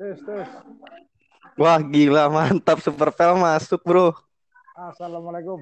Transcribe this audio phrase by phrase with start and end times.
[0.00, 0.48] Tes, tes.
[1.60, 4.16] Wah gila mantap super pel masuk bro.
[4.72, 5.60] Assalamualaikum.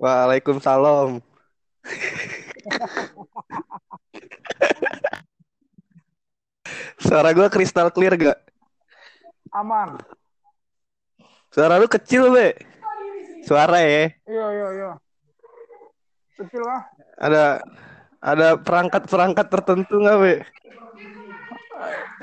[0.00, 1.20] Waalaikumsalam.
[7.04, 8.40] Suara gue kristal clear gak?
[9.52, 10.00] Aman.
[11.52, 12.56] Suara lu kecil be.
[13.44, 14.08] Suara ya.
[14.24, 14.90] Iya, iya, iya.
[16.40, 16.80] Kecil kah?
[17.20, 17.60] Ada
[18.24, 20.34] ada perangkat-perangkat tertentu nggak be?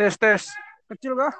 [0.02, 0.50] Tes, tes.
[0.94, 1.34] Kecil kah?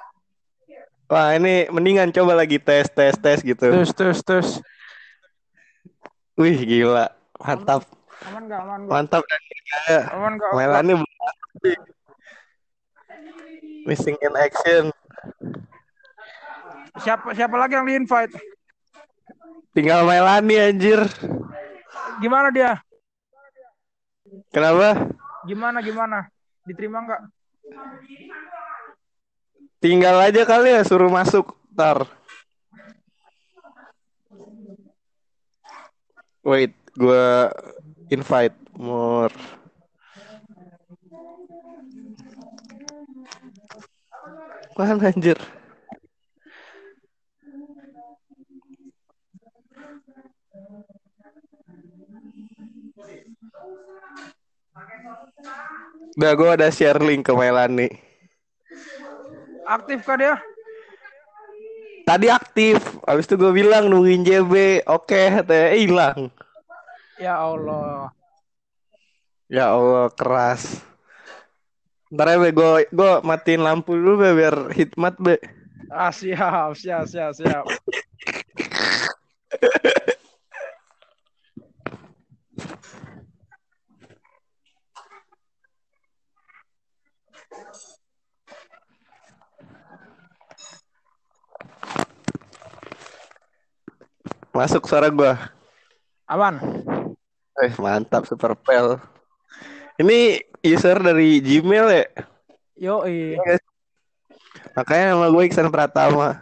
[1.06, 3.70] Wah ini mendingan coba lagi tes tes tes gitu.
[3.70, 4.46] Tes, tes, tes.
[6.34, 7.86] Wih gila mantap
[8.26, 8.58] Aman gak?
[8.58, 8.90] Aman gak?
[8.90, 10.50] mantap dan kayak Aman gak?
[10.58, 10.92] Melani
[13.86, 14.84] missing in action.
[16.98, 18.34] Siapa siapa lagi yang di invite?
[19.70, 21.06] Tinggal Melani anjir.
[22.18, 22.82] Gimana dia?
[24.50, 25.14] Kenapa?
[25.46, 26.18] Gimana gimana?
[26.66, 27.20] Diterima nggak?
[29.84, 32.08] Tinggal aja kali ya suruh masuk ntar.
[36.40, 37.52] Wait, gua
[38.08, 39.36] invite more.
[44.72, 45.36] Mana anjir?
[56.16, 58.13] Udah gue ada share link ke Melani.
[59.64, 60.36] Aktif kah dia?
[62.04, 66.28] Tadi aktif, habis itu gue bilang nungguin JB, oke, katanya eh, hilang.
[67.16, 68.12] Ya Allah.
[69.48, 70.84] Ya Allah keras.
[72.12, 75.40] Ntar ya be, gue gue matiin lampu dulu be, biar hikmat be.
[75.88, 77.64] Ah siap, siap, siap, siap.
[94.54, 95.32] Masuk suara gue.
[96.30, 96.62] Aman.
[97.58, 99.02] Eh mantap super pel.
[99.98, 102.06] Ini user dari Gmail ya.
[102.78, 103.02] Yo,
[104.78, 106.38] Makanya nama gue Iksan Pratama.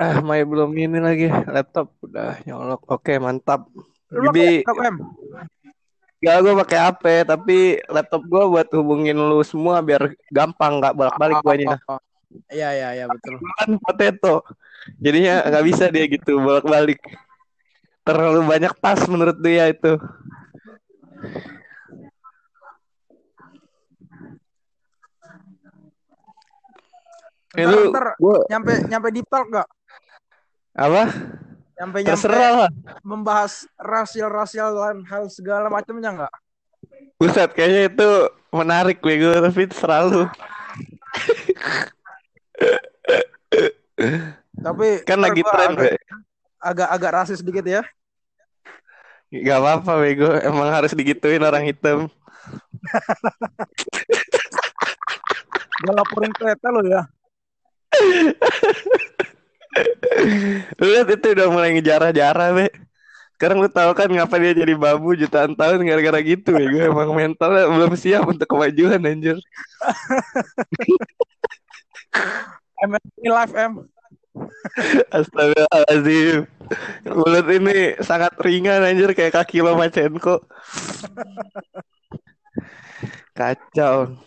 [0.00, 2.88] Ah, Mai belum ini lagi laptop udah nyolok.
[2.88, 3.68] Oke, mantap.
[4.08, 4.96] Lu Jadi pakai laptop, M?
[6.24, 7.58] Gak gue pakai HP tapi
[7.92, 12.00] laptop gue buat hubungin lu semua biar gampang nggak bolak-balik oh, oh.
[12.48, 13.40] Iya, iya, iya, betul.
[13.60, 14.44] Kan potato.
[14.96, 17.00] Jadinya nggak bisa dia gitu bolak-balik.
[18.08, 20.00] Terlalu banyak tas menurut dia itu.
[27.48, 29.68] Ntar, Itu ntar gua nyampe nyampe deep talk gak?
[30.78, 31.10] apa?
[31.80, 32.70] Nyampe nyampe Terserah lah.
[33.02, 36.34] membahas rasial-rasial dan hal segala macamnya nggak?
[37.18, 38.08] Buset, kayaknya itu
[38.54, 40.30] menarik bego tapi selalu
[44.58, 45.90] Tapi kan lagi tren agak, be.
[46.58, 47.82] agak agak rasis dikit ya.
[49.28, 52.08] Gak apa-apa bego, emang harus digituin orang hitam.
[55.84, 57.04] Gue laporin kereta lo ya.
[60.80, 62.72] Lihat itu udah mulai ngejarah-jarah be.
[63.38, 66.66] Sekarang lu tahu kan ngapa dia jadi babu jutaan tahun gara-gara gitu ya.
[66.72, 69.38] Gue emang mentalnya belum siap untuk kemajuan anjir.
[72.78, 73.72] M ini live M.
[75.14, 76.46] Astagfirullahaladzim.
[77.08, 80.44] Mulut ini sangat ringan anjir kayak kaki Lomachenko.
[83.32, 84.18] Kacau.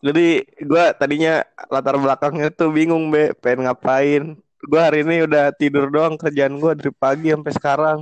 [0.00, 4.24] Jadi gue tadinya latar belakangnya tuh bingung be, pengen ngapain.
[4.60, 7.98] Gue hari ini udah tidur doang kerjaan gue dari pagi sampai sekarang.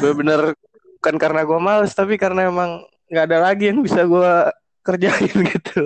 [0.00, 0.56] Gue bener
[1.00, 4.32] bukan karena gue males tapi karena emang nggak ada lagi yang bisa gue
[4.84, 5.82] kerjain gitu.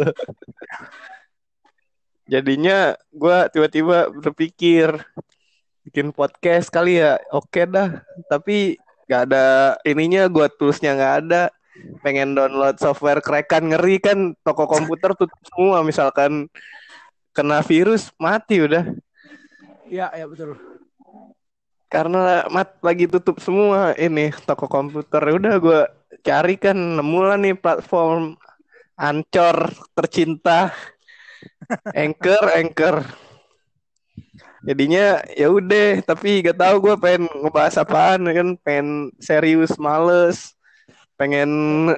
[2.26, 4.98] Jadinya gue tiba-tiba berpikir
[5.86, 8.02] bikin podcast kali ya, oke dah.
[8.26, 8.74] Tapi
[9.06, 11.42] nggak ada ininya, gue tulisnya nggak ada.
[12.02, 15.86] Pengen download software crack-an ngeri kan, toko komputer tutup semua.
[15.86, 16.50] Misalkan
[17.30, 18.90] kena virus mati udah.
[19.86, 20.58] Iya, iya betul.
[21.86, 25.22] Karena mat lagi tutup semua ini toko komputer.
[25.22, 25.80] Ya Udah gue
[26.26, 28.34] cari kan nemu lah nih platform
[28.98, 30.74] Ancor tercinta.
[31.94, 32.96] Anchor, Anchor.
[34.66, 40.58] Jadinya ya udah, tapi gak tahu gue pengen ngebahas apaan kan, pengen serius males,
[41.14, 41.46] pengen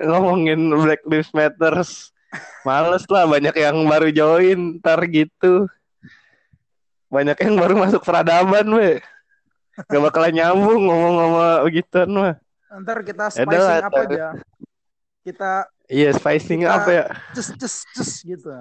[0.05, 2.13] ngomongin Black Lives Matters,
[2.69, 5.65] males lah banyak yang baru join, ntar gitu,
[7.09, 9.01] banyak yang baru masuk peradaban, we.
[9.89, 12.35] Gak bakalan nyambung ngomong-ngomong begituan mah.
[12.69, 14.27] Ntar kita Ya spicing udah lah, apa aja.
[15.25, 15.53] Kita
[15.89, 17.05] Iya, spicing Kita- apa ya?
[17.33, 18.53] Cus cus cus gitu.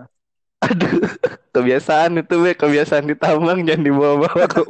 [0.58, 1.06] Aduh,
[1.54, 4.62] kebiasaan itu be, kebiasaan di tambang jangan dibawa-bawa ke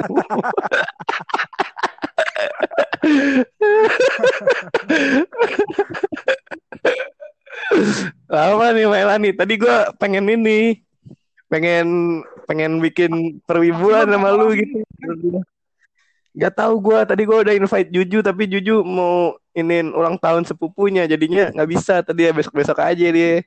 [8.28, 9.32] Lama nih Melani.
[9.32, 10.84] Tadi gua pengen ini,
[11.48, 14.84] pengen pengen bikin perwibuan sama lu gitu.
[16.36, 17.08] Gak tahu gua.
[17.08, 22.04] Tadi gua udah invite Juju, tapi Juju mau inin ulang tahun sepupunya, jadinya nggak bisa.
[22.04, 23.40] Tadi ya besok besok aja dia.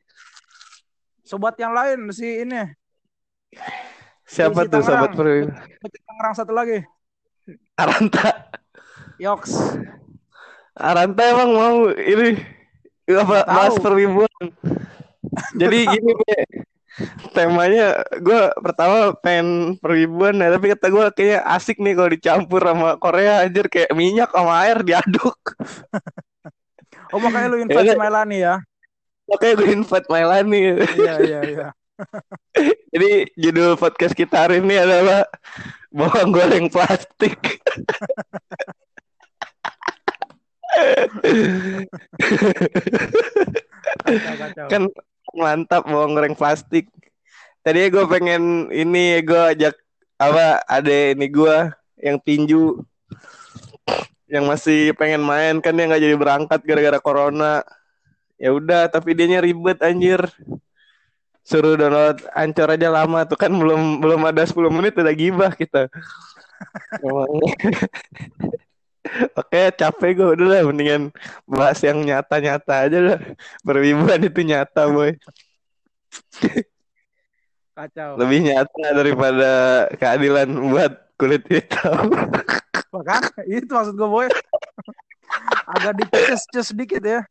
[1.31, 2.59] Sobat yang lain si ini.
[4.27, 5.15] Siapa Si tuh sobat?
[5.15, 6.83] Pecah Tangerang satu lagi.
[7.79, 8.51] Aranta.
[9.23, 9.79] Yoks.
[10.75, 12.35] Aranta emang mau ini
[13.15, 14.43] apa bahas perwibuan.
[15.55, 16.67] Jadi gini Be.
[17.31, 22.99] temanya gue pertama pengen perwibuan ya, tapi kata gue kayaknya asik nih kalau dicampur sama
[22.99, 25.39] Korea anjir kayak minyak sama air diaduk.
[27.15, 28.59] Oh makanya lu invite si Melani ya.
[29.31, 30.63] Makanya gue invite Mailani.
[30.99, 31.69] Iya iya iya.
[32.93, 35.23] Jadi judul podcast kita hari ini adalah
[35.95, 37.39] bawang goreng plastik.
[44.01, 44.67] Kacau kacau.
[44.67, 44.83] kan
[45.37, 46.91] mantap bawang goreng plastik.
[47.63, 49.79] Tadi gue pengen ini gue ajak
[50.19, 51.57] apa ada ini gue
[52.01, 52.83] yang tinju
[54.31, 57.63] yang masih pengen main kan dia nggak jadi berangkat gara-gara corona.
[58.41, 60.25] Ya udah tapi dianya ribet anjir.
[61.45, 65.93] Suruh download ancor aja lama tuh kan belum belum ada 10 menit udah gibah kita.
[69.41, 71.03] Oke capek gue udah lah mendingan
[71.49, 73.19] bahas yang nyata-nyata aja lah.
[73.61, 75.17] Perwibuan itu nyata boy.
[77.77, 78.21] Kacau.
[78.21, 79.51] Lebih nyata daripada
[79.97, 82.13] keadilan buat kulit hitam.
[82.95, 84.29] Bahkan itu maksud gue boy.
[85.65, 87.25] Agak dicus cus sedikit ya.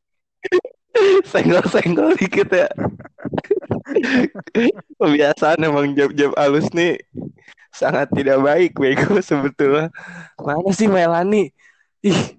[1.30, 2.70] Senggol-senggol dikit ya.
[4.98, 6.98] Kebiasaan emang jab-jab halus nih
[7.74, 9.94] sangat tidak baik bego sebetulnya.
[10.42, 11.54] Mana sih Melani?
[12.04, 12.38] Ih.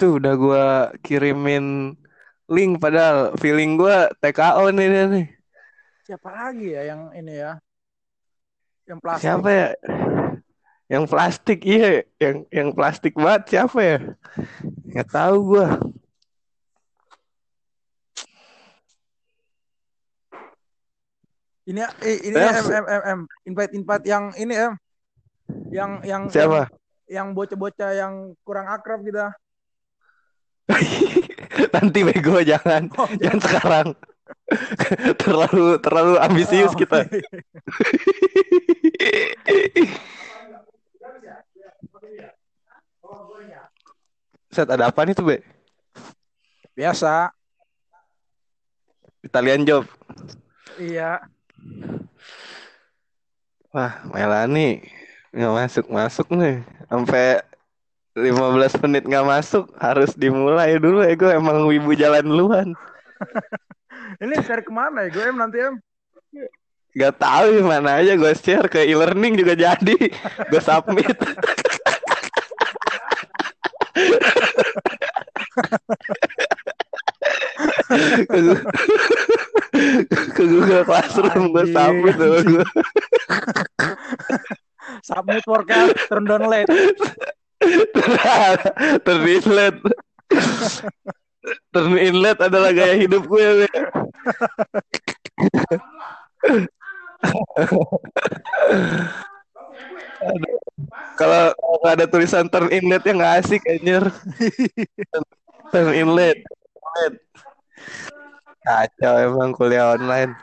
[0.00, 0.66] Tuh udah gua
[1.04, 1.92] kirimin
[2.48, 5.26] link padahal feeling gua TKO nih dia nih.
[6.08, 7.52] Siapa lagi ya yang ini ya?
[8.88, 9.22] Yang plastik.
[9.22, 9.68] Siapa ya?
[10.90, 13.98] Yang plastik iya, yang yang plastik banget siapa ya?
[14.90, 15.78] Nggak tahu gua.
[21.70, 24.74] Ini eh, ini Ya, M M M M invite invite yang ini M
[25.70, 26.66] yang yang Siapa?
[27.06, 29.22] yang bocah-bocah yang kurang akrab gitu.
[31.74, 33.86] Nanti bego jangan, Oh, jangan sekarang.
[35.22, 37.06] terlalu terlalu ambisius Oh, kita.
[44.50, 45.36] Set ada apa nih tuh, Be?
[46.74, 47.30] Biasa.
[49.22, 49.86] Italian job.
[50.74, 51.22] Iya.
[53.70, 54.82] Wah, Melani
[55.30, 56.66] nggak masuk masuk nih.
[56.90, 57.38] Sampai
[58.18, 62.68] 15 menit nggak masuk harus dimulai dulu ya gue emang wibu jalan duluan.
[64.22, 65.14] Ini share ke mana ya?
[65.14, 65.78] Gue M nanti M.
[66.90, 69.94] Gak tahu mana aja gue share ke e-learning juga jadi.
[70.50, 71.14] Gue submit.
[77.90, 78.38] ke,
[80.38, 82.66] Google Classroom gue submit sama gue.
[85.02, 86.70] Submit workout, turn down late.
[89.04, 89.76] Terinlet.
[91.74, 93.66] Terinlet adalah gaya hidup gue.
[100.20, 100.56] Aduh.
[101.16, 101.52] Kalau
[101.84, 104.04] ada tulisan turn inlet yang nggak asik anjir.
[105.72, 106.40] turn inlet.
[106.40, 107.14] Inlet.
[108.60, 110.36] Kacau emang kuliah online.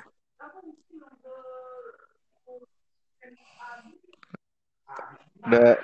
[5.47, 5.79] Udah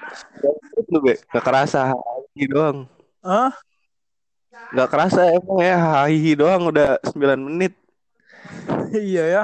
[0.91, 2.89] lu be, gak kerasa hahi doang.
[3.23, 3.53] Hah?
[4.73, 7.73] Gak kerasa emang ya hahi doang udah 9 menit.
[8.97, 9.43] iya ya.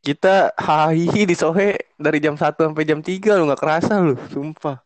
[0.00, 4.80] Kita hahihi di Sohe dari jam 1 sampai jam 3 lu gak kerasa lu, sumpah.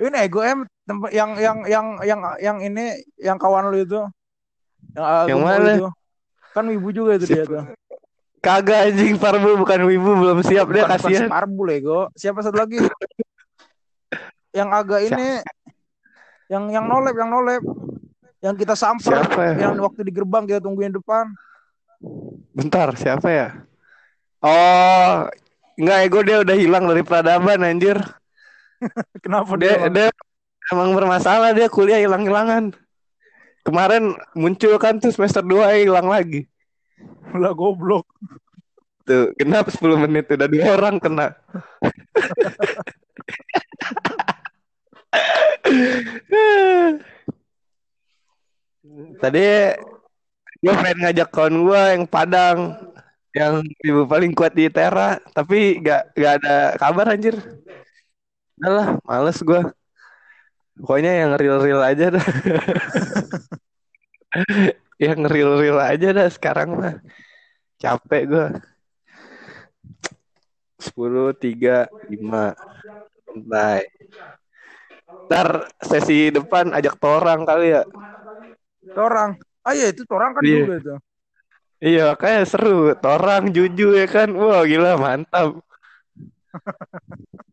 [0.00, 4.00] Ini ego M tempat yang yang yang yang yang ini yang kawan lu itu.
[4.96, 5.70] Yang, uh, Yang mana?
[5.76, 5.88] itu.
[6.56, 7.64] Kan wibu juga itu dia tuh.
[8.40, 11.28] Kagak anjing Parbu bukan wibu belum siap dia Bukan, bukan kasihan.
[11.28, 12.00] Sparbul ego.
[12.16, 12.80] Siapa satu lagi?
[14.50, 15.38] yang agak ini
[16.50, 17.62] yang yang nolep yang nolep
[18.42, 19.54] yang kita samper Siapa ya?
[19.62, 21.30] yang waktu di gerbang kita tungguin depan
[22.50, 23.48] Bentar, siapa ya?
[24.42, 25.28] Oh,
[25.78, 28.00] enggak ego dia udah hilang dari peradaban anjir.
[29.24, 30.08] kenapa Dia dia, dia
[30.72, 32.72] emang bermasalah dia kuliah hilang-hilangan.
[33.60, 36.48] kemarin muncul kan tuh semester 2 hilang lagi.
[37.36, 38.08] Lah goblok.
[39.04, 41.36] Tuh, kenapa 10 menit udah dua orang kena.
[49.20, 49.46] Tadi
[50.60, 52.58] gue pengen ngajak kawan gue yang Padang
[53.30, 57.38] yang ibu paling kuat di Tera tapi gak, gak ada kabar anjir
[58.60, 59.62] udah lah males gue
[60.80, 62.26] pokoknya yang real-real aja dah
[65.00, 66.94] yang real-real aja dah sekarang mah
[67.80, 68.46] capek gue
[70.76, 72.52] sepuluh tiga lima
[73.24, 73.88] santai
[75.30, 77.82] ntar sesi depan ajak torang kali ya
[78.90, 79.38] Torang.
[79.62, 80.66] Ah iya itu torang kan Iya.
[80.66, 80.94] dulu itu.
[81.80, 82.92] Iya, kayak seru.
[82.98, 84.28] Torang, Juju ya kan.
[84.34, 85.62] Wah, gila mantap.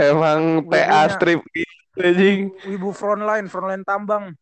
[0.00, 1.12] Emang TA Wibunya.
[1.12, 2.48] strip gitu anjing.
[2.64, 4.32] Wibu frontline, frontline tambang.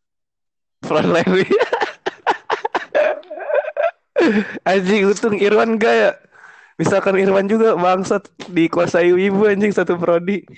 [0.86, 1.42] Frontline.
[4.68, 6.10] anjing untung Irwan gak ya?
[6.78, 10.46] Misalkan Irwan juga bangsat dikuasai wibu anjing satu prodi.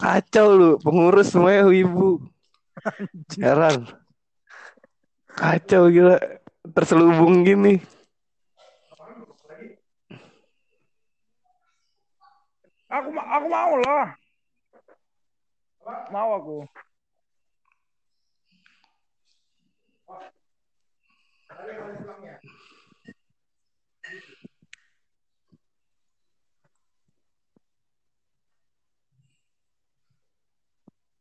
[0.00, 2.20] Kacau lu, pengurus semuanya wibu.
[3.36, 3.84] Heran.
[5.36, 6.16] Kacau gila.
[6.72, 7.80] Terselubung gini.
[12.96, 14.08] Aku aku mau lah.
[16.08, 16.56] Mau aku.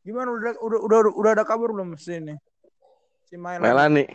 [0.05, 2.39] Gimana udah udah udah udah ada kabar belum si ini?
[3.27, 3.35] Si.
[3.35, 4.05] Melani.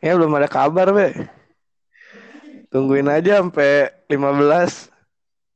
[0.00, 1.12] Ya belum ada kabar, Be.
[2.72, 4.95] Tungguin aja sampai 15.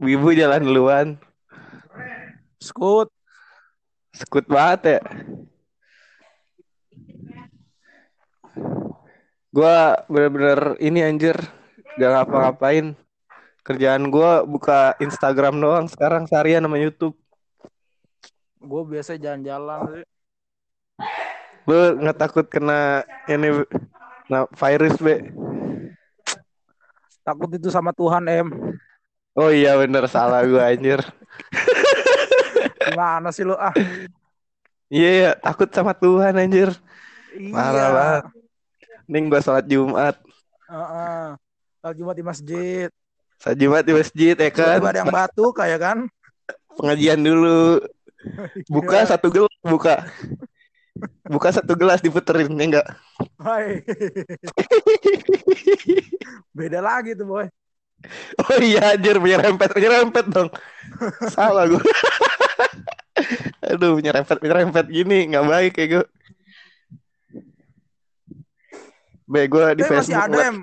[0.01, 1.09] Wibu jalan duluan.
[2.57, 3.13] Skut.
[4.17, 5.01] Sekut banget ya.
[9.53, 11.37] Gua bener-bener ini anjir.
[12.01, 12.97] Gak ngapa-ngapain.
[13.61, 17.21] Kerjaan gua buka Instagram doang sekarang seharian sama YouTube.
[18.61, 20.05] Gue biasa jalan-jalan sih.
[21.65, 23.65] Lu nggak takut kena ini
[24.33, 25.29] nah, virus, Be?
[27.21, 28.49] Takut itu sama Tuhan em.
[29.41, 31.01] Oh iya bener salah gua anjir.
[32.93, 33.73] Gimana sih lu ah?
[34.93, 36.69] Iya, iya, takut sama Tuhan anjir.
[37.33, 37.57] Iya.
[37.57, 38.25] banget.
[39.09, 40.21] Nih gua sholat Jumat.
[40.69, 41.25] Heeh.
[41.81, 42.89] Sholat Jumat di masjid.
[43.41, 44.77] Sholat Jumat di masjid ya kan.
[44.77, 45.99] Ada yang batuk kayak kan?
[46.77, 47.81] Pengajian dulu.
[48.75, 49.17] Buka Iya.
[49.17, 50.05] satu gelas buka.
[51.25, 52.87] Buka satu gelas diputerin ya enggak?
[53.41, 53.81] Hai.
[56.57, 57.47] Beda lagi tuh boy.
[58.43, 60.49] Oh iya anjir menyerempet menyerempet dong.
[61.29, 61.83] Salah gua.
[63.71, 66.07] Aduh menyerempet menyerempet gini nggak baik kayak gue.
[69.25, 70.57] Be gue di Tapi masih Facebook ada ngeliat- em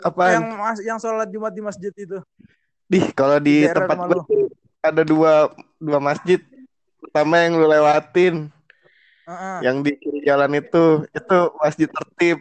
[0.00, 0.32] apaan?
[0.36, 2.18] yang mas yang sholat Jumat di masjid itu.
[2.86, 4.20] Di kalau di daerah tempat gue
[4.80, 5.32] ada dua
[5.76, 6.38] dua masjid.
[7.00, 8.46] Pertama yang lu lewatin,
[9.26, 9.56] Heeh.
[9.66, 12.38] yang di kiri jalan itu, itu masjid tertib.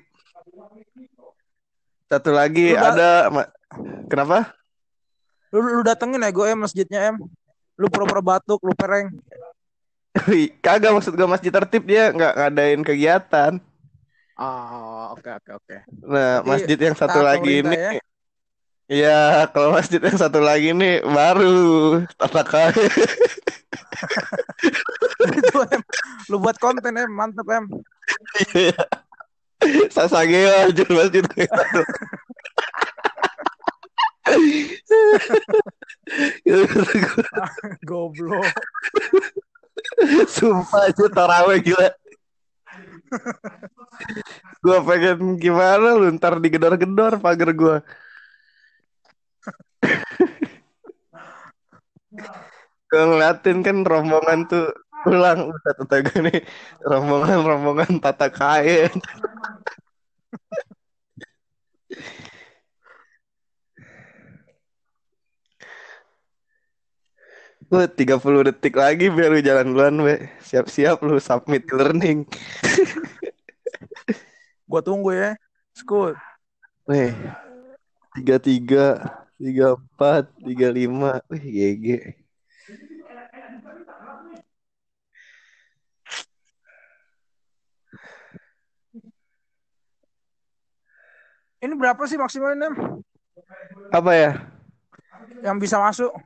[2.05, 3.49] Satu lagi Lu da- ada ma-
[4.09, 4.53] kenapa?
[5.49, 7.15] Lu, lu datengin ya gue em masjidnya em.
[7.79, 9.09] Lu pura-pura batuk, lu pereng.
[10.65, 13.53] Kagak maksud gue masjid tertib dia nggak ngadain kegiatan.
[14.39, 15.77] Oh, oke oke oke.
[16.07, 17.91] Nah, Berarti masjid yang satu lagi ini, ya?
[18.89, 19.21] Iya,
[19.53, 22.73] kalau masjid yang satu lagi ini baru tata kaya.
[25.29, 25.81] itu em.
[26.31, 27.67] Lu buat konten em, mantep em.
[29.93, 31.81] Sasageo aja masjid yang satu.
[37.86, 38.45] Goblok.
[40.27, 41.89] Sumpah itu taraweh gila.
[44.62, 47.77] Gua pengen gimana lu ntar digedor-gedor pagar gua.
[52.89, 54.69] Gua ngeliatin kan rombongan tuh
[55.00, 56.43] pulang udah tetangga nih
[56.83, 58.91] rombongan-rombongan tata kaya.
[67.69, 70.25] Gue 30 detik lagi biar lu jalan duluan, be.
[70.41, 72.25] Siap-siap lu submit learning.
[74.69, 75.38] Gua tunggu ya.
[78.41, 78.41] Tiga,
[79.38, 81.88] tiga empat, tiga lima, wih GG.
[91.61, 92.73] Ini berapa sih maksimalnya?
[93.93, 94.31] Apa ya?
[95.45, 96.17] Yang bisa masuk?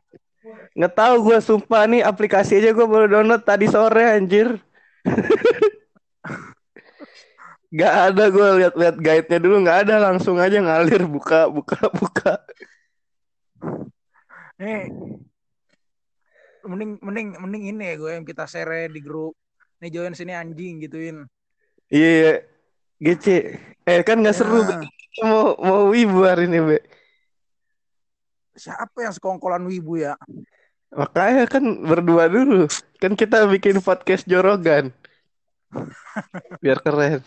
[0.75, 4.59] Nggak tahu gue sumpah nih aplikasi aja gue baru download tadi sore anjir.
[7.73, 12.37] Gak ada gue lihat-lihat guide-nya dulu nggak ada langsung aja ngalir buka buka buka.
[14.61, 14.93] Nih
[16.63, 19.33] mending mending mending ini ya gue yang kita share di grup.
[19.81, 21.25] Nih join sini anjing gituin.
[21.89, 22.45] Iya,
[23.01, 23.25] GC.
[23.89, 24.79] Eh kan nggak seru Ya.
[24.79, 24.85] Be.
[25.25, 26.77] mau mau wibu hari ini be.
[28.53, 30.13] Siapa yang sekongkolan wibu ya?
[30.93, 32.69] Makanya kan berdua dulu.
[33.01, 34.93] Kan kita bikin podcast jorogan.
[36.61, 37.25] Biar keren.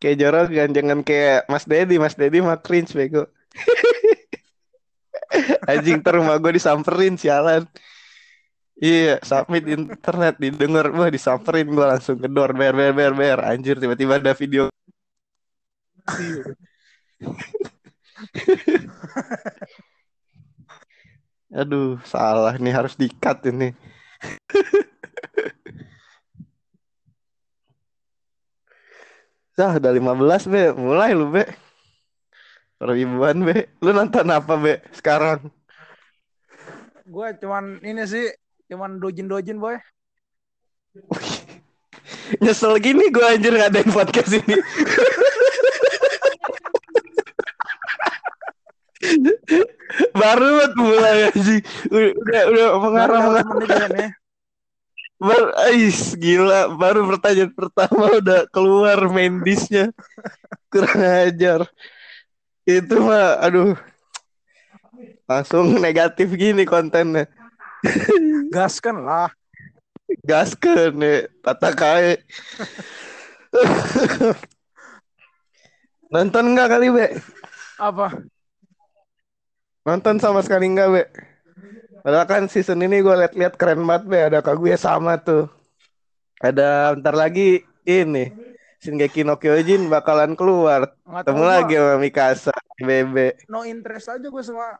[0.00, 2.00] Kayak jorogan, jangan kayak Mas Dedi.
[2.00, 3.28] Mas Dedi mah cringe bego.
[5.70, 7.68] Anjing ntar rumah gue disamperin sialan.
[8.74, 13.38] Iya, submit internet didengar, wah disamperin gue langsung gedor ber ber ber ber.
[13.46, 14.66] Anjir tiba-tiba ada video.
[21.54, 23.70] Aduh, salah nih harus di-cut ini.
[29.54, 30.74] Dah, udah 15, Be.
[30.74, 31.46] Mulai lu, Be.
[32.74, 33.70] Perwibuan, Be.
[33.78, 35.46] Lu nonton apa, Be, sekarang?
[37.06, 38.34] Gue cuman ini sih,
[38.66, 39.78] cuman dojin-dojin boy.
[42.42, 44.58] Nyesel gini gue anjir ngadain podcast ini.
[50.20, 51.62] Baru banget mulai anjing.
[51.90, 53.20] Udah, udah, Baru mengarah.
[53.46, 54.08] menit ya.
[55.20, 56.60] Baru, ais, gila.
[56.74, 59.94] Baru pertanyaan pertama udah keluar main dish-nya.
[60.72, 61.60] Kurang ajar.
[62.66, 63.78] Itu mah, aduh.
[65.24, 67.30] Langsung negatif gini kontennya.
[68.52, 69.30] Gaskan lah.
[70.24, 72.20] Gaskeun nih, tata kae.
[76.12, 77.06] Nonton nggak kali, Be?
[77.80, 78.12] Apa?
[79.84, 81.02] Nonton sama sekali nggak, Be?
[82.04, 84.18] Padahal kan season ini gue liat-liat keren banget, Be.
[84.32, 85.52] Ada Kaguya sama tuh.
[86.40, 88.32] Ada bentar lagi ini.
[88.84, 90.92] Shingeki no Kyojin bakalan keluar.
[91.08, 91.52] Nggak Ketemu gua.
[91.56, 93.28] lagi sama Mikasa, Bebe.
[93.48, 94.76] No interest aja gue sama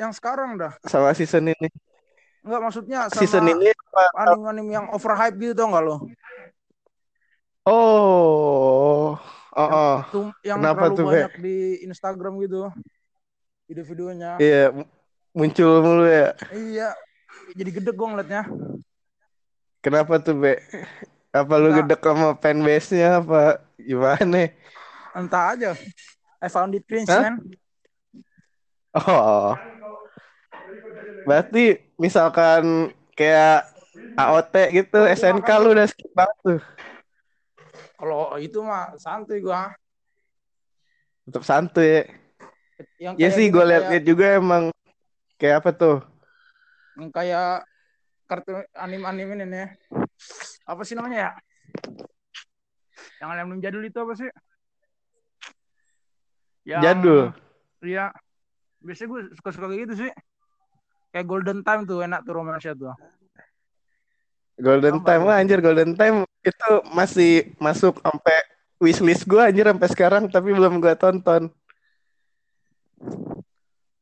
[0.00, 0.72] yang sekarang dah.
[0.88, 1.68] Sama season ini.
[2.40, 3.68] Enggak maksudnya sama Season ini
[4.16, 5.96] anime-anime yang overhype gitu tau nggak lo?
[7.68, 9.12] Oh.
[9.52, 9.96] Oh, oh.
[10.08, 11.12] Tuh yang Kenapa terlalu tuh, Be?
[11.12, 12.58] banyak di Instagram gitu.
[13.68, 14.40] Video-videonya.
[14.40, 14.72] Iya,
[15.36, 16.32] muncul mulu ya.
[16.56, 16.96] Iya.
[17.52, 18.48] Jadi gede gue ngeliatnya.
[19.84, 20.56] Kenapa tuh, Be?
[21.28, 22.00] Apa lu Enggak.
[22.00, 24.48] gedek sama fanbase-nya apa gimana?
[25.12, 25.76] Entah aja.
[26.40, 27.20] I found it cringe Hah?
[27.28, 27.36] man.
[28.96, 29.52] Oh.
[31.28, 33.68] Berarti misalkan kayak
[34.16, 36.60] AOT gitu, SNK lu udah skip banget tuh.
[38.00, 39.76] Kalau itu mah santuy gua.
[41.28, 42.08] Tetap santuy.
[42.98, 44.70] Yang Ya sih, gue liat-liat juga emang
[45.38, 45.98] kayak apa tuh?
[46.98, 47.62] yang kayak
[48.26, 49.68] kartu anime-anime ini nih.
[50.66, 51.30] Apa sih namanya ya?
[53.22, 54.30] Yang anime jadul itu apa sih?
[56.66, 57.22] Yang, Jadul.
[57.86, 58.10] Iya.
[58.82, 60.10] Biasanya gue suka-suka kayak gitu sih.
[61.14, 62.92] Kayak Golden Time tuh enak tuh romansnya tuh.
[64.58, 68.36] Golden Apa Time lah anjir Golden Time itu masih masuk sampai
[68.82, 71.48] wishlist gue anjir sampai sekarang tapi belum gue tonton.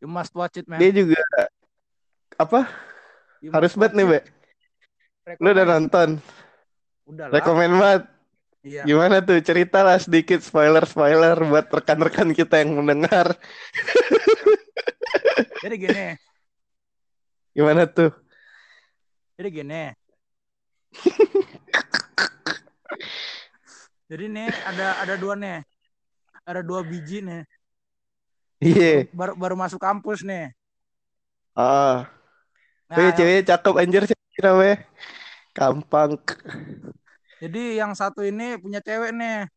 [0.01, 0.79] You must watch it man.
[0.79, 1.21] Dia juga
[2.37, 2.69] apa?
[3.41, 4.21] You Harus banget nih, Be.
[5.43, 6.09] Lu udah nonton?
[7.09, 7.35] Udah lah.
[7.41, 8.03] Rekomen banget.
[8.67, 8.83] Iya.
[8.83, 9.39] Gimana tuh?
[9.43, 13.35] Ceritalah sedikit spoiler-spoiler buat rekan-rekan kita yang mendengar.
[15.63, 16.07] Jadi gini.
[17.55, 18.11] Gimana tuh?
[19.39, 19.85] Jadi gini.
[24.11, 25.63] Jadi nih ada ada dua nih.
[26.47, 27.43] Ada dua biji nih.
[28.61, 29.05] Iya.
[29.13, 30.53] Baru baru masuk kampus nih.
[31.57, 32.09] Ah.
[32.87, 34.77] Nah, Wih, ceweknya cakep anjir siapa namanya?
[35.57, 36.13] Gampang.
[37.43, 39.49] jadi yang satu ini punya cewek nih.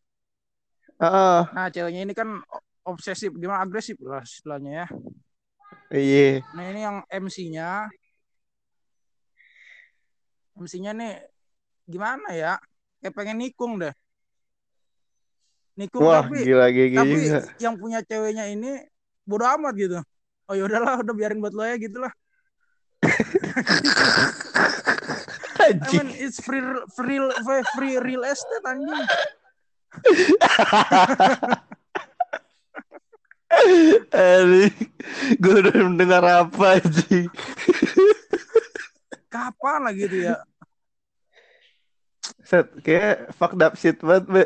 [0.99, 2.43] Ah, Nah, ceweknya ini kan
[2.83, 4.88] obsesif, gimana agresif lah istilahnya ya.
[5.93, 6.41] iya.
[6.55, 7.88] Nah, ini yang MC-nya.
[10.59, 11.13] MC-nya nih
[11.88, 12.53] gimana ya?
[12.99, 13.93] Kayak pengen nikung deh.
[15.79, 17.47] Nikung Wah, tapi gila gigi tapi juga.
[17.55, 18.83] yang punya ceweknya ini
[19.23, 20.03] bodo amat gitu.
[20.51, 22.11] Oh ya udahlah, udah biarin buat lo ya gitu lah.
[25.59, 26.59] I mean, it's free
[26.99, 27.23] free
[27.79, 28.91] free, real estate anjing.
[34.13, 34.75] Anjing.
[35.39, 37.31] Gue udah mendengar apa anjing.
[39.31, 40.35] Kapan lah gitu ya?
[42.43, 44.43] Set, kayak fucked up shit banget, Be.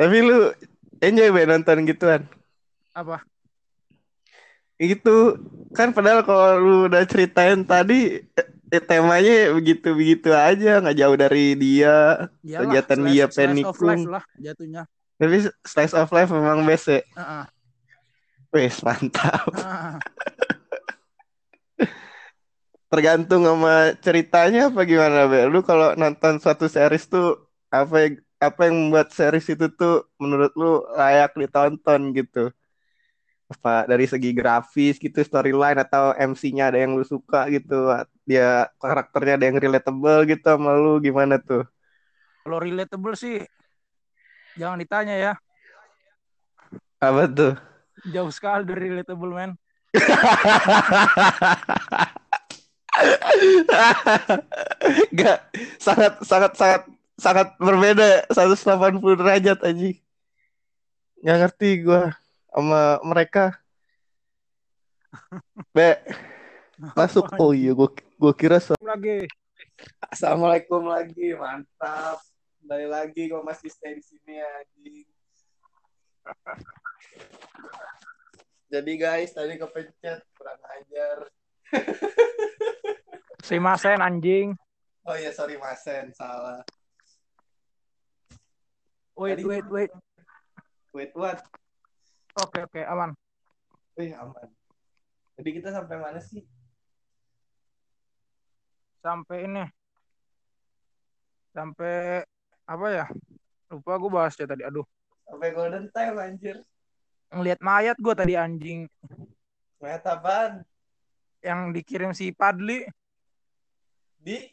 [0.00, 0.48] Tapi lu
[1.04, 2.24] enjoy, Be, nonton gituan.
[2.96, 3.20] Apa?
[4.80, 5.36] Itu
[5.76, 11.52] kan padahal kalau lu udah ceritain tadi eh, eh, temanya begitu-begitu aja, nggak jauh dari
[11.52, 12.32] dia.
[12.40, 14.82] Iyalah, Kegiatan slice- dia life lah jatuhnya.
[15.20, 15.36] Tapi
[15.68, 17.04] slice of life memang best ya.
[17.04, 17.44] Heeh.
[18.56, 19.52] Wes mantap.
[19.52, 20.00] Heeh.
[22.90, 25.44] Tergantung sama ceritanya apa gimana, Be?
[25.46, 27.36] Lu kalau nonton suatu series tuh
[27.68, 32.48] apa yang apa yang membuat series itu tuh menurut lu layak ditonton gitu?
[33.52, 37.92] Apa dari segi grafis gitu, storyline atau MC-nya ada yang lu suka gitu?
[38.24, 41.68] Dia karakternya ada yang relatable gitu sama lu gimana tuh?
[42.40, 43.44] Kalau relatable sih
[44.56, 45.32] jangan ditanya ya.
[46.96, 47.52] Apa tuh?
[48.08, 49.52] Jauh sekali dari relatable man.
[55.18, 55.38] Gak
[55.80, 56.82] sangat sangat sangat
[57.20, 59.90] sangat berbeda 180 derajat aja.
[61.20, 62.16] Nggak ngerti gua
[62.48, 63.60] sama mereka.
[65.76, 66.00] Be,
[66.96, 67.28] masuk.
[67.36, 69.28] Oh iya, gua gua kira so- lagi.
[70.08, 72.24] Assalamualaikum lagi, mantap.
[72.64, 75.04] Kembali lagi gua masih stay di sini anjing.
[78.72, 81.26] Jadi guys, tadi kepencet kurang ajar.
[83.44, 84.54] Simasen anjing.
[85.04, 86.62] Oh iya, sorry Masen, salah.
[89.20, 89.92] Wait, Tadi- wait, wait.
[90.96, 91.44] Wait, what?
[92.40, 93.12] Oke, oke, aman.
[94.00, 94.48] Wih, aman.
[95.36, 96.40] Jadi kita sampai mana sih?
[99.00, 99.64] Sampai ini.
[101.52, 102.24] Sampai
[102.64, 103.06] apa ya?
[103.68, 104.64] Lupa gue bahas ya tadi.
[104.64, 104.88] Aduh.
[105.28, 106.56] Sampai golden time anjir.
[107.30, 108.90] Ngelihat mayat gue tadi anjing
[109.78, 110.66] Mayat apaan?
[111.40, 112.84] yang dikirim si Padli
[114.18, 114.44] Di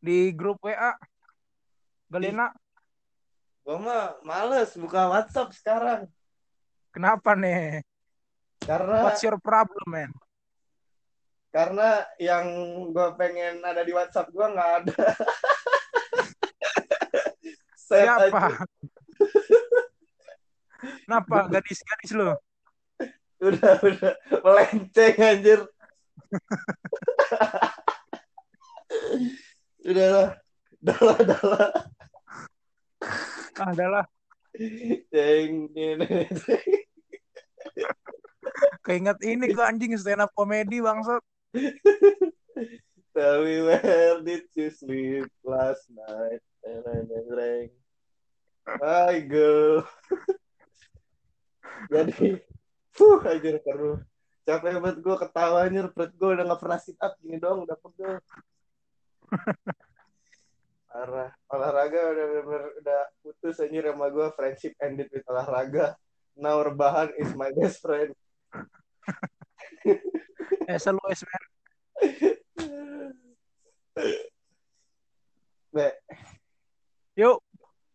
[0.00, 0.96] di grup WA.
[2.08, 2.48] Galena,
[3.68, 6.08] gua mah males buka WhatsApp sekarang.
[6.88, 7.84] kenapa nih?
[8.64, 10.08] Karena What's your problem, man?
[11.52, 12.48] karena yang
[12.96, 14.96] gua pengen ada di WhatsApp gua nggak ada.
[17.92, 18.64] Siapa?
[21.04, 22.40] Kenapa gadis-gadis lo?
[23.36, 24.16] Udah, udah
[24.48, 25.60] melenceng anjir.
[29.92, 30.40] udah lah.
[30.80, 31.68] Dalah, dalah.
[33.04, 34.04] Ah, adalah
[38.82, 41.22] keinget ini gue anjing stand up comedy bangsat.
[43.12, 46.42] Tell me where did you sleep last night?
[46.62, 47.70] Tereng.
[48.66, 49.86] Hai girl.
[51.92, 52.36] Jadi,
[52.92, 54.02] fuh anjir perlu.
[54.44, 57.76] Capek banget gue ketawa anjir, perut gue udah gak pernah sit up gini doang, udah
[57.78, 58.18] pegel.
[60.88, 61.28] Parah.
[61.52, 65.92] Olahraga udah bener udah putus anjir sama gue, friendship ended with olahraga.
[66.32, 68.16] Now rebahan is my best friend.
[70.68, 71.44] Eh, SLOS, man.
[75.72, 75.88] Be,
[77.16, 77.40] Yuk,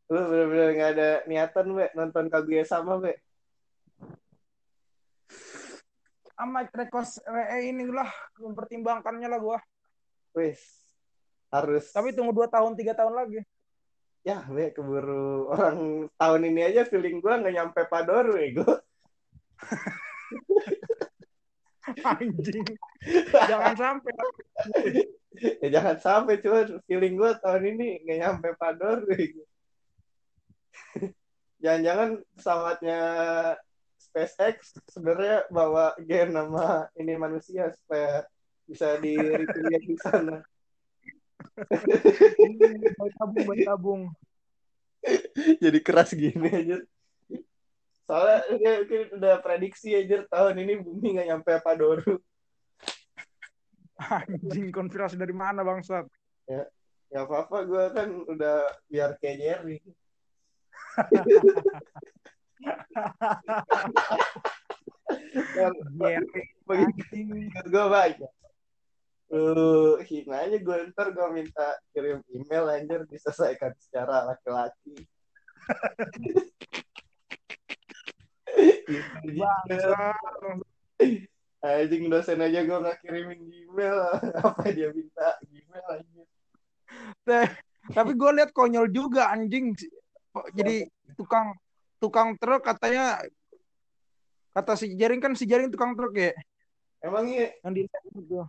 [0.10, 3.14] lu bener-bener gak ada niatan, Be, nonton Kaguya sama, Be.
[6.34, 9.64] sama rekos eh, ini lah mempertimbangkannya lah gua.
[10.36, 10.83] Wis,
[11.54, 11.86] harus.
[11.94, 13.40] Tapi tunggu 2 tahun, 3 tahun lagi.
[14.24, 18.64] ya, Be, keburu orang tahun ini aja feeling gua nggak nyampe Padoru, ego.
[22.08, 22.64] Anjing.
[23.52, 24.16] Jangan sampai.
[25.60, 29.44] ya jangan sampai, cuman feeling gua tahun ini nggak nyampe Padoru, ego.
[31.64, 33.00] Jangan-jangan pesawatnya
[33.96, 38.28] SpaceX sebenarnya bawa gen nama ini manusia supaya
[38.68, 39.16] bisa di
[39.84, 40.44] di sana.
[41.54, 44.02] Baik tabung, baik tabung.
[45.60, 46.78] Jadi keras gini aja.
[48.04, 52.20] Soalnya dia mungkin udah prediksi aja tahun ini bumi nggak nyampe Padoru.
[54.04, 56.04] Anjing konspirasi dari mana bangsat?
[56.50, 56.68] Ya
[57.14, 59.78] apa-apa gue kan udah biar kayak Jerry.
[65.54, 66.44] Yang Jerry.
[66.66, 67.18] begitu
[67.70, 68.28] gue baca.
[69.34, 74.94] Lu hina aja gue ntar gue minta kirim email anjir diselesaikan secara laki-laki.
[81.66, 83.98] Anjing dosen aja gue gak kirimin email.
[84.46, 86.28] Apa dia minta email anjir.
[87.26, 87.50] Teh,
[87.90, 89.74] Tapi gue lihat konyol juga anjing.
[90.54, 90.86] Jadi
[91.18, 91.58] tukang
[91.98, 93.18] tukang truk katanya
[94.54, 96.30] kata si Jaring kan si Jaring tukang truk ya
[97.02, 98.46] Emang iya yang di itu.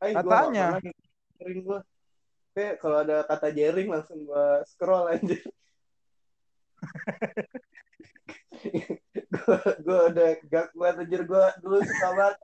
[0.00, 0.66] Ay, gua Katanya.
[1.38, 1.80] Jering gua.
[2.50, 5.38] Kayak kalau ada kata jering langsung gua scroll aja.
[9.84, 12.36] gua udah gak kuat anjir gua dulu suka banget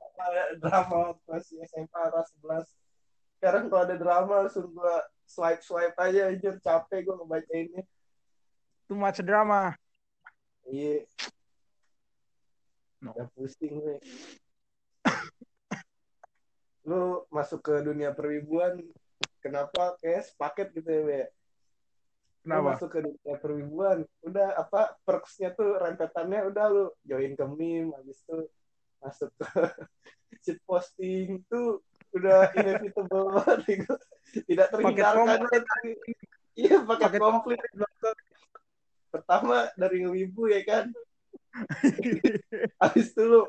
[0.57, 2.65] drama masih SMA kelas 11
[3.37, 4.95] sekarang kalau ada drama langsung gue
[5.29, 7.83] swipe swipe aja anjir capek gue ngebacainnya
[8.87, 9.77] Too much drama.
[10.65, 11.05] iya
[12.97, 13.13] No.
[13.13, 14.01] udah pusing gue
[16.87, 18.79] lu masuk ke dunia perwibuan
[19.43, 21.21] kenapa kayak sepaket gitu ya Be?
[22.47, 22.67] Lu Kenapa?
[22.71, 28.23] masuk ke dunia perwibuan udah apa perksnya tuh rentetannya udah lu join ke meme habis
[28.23, 28.47] itu
[29.03, 29.47] masuk ke
[30.47, 31.83] shit posting tuh
[32.15, 33.93] udah inevitable banget gitu.
[34.47, 35.43] tidak terhindarkan
[36.55, 37.59] iya paket Paket komplit
[39.11, 40.85] pertama dari ngewibu ya kan
[42.83, 43.43] habis itu lu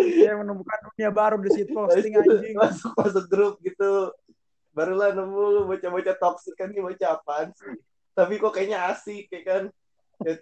[0.00, 2.56] Dia menemukan dunia baru di situ posting itu anjing.
[2.56, 4.10] masuk masuk grup gitu.
[4.74, 7.78] Barulah nemu lu bocah-bocah toxic kan nih bocah apaan sih?
[8.14, 9.62] Tapi kok kayaknya asik ya kan?
[10.22, 10.32] Ya,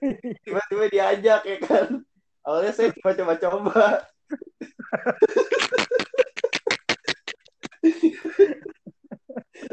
[0.45, 2.05] tiba-tiba diajak ya kan?
[2.43, 4.05] Awalnya saya cuma coba-coba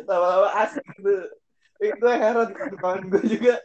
[0.10, 1.14] lama-lama asik gitu
[1.80, 3.56] eh, gue heran kawan gue juga.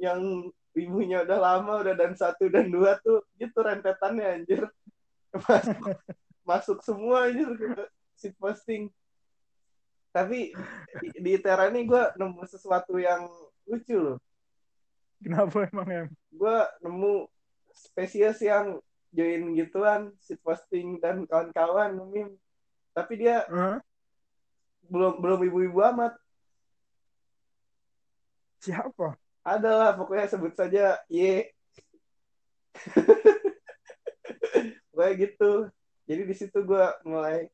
[0.00, 4.64] Yang ibunya udah lama udah dan satu dan dua tuh gitu rentetannya anjir
[5.46, 5.78] masuk,
[6.42, 7.70] masuk semua anjir ke
[8.14, 8.90] si posting
[10.12, 10.52] tapi
[11.00, 13.26] di, di Tera ini gue nemu sesuatu yang
[13.64, 14.18] lucu loh
[15.22, 16.06] Kenapa emang em?
[16.34, 17.30] gue nemu
[17.72, 18.76] spesies yang
[19.14, 22.36] join gituan si posting dan kawan-kawan meme
[22.92, 23.80] tapi dia Hah?
[24.90, 26.12] belum belum ibu-ibu amat
[28.62, 29.16] Siapa?
[29.42, 31.50] ada lah pokoknya sebut saja Y
[34.92, 35.52] pokoknya gitu.
[36.06, 37.48] Jadi di situ gue mulai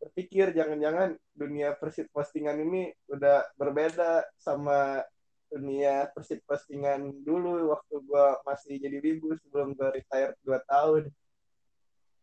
[0.00, 5.04] berpikir jangan-jangan dunia persib postingan ini udah berbeda sama
[5.50, 11.04] dunia persib postingan dulu waktu gue masih jadi wibu sebelum gue retire 2 tahun.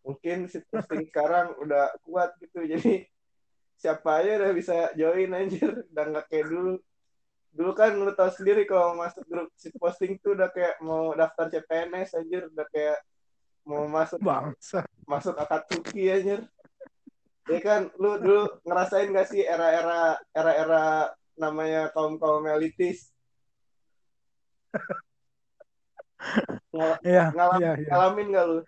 [0.08, 2.64] Mungkin si posting sekarang udah kuat gitu.
[2.64, 3.04] Jadi
[3.78, 5.86] siapa aja udah bisa join anjir.
[5.92, 6.74] Udah nggak kayak dulu.
[7.52, 11.52] Dulu kan lu tahu sendiri kalau masuk grup si posting tuh udah kayak mau daftar
[11.52, 12.48] CPNS anjir.
[12.48, 12.98] Udah kayak
[13.68, 14.88] mau masuk Bangsa.
[15.04, 16.42] masuk Akatsuki anjir
[17.48, 20.86] ya kan lu dulu ngerasain gak sih era-era era-era
[21.36, 23.12] namanya kaum kaum elitis
[26.74, 27.90] Ngal- Iya, ngalam- iya, iya.
[27.92, 28.60] ngalamin gak lu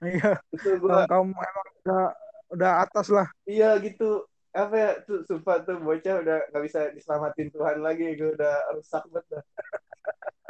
[0.00, 2.02] Iya, itu gua kamu kamu emang udah
[2.50, 3.28] udah atas lah.
[3.46, 8.34] iya gitu apa ya tuh sumpah tuh bocah udah nggak bisa diselamatin Tuhan lagi gue
[8.34, 9.44] udah rusak banget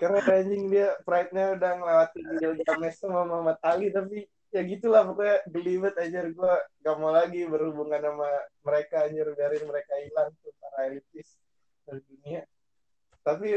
[0.00, 5.78] karena anjing dia pride-nya udah ngelewatin Gilgamesh sama Muhammad Ali tapi ya gitulah pokoknya geli
[5.78, 8.28] banget anjir gue gak mau lagi berhubungan sama
[8.64, 11.36] mereka anjir biarin mereka hilang tuh para elitis
[11.84, 12.42] dari dunia.
[13.20, 13.48] Tapi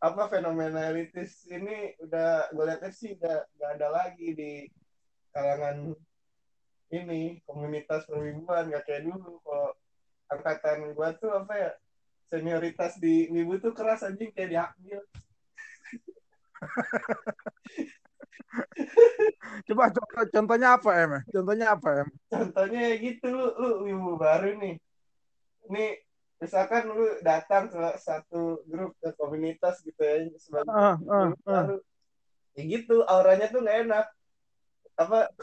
[0.00, 4.52] apa fenomena elitis ini udah gue lihatnya sih udah gak ada lagi di
[5.34, 5.92] kalangan
[6.94, 9.72] ini komunitas perwibuan gak kayak dulu kok
[10.30, 11.70] angkatan gua tuh apa ya
[12.30, 15.02] senioritas di wibu tuh keras anjing kayak di Akmil
[19.70, 21.22] Coba contoh, contohnya apa em?
[21.30, 22.08] Contohnya apa em?
[22.30, 24.74] contohnya ya gitu lu, lu wibu baru nih
[25.70, 25.90] nih
[26.40, 31.30] misalkan lu datang ke satu grup ke komunitas gitu ya sebagai wibu ah.
[31.46, 31.76] baru
[32.58, 34.06] ya gitu auranya tuh nggak enak
[34.98, 35.30] apa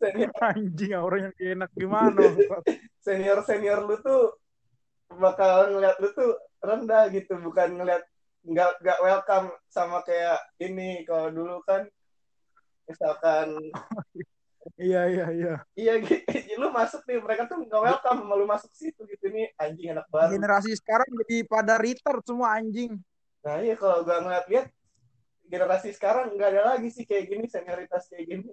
[0.00, 2.20] senior Anjing orang yang enak gimana?
[3.02, 4.40] senior senior lu tuh
[5.18, 8.04] bakal ngeliat lu tuh rendah gitu bukan ngeliat
[8.40, 11.84] nggak nggak welcome sama kayak ini kalau dulu kan
[12.88, 13.56] misalkan
[14.76, 15.54] Iya, iya, iya.
[15.72, 19.48] iya gitu lu masuk nih mereka tuh nggak welcome sama lu masuk situ gitu nih
[19.56, 23.00] anjing anak baru Generasi sekarang jadi pada retard semua anjing.
[23.40, 24.66] nah iya kalau gua ngeliat lihat
[25.48, 28.52] generasi sekarang nggak ada lagi sih kayak gini senioritas kayak gini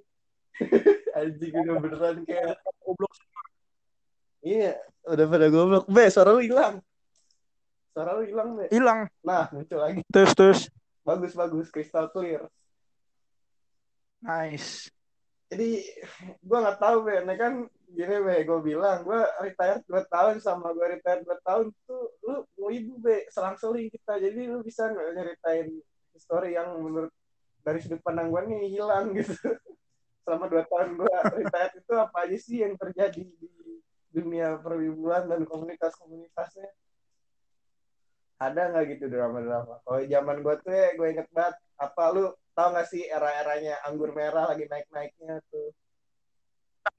[1.20, 2.56] anjing udah beneran kayak
[2.88, 3.14] Goblok.
[4.48, 6.80] iya udah pada goblok be suara lu hilang
[7.98, 9.10] suara lu hilang be Hilang.
[9.26, 10.06] nah muncul lagi.
[10.14, 10.60] Terus, terus.
[11.02, 11.74] bagus bagus.
[11.74, 12.46] Crystal clear.
[14.22, 14.94] Nice.
[15.50, 15.82] jadi
[16.46, 17.26] gue nggak tahu be.
[17.26, 18.46] Ini kan gini be.
[18.46, 23.02] Gue bilang gue retire 2 tahun sama gue retire 2 tahun tuh lu mau ibu
[23.02, 23.26] be.
[23.34, 24.22] Selang-seling kita.
[24.22, 25.74] Jadi lu bisa nggak nyeritain
[26.22, 27.10] story yang menurut
[27.66, 29.34] dari sudut pandang gue nih hilang gitu.
[30.22, 33.50] Selama 2 tahun gue retire itu apa aja sih yang terjadi di
[34.14, 36.70] dunia perwibuan dan komunitas-komunitasnya
[38.38, 39.82] ada nggak gitu drama-drama?
[39.82, 42.26] Kalau zaman gue tuh ya gue inget banget apa lu
[42.58, 45.70] tau gak sih era-eranya anggur merah lagi naik-naiknya tuh?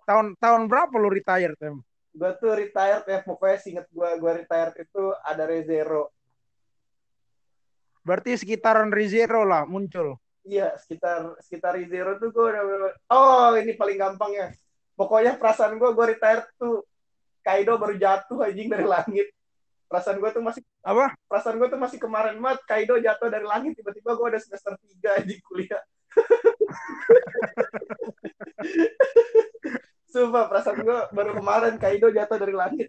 [0.06, 1.78] Tahun tahun berapa lu retire, Tem?
[2.18, 6.10] gue tuh retired ya pokoknya singet gue gue retired itu ada Rezero.
[8.02, 10.18] Berarti sekitaran Rizero lah muncul.
[10.48, 14.48] iya sekitar sekitar zero tuh gue udah oh ini paling gampang ya.
[14.96, 16.82] Pokoknya perasaan gue gue retire tuh
[17.44, 19.28] Kaido baru jatuh anjing dari langit
[19.88, 23.72] perasaan gue tuh masih apa perasaan gue tuh masih kemarin banget Kaido jatuh dari langit
[23.74, 25.82] tiba-tiba gue udah semester tiga di kuliah
[30.08, 32.88] Sumpah perasaan gue baru kemarin Kaido jatuh dari langit.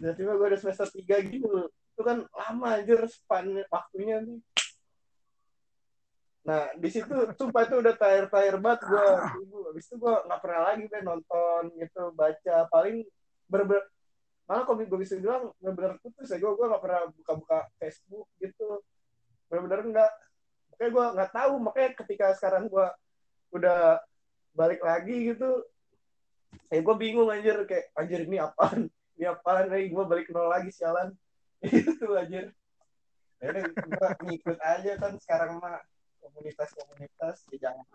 [0.00, 1.68] Tiba-tiba gue udah semester 3 gitu.
[1.68, 4.40] Itu kan lama aja span waktunya nih.
[6.40, 9.08] Nah, di situ sumpah itu udah tire-tire banget gue.
[9.70, 12.56] Habis itu gue gak pernah lagi deh nonton gitu, baca.
[12.72, 13.04] Paling
[13.52, 13.68] ber
[14.50, 16.42] malah kalau gue bisa bilang bener-bener putus ya.
[16.42, 18.82] Gue gue gak pernah buka-buka Facebook gitu.
[19.46, 20.10] Bener-bener enggak
[20.74, 21.52] makanya gue nggak tahu.
[21.62, 22.86] Makanya ketika sekarang gue
[23.54, 24.02] udah
[24.50, 25.62] balik lagi gitu
[26.74, 27.62] eh gue bingung anjir.
[27.62, 28.90] Kayak anjir ini apaan?
[29.14, 29.70] Ini apaan?
[29.70, 31.14] Nih gue balik nol lagi sialan.
[31.62, 32.50] Itu anjir.
[33.38, 35.78] Jadi gue ngikut aja kan sekarang mah.
[36.20, 37.86] Komunitas-komunitas ya jangan.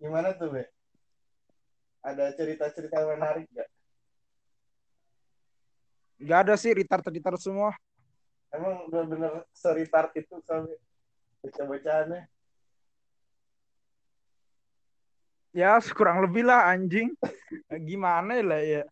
[0.00, 0.64] Gimana tuh be?
[2.02, 3.68] Ada cerita-cerita menarik gak
[6.18, 7.70] Gak ada sih retard-retard semua.
[8.50, 10.74] Emang bener-bener seritard itu kami
[11.44, 12.26] bocah-bocahannya.
[15.54, 17.14] Ya, kurang lebih lah anjing.
[17.88, 18.82] Gimana lah ya.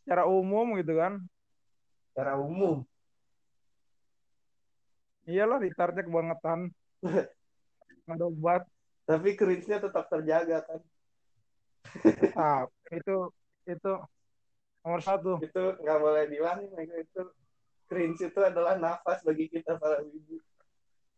[0.00, 1.20] Secara umum gitu kan.
[2.12, 2.86] Secara umum.
[5.26, 6.70] Iyalah retardnya kebangetan.
[7.02, 8.62] Nggak ada obat.
[9.06, 10.80] Tapi cringe-nya tetap terjaga kan.
[12.02, 12.68] Tetap.
[12.90, 13.16] itu
[13.66, 13.92] itu
[14.86, 15.42] Nomor satu.
[15.42, 16.70] Itu nggak boleh dihilangin.
[16.78, 17.34] Itu
[17.90, 20.38] cringe itu adalah nafas bagi kita para ibu.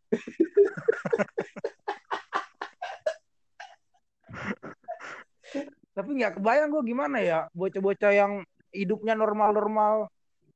[5.92, 10.06] Tapi nggak kebayang gue gimana ya bocah-bocah yang hidupnya normal-normal,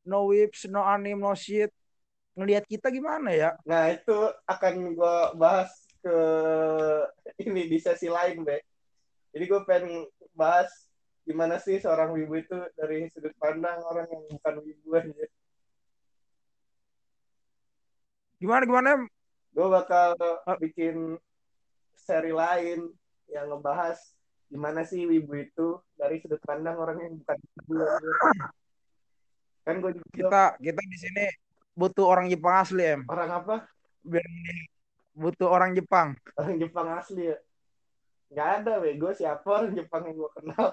[0.07, 1.69] no whips, no anim, no shit.
[2.33, 3.53] Ngelihat kita gimana ya?
[3.69, 5.69] Nah itu akan gue bahas
[6.01, 6.17] ke
[7.45, 8.65] ini di sesi lain, Be.
[9.37, 10.73] Jadi gue pengen bahas
[11.23, 15.27] gimana sih seorang wibu itu dari sudut pandang orang yang bukan wibu aja.
[18.43, 18.91] Gimana gimana?
[19.55, 20.19] Gue bakal
[20.59, 21.15] bikin
[21.95, 22.91] seri lain
[23.31, 23.99] yang ngebahas
[24.51, 27.75] gimana sih wibu itu dari sudut pandang orang yang bukan wibu.
[29.63, 31.25] Kan gue juga kita kita di sini
[31.79, 33.07] butuh orang Jepang asli em.
[33.07, 33.65] Orang apa?
[34.03, 34.27] Biar
[35.15, 36.19] butuh orang Jepang.
[36.35, 37.39] Orang Jepang asli ya.
[38.33, 38.97] Gak ada, we.
[38.97, 40.73] Gue siapa orang Jepang yang gue kenal.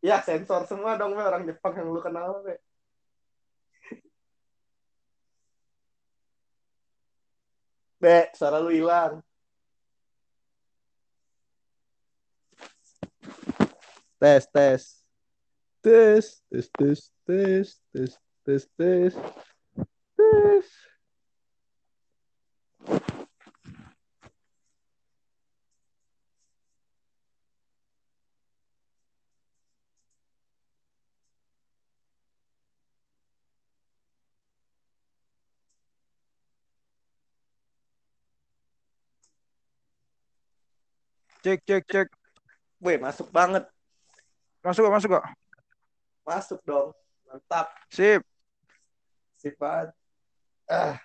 [0.00, 2.56] Ya sensor semua dong we, orang Jepang yang lu kenal we.
[8.00, 9.20] Be, suara lu hilang.
[14.20, 15.04] Tes, tes.
[15.84, 18.12] Tes, tes, tes, tes, tes,
[18.44, 19.12] tes, tes.
[20.16, 20.79] Tes.
[41.40, 42.08] Cek cek cek.
[42.84, 43.64] Weh, masuk banget.
[44.60, 45.26] Masuk gak masuk gak?
[46.20, 46.92] Masuk dong.
[47.24, 47.72] Mantap.
[47.88, 48.20] Sip.
[49.40, 49.88] Sifat.
[50.68, 51.00] Ah.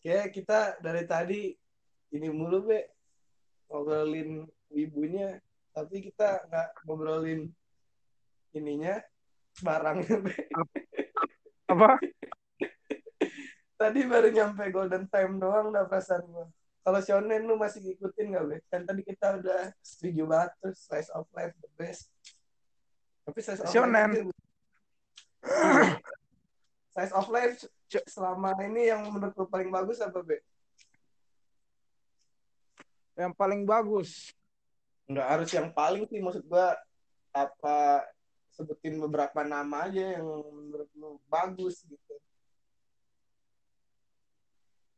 [0.00, 1.40] Oke, kita dari tadi
[2.16, 2.88] ini mulu, Be.
[3.68, 5.36] Ngobrolin ibunya,
[5.74, 7.50] tapi kita nggak ngobrolin
[8.54, 9.02] ininya,
[9.60, 10.36] barangnya, Be.
[11.68, 12.00] Apa?
[13.80, 16.48] tadi baru nyampe golden time doang dah perasaan gua.
[16.86, 18.56] Kalau shonen lu masih ngikutin gak, Be?
[18.70, 22.06] Kan tadi kita udah setuju banget tuh slice of life the best.
[23.26, 23.90] Tapi slice of Shonen.
[23.90, 24.38] life itu-
[26.94, 27.54] Slice of life
[28.06, 30.38] selama ini yang menurut lu paling bagus apa, Be?
[33.18, 34.30] Yang paling bagus.
[35.10, 36.78] Nggak harus yang paling sih, maksud gua
[37.34, 38.06] apa
[38.54, 42.14] sebutin beberapa nama aja yang menurut lu bagus gitu.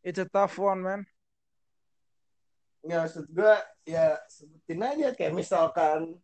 [0.05, 1.03] It's a tough one, man.
[2.89, 6.17] Ya maksud gua ya sebutin aja kayak misalkan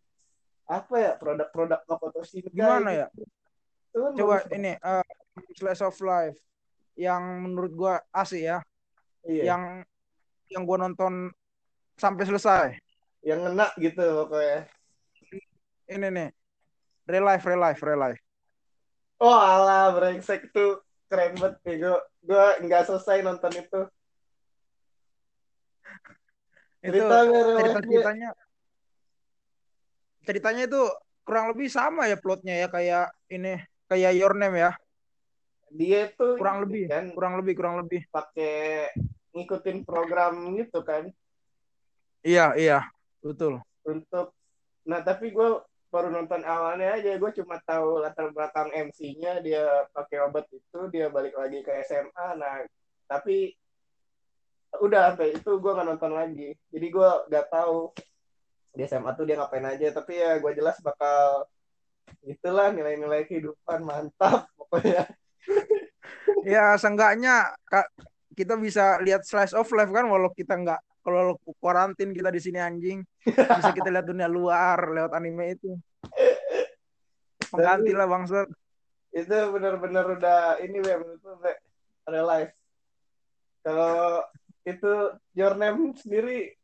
[0.64, 3.06] apa ya produk-produk Makoto Shinkai Gimana ya?
[3.12, 3.28] gitu.
[3.92, 5.04] Kan Coba bagus ini uh,
[5.52, 6.40] slice of life
[6.96, 8.64] yang menurut gua asik ya.
[9.28, 9.52] Iya.
[9.52, 9.62] Yang
[10.48, 11.28] yang gua nonton
[12.00, 12.68] sampai selesai.
[13.24, 14.68] yang ngena gitu pokoknya.
[15.88, 16.28] Ini nih.
[17.08, 18.20] Real life, real life, real life.
[19.20, 23.80] Oh alah brengsek tuh keren banget nih gue gue nggak selesai nonton itu.
[26.84, 27.64] Itu Cerita nggak real life-nya?
[27.64, 28.30] cerita-ceritanya
[30.24, 30.82] ceritanya itu
[31.24, 34.72] kurang lebih sama ya plotnya ya kayak ini kayak Your Name ya.
[35.74, 38.88] dia tuh kurang lebih kan kurang lebih kurang lebih pakai
[39.34, 41.10] ngikutin program gitu kan
[42.22, 42.78] iya iya
[43.18, 44.30] betul untuk
[44.86, 45.60] nah tapi gue
[45.90, 51.10] baru nonton awalnya aja gue cuma tahu latar belakang MC-nya dia pakai obat itu dia
[51.10, 52.62] balik lagi ke SMA nah
[53.10, 53.58] tapi
[54.82, 56.48] udah sampai itu gue nggak nonton lagi.
[56.72, 57.92] Jadi gue nggak tahu.
[58.74, 61.46] Di SMA tuh dia ngapain aja tapi ya gue jelas bakal
[62.26, 65.06] itulah nilai-nilai kehidupan mantap pokoknya.
[66.44, 67.86] Ya seenggaknya Kak,
[68.34, 72.58] kita bisa lihat slice of life kan walau kita nggak kalau kuarantin kita di sini
[72.58, 73.04] anjing.
[73.28, 75.76] Bisa kita lihat dunia luar lewat anime itu.
[77.52, 78.48] Pengganti lah bangsat.
[79.14, 81.52] Itu benar-benar udah ini ya menurut lu Be,
[82.08, 82.52] real life.
[83.62, 84.24] Kalau
[84.64, 84.92] itu
[85.36, 86.56] your name sendiri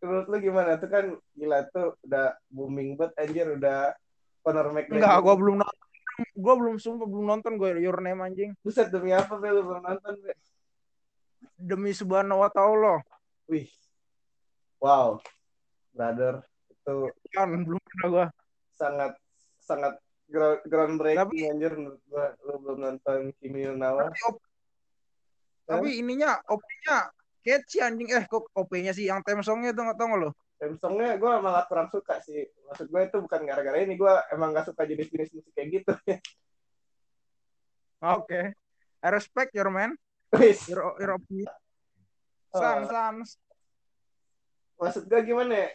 [0.00, 0.80] menurut lu gimana?
[0.80, 3.92] Tuh kan gila tuh udah booming banget anjir udah
[4.42, 5.86] Conor McGregor enggak gua belum nonton.
[6.34, 8.50] Gua belum sumpah belum nonton gue Your Name anjing.
[8.60, 10.32] Buset demi apa Be lu belum nonton Be?
[11.56, 12.98] Demi subhanahu wa ta'ala.
[13.46, 13.70] Wih.
[14.82, 15.22] Wow.
[15.94, 16.94] Brother itu
[17.30, 18.26] kan belum pernah gua.
[18.72, 19.12] sangat
[19.62, 19.94] sangat
[20.26, 22.26] ground- groundbreaking Tapi- anjir menurut gua.
[22.42, 24.46] Lu belum nonton Kimi no Na wa tapi, op-
[25.62, 27.08] tapi ininya op-nya
[27.42, 30.30] catchy anjing eh kok op-nya sih yang theme songnya tuh nggak tau lo
[30.62, 32.46] Theme songnya gue malah kurang suka sih.
[32.70, 33.98] Maksud gue itu bukan gara-gara ini.
[33.98, 35.90] Gue emang gak suka jenis-jenis musik kayak gitu.
[38.14, 38.40] oke
[39.02, 39.98] I respect your man
[40.70, 41.50] your your opinion
[42.52, 42.60] Oh.
[42.60, 43.28] sans sans
[44.76, 45.68] Maksud gue gimana ya?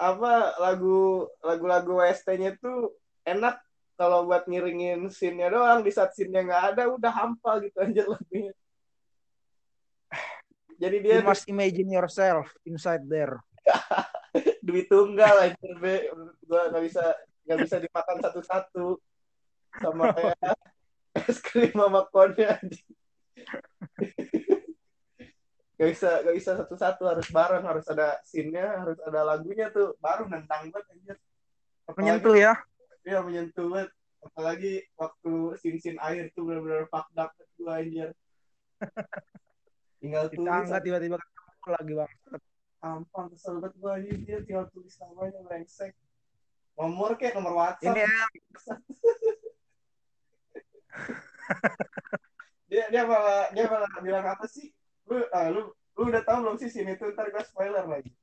[0.00, 3.60] Apa lagu lagu-lagu OST-nya tuh enak
[4.00, 5.84] kalau buat ngiringin scene-nya doang.
[5.84, 8.56] Di saat scene-nya nggak ada udah hampa gitu anjir lagunya.
[10.80, 13.36] Jadi dia you must imagine yourself inside there.
[14.66, 16.08] Duit tunggal anjir be.
[16.48, 17.04] Gue nggak bisa
[17.44, 18.86] nggak bisa dimakan satu-satu.
[19.76, 20.56] Sama kayak
[21.28, 22.56] es krim sama konnya
[25.76, 27.02] gak bisa gak bisa satu-satu.
[27.04, 29.96] Harus bareng harus ada scene-nya harus ada lagunya tuh.
[30.00, 31.16] Baru nendang banget anjir
[31.92, 32.56] menyentuh ya?
[33.04, 33.90] Iya menyentuh banget.
[34.20, 38.10] Apalagi waktu scene-scene air tuh benar-benar fucked up gue anjir
[40.00, 42.12] tinggal tulis ditangga tiba-tiba ketemu lagi bang.
[42.80, 45.92] Tampang kesel banget gue anjir dia tinggal tulis namanya brengsek.
[46.80, 47.92] Nomor kayak nomor WhatsApp.
[47.92, 48.08] Ini ya.
[52.70, 54.70] Dia dia malah dia malah bilang apa sih?
[55.10, 58.14] Lu ah, lu lu udah tahu belum sih sini tuh ntar gue spoiler lagi.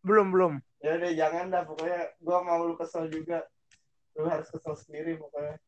[0.00, 0.56] Belum belum.
[0.80, 1.62] Ya udah jangan dah.
[1.68, 3.44] Pokoknya gue mau lu kesel juga.
[4.16, 5.60] Lu harus kesel sendiri pokoknya.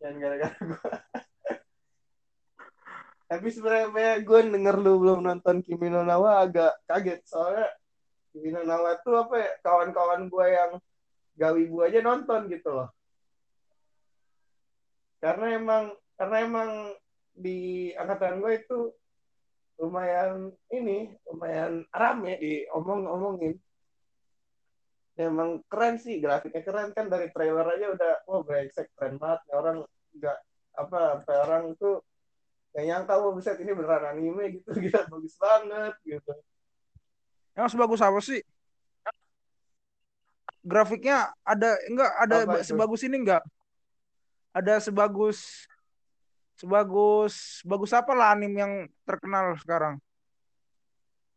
[0.00, 0.90] Jangan gara-gara gue
[3.24, 7.24] tapi sebenarnya gue denger lu belum nonton Kimi no Na wa agak kaget.
[7.24, 7.72] Soalnya
[8.30, 10.72] Kimi no Na wa tuh apa ya kawan-kawan gue yang
[11.34, 12.88] gawi gue aja nonton gitu loh.
[15.24, 15.84] Karena emang
[16.20, 16.70] karena emang
[17.34, 18.78] di angkatan gue itu
[19.80, 23.58] lumayan ini lumayan rame diomong-omongin
[25.18, 29.40] emang keren sih grafiknya keren kan dari trailer aja udah oh brengsek keren banget.
[29.50, 29.78] Ya orang
[30.14, 30.38] nggak
[30.74, 32.02] apa sampai orang tuh
[32.74, 34.68] nggak nyangka oh bisa ini beneran anime gitu.
[34.82, 36.32] Gila bagus banget gitu.
[37.54, 38.42] Yang sebagus apa sih?
[40.66, 42.66] Grafiknya ada enggak ada Apa itu?
[42.66, 43.46] sebagus ini enggak?
[44.50, 45.70] Ada sebagus
[46.58, 48.74] sebagus bagus apa lah anime yang
[49.06, 50.02] terkenal sekarang?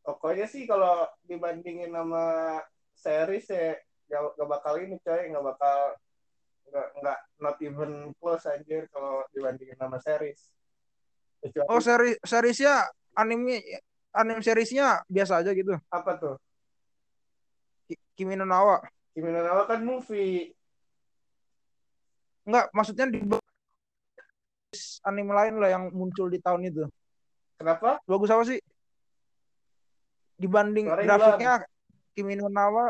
[0.02, 2.58] Pokoknya sih kalau dibandingin sama
[2.98, 3.78] series ya
[4.10, 5.78] gak, gak bakal ini coy nggak bakal
[6.72, 10.57] nggak nggak not even close anjir kalau dibandingin sama series
[11.70, 13.62] oh seri seriesnya anime
[14.14, 15.78] anime seriesnya biasa aja gitu.
[15.94, 16.36] Apa tuh?
[17.88, 18.78] Ki- Kimi no Na wa
[19.14, 20.54] Kimi no Na wa kan movie.
[22.48, 23.20] Enggak maksudnya di
[25.06, 26.84] anime lain lah yang muncul di tahun itu.
[27.58, 27.98] Kenapa?
[28.06, 28.62] Bagus apa sih?
[30.38, 31.54] Dibanding Suaranya grafiknya
[32.14, 32.86] Kimi no Na wa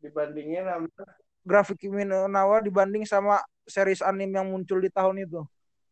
[0.00, 0.88] dibandingin sama
[1.44, 5.40] grafik Kimi no Na wa dibanding sama series anime yang muncul di tahun itu.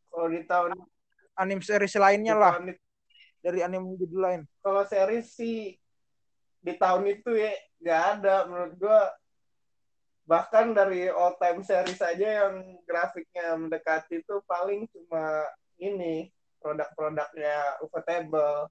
[0.08, 0.76] Kalau di tahun
[1.38, 2.58] anime series lainnya lah.
[3.38, 4.42] dari anime judul lain.
[4.60, 5.78] Kalau series sih
[6.58, 9.02] di tahun itu ya nggak ada menurut gua.
[10.28, 15.46] Bahkan dari all time series aja yang grafiknya mendekati itu paling cuma
[15.78, 16.28] ini
[16.58, 18.68] produk-produknya Ufotable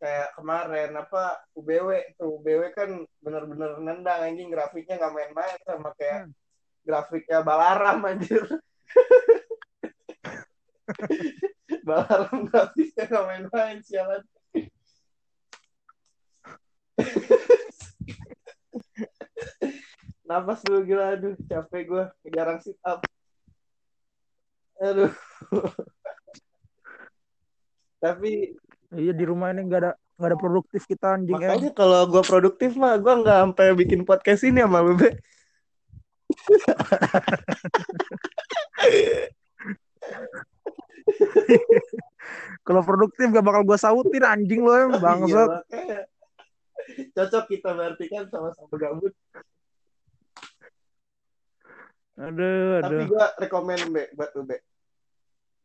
[0.00, 4.48] kayak kemarin apa UBW tuh UBW kan bener-bener nendang anjing.
[4.48, 6.32] Grafiknya nggak main-main sama kayak Hmm.
[6.80, 8.40] grafiknya Balaram anjir
[11.88, 14.22] Balaram grafiknya nggak main-main sialan
[20.30, 23.02] Napas dulu gila, aduh capek gue, jarang sit up.
[24.78, 25.10] Aduh.
[27.98, 28.54] Tapi
[28.90, 31.46] Iya di rumah ini nggak ada nggak ada produktif kita anjing em.
[31.46, 35.14] makanya kalau gue produktif mah gue nggak sampai bikin podcast ini sama lu Be.
[42.66, 45.48] Kalau produktif gak bakal gue sautin anjing lo em Iya, bangsat.
[45.48, 46.00] makanya.
[47.14, 49.14] Cocok kita berarti kan sama-sama gabut.
[52.20, 53.06] Aduh Tapi aduh.
[53.08, 54.60] gue rekomen Be buat lu Be.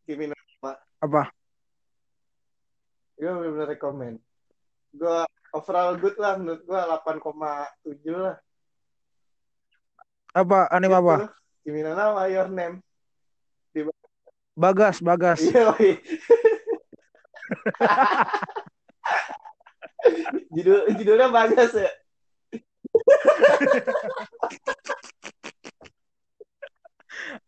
[0.05, 0.35] Kimi no
[1.01, 1.29] Apa?
[3.15, 4.13] Gue bener rekomen.
[4.95, 5.19] Gue
[5.51, 7.19] overall good lah menurut gue 8,7
[8.15, 8.37] lah.
[10.31, 11.15] Apa anime apa?
[11.15, 11.27] Itu,
[11.63, 12.79] Kimi no Na wa Your Name.
[14.55, 15.43] Bagas Bagas.
[15.43, 15.75] Iya.
[20.55, 21.91] Judul judulnya bagus ya.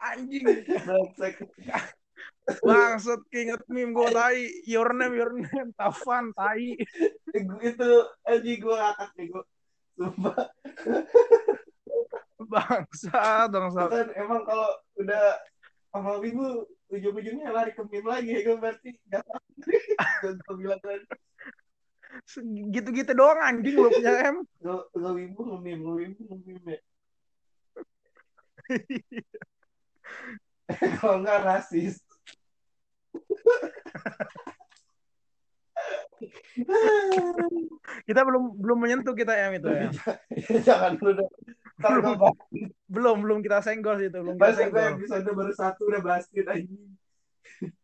[0.02, 0.44] Anjing.
[2.64, 4.48] Bangsat keinget meme gue tai.
[4.66, 5.72] Your name your name.
[5.78, 6.76] Tafan tai.
[7.62, 7.92] itu
[8.26, 9.44] aja gue ngakak nih gue.
[9.98, 10.50] Sumpah.
[12.42, 13.90] Bangsat bangsat.
[13.92, 15.40] Kan emang kalau udah
[15.94, 19.24] sama minggu ujung-ujungnya lari ke meme lagi ya gue berarti gak
[20.24, 21.02] gue bilang kan
[22.74, 24.38] Gitu-gitu doang anjing lu punya em.
[24.64, 26.82] gue wibu nge-meme, gue wibu nge-meme ya.
[31.00, 32.04] kalau nggak rasis.
[38.04, 39.90] Kita belum belum menyentuh kita em itu ya.
[40.68, 41.32] Jangan lu dong.
[41.32, 42.18] Ntar Belum.
[42.90, 44.98] Belum belum kita senggol situ, belum kita senggol.
[44.98, 46.98] episode baru satu udah basket anjing.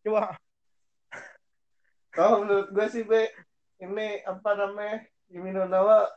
[0.00, 0.32] Coba
[2.10, 3.30] Kalau menurut gue sih Be,
[3.78, 6.08] ini apa namanya Kimi no Na wa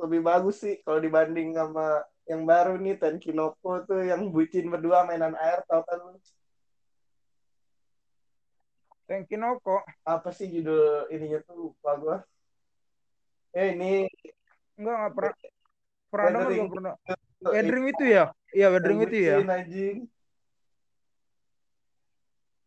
[0.00, 5.36] lebih bagus sih kalau dibanding sama yang baru nih Tenkinoko tuh yang bucin berdua mainan
[5.36, 6.00] air tau kan
[9.04, 9.08] lu?
[9.08, 9.84] Tenkinoko.
[10.02, 12.16] apa sih judul ininya tuh lupa gue
[13.54, 14.08] eh ini
[14.74, 15.34] Enggak enggak pernah
[16.10, 16.58] pernah dengar Weathering.
[16.58, 16.94] gua pernah.
[17.44, 18.24] Weathering itu ya?
[18.50, 19.36] Iya, weathering itu ya.
[19.44, 19.98] anjing.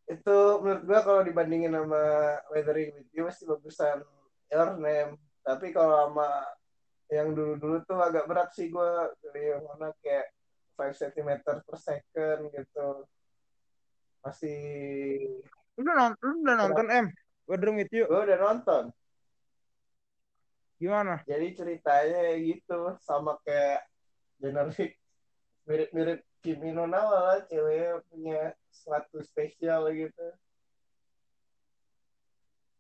[0.08, 2.04] itu menurut gua kalau dibandingin sama
[2.48, 4.08] Weathering with You masih bagusan
[4.48, 6.32] Your Name tapi kalau sama
[7.08, 10.32] yang dulu-dulu tuh agak berat sih gua dari yang mana kayak
[10.80, 12.88] 5 cm per second gitu
[14.24, 14.60] masih
[15.78, 17.06] Lu udah nonton, lu udah nonton M?
[17.48, 18.04] Weathering with you.
[18.10, 18.84] gua udah nonton
[20.78, 21.26] Gimana?
[21.26, 23.82] jadi ceritanya gitu sama kayak
[24.38, 24.94] generik
[25.64, 30.28] mirip-mirip Kimi no Na wa lah cewek punya sesuatu spesial gitu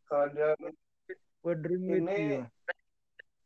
[0.05, 0.53] kalau dia
[1.41, 2.45] Weathering with Ini- you.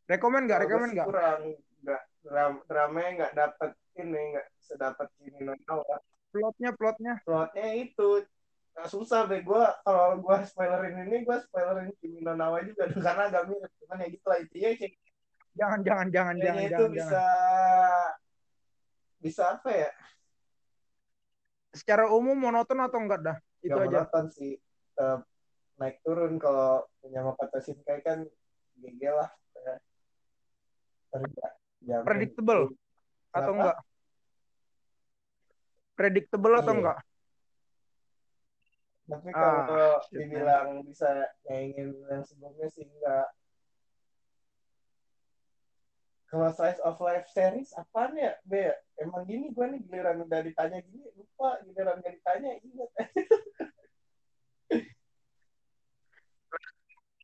[0.04, 0.58] Rekomen nggak?
[0.66, 1.06] Rekomen nggak?
[1.06, 1.40] kurang
[1.82, 5.96] nggak dram dramanya nggak dapet ini nggak sedapat Kimi no Na wa
[6.28, 7.14] Plotnya, plotnya.
[7.24, 8.24] plotnya itu
[8.72, 12.88] Nah, susah deh gue kalau gue spoilerin ini gue spoilerin Kimi no Na wa juga
[12.88, 14.94] karena agak mirip cuman ya gitu lah intinya kayak
[15.52, 18.08] Jangan, jangan, jangan, jangan, itu jangan, bisa jangan.
[19.20, 19.90] bisa apa ya
[21.76, 23.36] Secara umum monoton atau enggak dah?
[23.60, 23.88] Itu Gak aja.
[24.08, 24.56] monoton sih
[24.96, 25.28] Tetap
[25.76, 28.24] naik turun kalau punya Makoto Shinkai kan
[28.80, 29.28] GG lah
[29.60, 29.76] ya.
[32.08, 32.72] Predictable
[33.36, 33.76] atau enggak?
[35.92, 36.78] Predictable atau Iya.
[36.80, 36.98] enggak?
[39.12, 43.28] Tapi Ah, kalau shit, dibilang bisa nyaingin yang sebelumnya sih enggak.
[46.32, 48.32] Kalau slice of life series apaan ya?
[48.48, 52.88] Be, emang gini gue nih giliran udah ditanya gini lupa giliran gak ditanya ingat.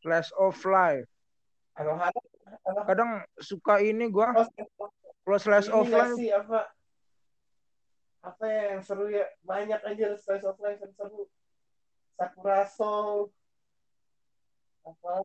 [0.04, 1.08] Flash of life.
[2.84, 4.44] Kadang suka ini gua.
[4.44, 4.48] Oh,
[5.24, 6.20] kalau slash of life.
[6.20, 6.68] sih apa?
[8.20, 9.24] Apa ya yang seru ya?
[9.40, 11.32] Banyak aja slice of life yang seru
[12.18, 13.30] Sakura Soul
[14.82, 15.22] apa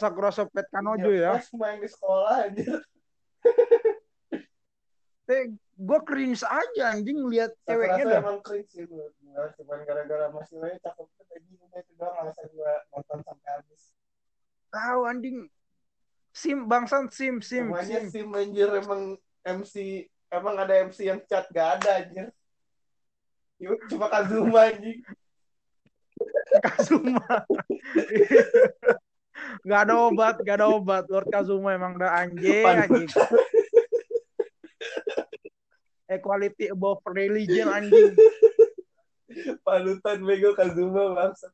[0.00, 1.36] Sakura Sopet Kanojo ya.
[1.36, 2.80] Pas main di sekolah aja
[5.28, 8.20] Eh, gue cringe aja anjing lihat ceweknya dah.
[8.24, 9.12] emang cringe sih gue
[9.60, 13.92] cuman gara-gara masih aja cakep udah itu doang alasan gue nonton sampai habis.
[14.72, 15.38] Tahu anjing.
[16.32, 18.24] Sim bangsan sim sim semuanya sim.
[18.24, 18.72] sim anjir.
[18.72, 22.32] Emang MC emang ada MC yang chat gak ada anjir.
[23.60, 25.04] Yuk, cuma Kazuma anjing
[26.64, 27.44] Kazuma.
[29.64, 31.04] gak ada obat, gak ada obat.
[31.08, 33.08] Lord Kazuma emang udah anjing, anjing.
[36.08, 38.16] Equality above religion anjing.
[39.62, 41.52] panutan bego Kazuma bangsat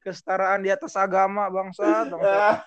[0.00, 2.08] kesetaraan di atas agama bangsa.
[2.08, 2.64] bangsa.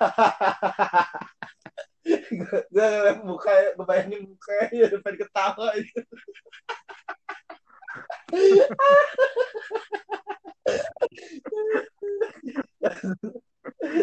[2.43, 3.51] gue ngeliat muka
[3.87, 6.03] bayangin mukanya depan ketawa itu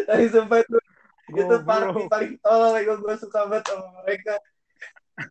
[0.07, 0.77] tapi sumpah itu
[1.31, 1.63] itu Goblok.
[1.63, 4.35] party paling tolol yang gue suka banget sama mereka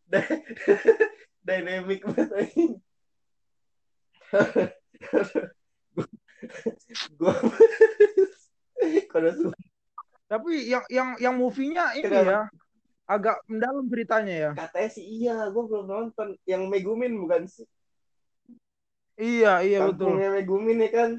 [0.08, 0.42] Dy-
[1.46, 2.48] dynamic banget
[7.10, 7.34] gue
[10.30, 12.30] Tapi yang yang yang movie-nya ini Kenapa?
[12.30, 12.40] ya
[13.10, 14.50] agak mendalam ceritanya ya.
[14.54, 17.66] katanya sih iya gue belum nonton yang Megumin bukan sih
[19.20, 20.16] Iya, iya betul.
[20.16, 21.10] kampungnya Megumin ya kan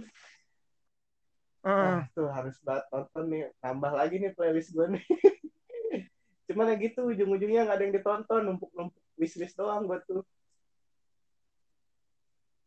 [1.61, 1.77] Heeh.
[2.01, 3.41] Wah, tuh harus banget nonton nih.
[3.61, 5.05] Nambah lagi nih playlist gue nih.
[6.49, 10.25] Cuman ya gitu, ujung-ujungnya nggak ada yang ditonton, numpuk-numpuk wishlist doang buat tuh.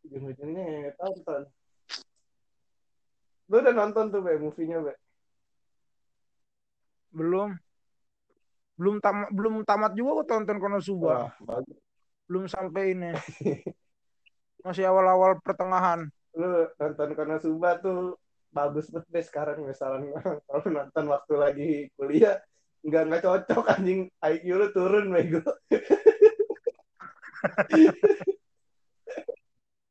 [0.07, 1.43] Ujung-ujungnya ya nggak tonton.
[3.51, 4.95] Lu udah nonton tuh, Be, movie-nya, Be?
[7.14, 7.55] belum
[8.74, 11.07] belum tamat belum tamat juga gua tonton Konosuba.
[11.07, 11.78] Wah, bagus.
[12.26, 13.11] Belum sampai ini.
[14.65, 16.09] Masih awal-awal pertengahan.
[16.33, 18.17] Lu nonton Konosuba tuh
[18.55, 20.15] bagus banget deh sekarang misalnya
[20.47, 22.39] kalau nonton waktu lagi kuliah
[22.87, 25.43] nggak nggak cocok anjing IQ lu turun bego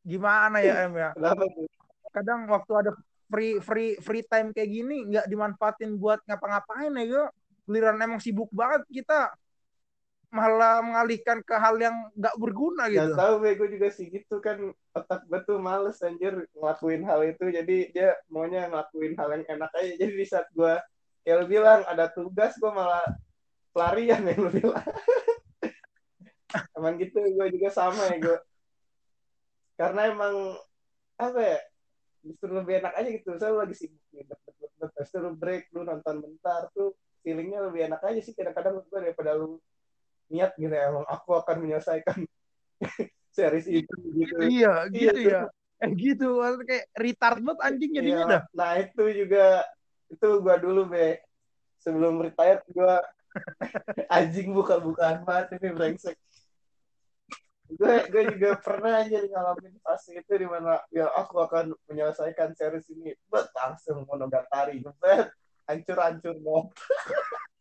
[0.03, 1.09] Gimana ya Em ya?
[1.11, 1.43] kenapa
[2.13, 2.91] Kadang waktu ada
[3.27, 7.25] free free free time kayak gini nggak dimanfaatin buat ngapa-ngapain ya gue.
[7.63, 9.31] Giliran emang sibuk banget kita
[10.33, 13.13] malah mengalihkan ke hal yang nggak berguna Gak gitu.
[13.13, 14.57] tahu gue juga sih gitu kan.
[14.97, 17.53] Otak gue tuh males anjir ngelakuin hal itu.
[17.53, 19.93] Jadi dia maunya ngelakuin hal yang enak aja.
[19.93, 20.73] Jadi di saat gue
[21.23, 23.05] ya lu bilang ada tugas gue malah
[23.77, 24.81] pelarian yang lu bilang.
[26.73, 28.39] Emang gitu gue juga sama ya gue
[29.73, 30.53] karena emang
[31.17, 31.59] apa ya
[32.25, 33.29] justru lebih enak aja gitu.
[33.37, 34.25] Saya lagi sibuk nih.
[34.81, 39.37] Terus lu break lu nonton bentar tuh feelingnya lebih enak aja sih kadang-kadang gue daripada
[39.37, 39.61] lu
[40.31, 42.17] niat gitu ya emang aku akan menyelesaikan
[43.35, 44.35] series itu gitu.
[44.39, 45.83] Iya, gitu Iya, ya.
[45.83, 48.41] Eh gitu, kayak retard banget anjing jadinya Iya, dah.
[48.55, 49.45] nah itu juga
[50.07, 51.19] itu gua dulu be.
[51.83, 53.03] Sebelum retired gua
[54.15, 56.15] anjing buka-bukaan banget ini brengsek.
[57.73, 62.85] Gue gue juga pernah aja ngalamin fase itu di mana ya aku akan menyelesaikan series
[62.93, 63.17] ini.
[63.25, 65.33] Bet langsung monogatari bet
[65.65, 66.69] hancur-hancur banget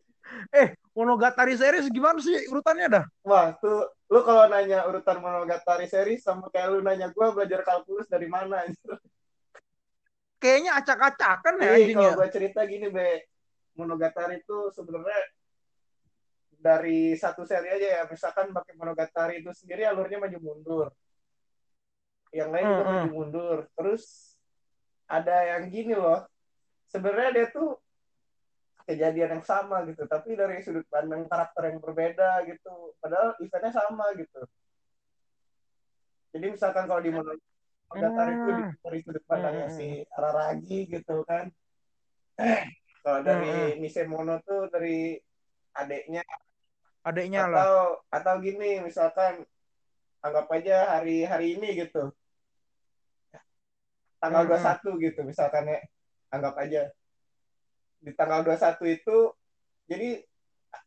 [0.52, 3.04] Eh, Monogatari series gimana sih urutannya dah?
[3.24, 8.04] wah tuh lu kalau nanya urutan monogatari series sama kayak lu nanya gua belajar kalkulus
[8.04, 8.60] dari mana.
[10.36, 13.30] Kayaknya acak-acakan ya anjing kalau gue cerita gini, Be.
[13.72, 15.22] Monogatari itu sebenarnya
[16.50, 18.02] dari satu seri aja ya.
[18.04, 20.86] Misalkan pakai Monogatari itu sendiri alurnya maju mundur.
[22.34, 22.92] Yang lain juga Hmm, hmm.
[22.98, 23.58] maju mundur.
[23.78, 24.02] Terus
[25.06, 26.26] ada yang gini loh.
[26.90, 27.78] Sebenarnya dia tuh
[28.84, 32.96] kejadian yang sama gitu, tapi dari sudut pandang karakter yang berbeda gitu.
[32.98, 34.42] Padahal eventnya sama gitu.
[36.32, 39.76] Jadi misalkan kalau di Monogatari itu di- dari sudut pandangnya Hmm.
[39.76, 41.52] si Araragi gitu kan.
[43.02, 45.18] Kalau dari Nisemono tuh dari
[45.74, 46.22] adeknya
[47.02, 47.66] Adeknya lah.
[47.66, 47.76] atau
[48.08, 49.42] atau gini misalkan
[50.22, 52.14] anggap aja hari hari ini gitu.
[54.22, 54.54] Tanggal Hmm.
[54.54, 55.82] 21 gitu misalkan ya.
[56.30, 56.88] Anggap aja.
[58.02, 59.18] Di tanggal 21 itu
[59.86, 60.18] jadi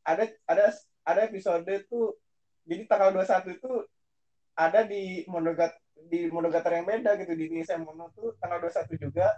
[0.03, 0.65] ada ada
[1.05, 2.17] ada episode tuh
[2.65, 3.71] jadi tanggal 21 itu
[4.57, 9.37] ada di Monogat di Monogatari yang beda gitu di Nisemono tuh tanggal 21 juga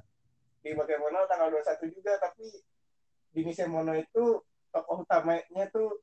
[0.64, 2.48] di Bakemono tanggal 21 juga tapi
[3.32, 6.02] di Nisemono itu tokoh utamanya tuh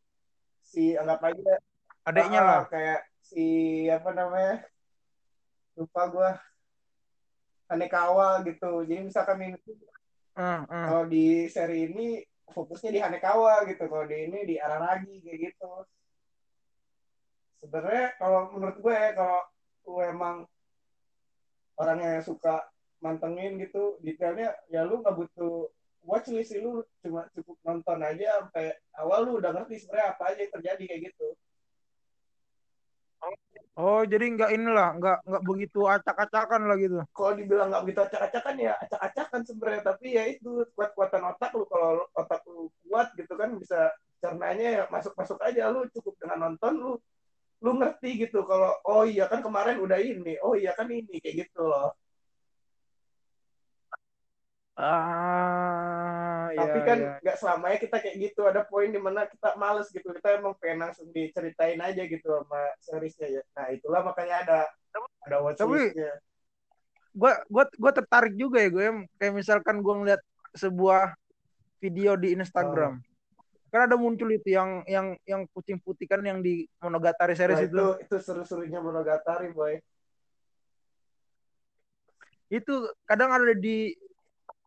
[0.65, 1.61] si anggap aja
[2.05, 2.63] Adeknya ah, lah.
[2.69, 3.45] kayak si
[3.89, 4.61] apa namanya
[5.75, 6.31] lupa gua
[7.73, 9.57] Hanekawa gitu jadi misalkan ini
[10.35, 10.61] eh.
[10.67, 12.09] kalau di seri ini
[12.51, 13.89] fokusnya di Hanekawa gitu.
[13.91, 15.73] Kalau di ini di Araragi kayak gitu.
[17.65, 19.41] Sebenarnya kalau menurut gue ya kalau
[19.85, 20.37] lu emang
[21.81, 22.63] orang yang suka
[23.03, 25.69] mantengin gitu detailnya ya lu nggak butuh
[26.05, 30.41] watchlist sih lu cuma cukup nonton aja sampai awal lu udah ngerti sebenarnya apa aja
[30.41, 31.29] yang terjadi kayak gitu
[33.75, 37.03] Oh, jadi nggak inilah, nggak nggak begitu acak-acakan lah gitu.
[37.11, 39.83] kalau dibilang nggak begitu acak-acakan ya acak-acakan sebenarnya.
[39.83, 41.67] Tapi ya itu kuat-kuatan otak lu.
[41.67, 43.91] Kalau otak lu kuat gitu kan bisa
[44.23, 45.75] cernanya ya masuk-masuk aja.
[45.75, 46.93] Lu cukup dengan nonton lu
[47.67, 48.47] lu ngerti gitu.
[48.47, 51.99] Kalau oh iya kan kemarin udah ini oh iya kan ini kayak gitu loh
[54.75, 57.13] Ah, tapi iya, kan iya.
[57.23, 58.43] nggak selamanya kita kayak gitu.
[58.43, 60.11] Ada poin di mana kita males gitu.
[60.11, 63.43] Kita emang pengen langsung diceritain aja gitu sama seriesnya ya.
[63.55, 64.59] Nah itulah makanya ada
[65.25, 66.19] ada watchlistnya
[67.15, 70.23] gue gue gue tertarik juga ya gue kayak misalkan gue ngeliat
[70.59, 71.15] sebuah
[71.79, 72.99] video di Instagram.
[73.71, 77.75] Kan ada muncul itu yang yang yang kucing putih kan yang di Monogatari series itu.
[77.75, 79.79] itu itu seru-serunya Monogatari boy.
[82.51, 83.95] Itu kadang ada di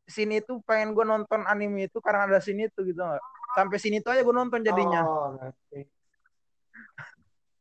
[0.07, 3.19] sini tuh pengen gue nonton anime itu karena ada sini itu gitu nggak
[3.59, 5.03] sampai sini tuh aja gue nonton jadinya.
[5.03, 5.81] Oh ngerti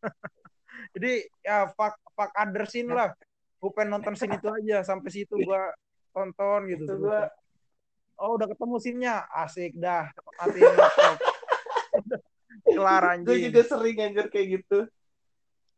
[0.94, 3.10] jadi ya fuck fuck other scene lah.
[3.58, 5.62] Gue pengen nonton sini tuh aja sampai situ gue
[6.14, 7.28] tonton gitu itu gua
[8.16, 9.26] oh udah ketemu scene-nya?
[9.28, 10.08] Asik dah
[10.40, 11.16] matiin laptop.
[12.64, 13.44] Kelar gue anjing.
[13.50, 14.78] juga sering anjir kayak gitu.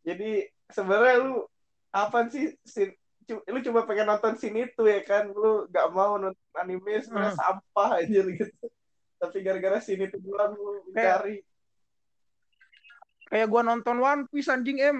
[0.07, 1.49] Jadi sebenarnya lu
[1.91, 5.29] apa sih sin- cu- lu cuma pengen nonton sini itu ya kan?
[5.29, 7.41] Lu gak mau nonton anime sebenarnya Hmm.
[7.61, 8.65] sampah anjir gitu.
[9.19, 11.37] Tapi gara-gara sini tuh doang lu Kayak- cari.
[13.29, 14.99] Kayak gue nonton One Piece anjing em.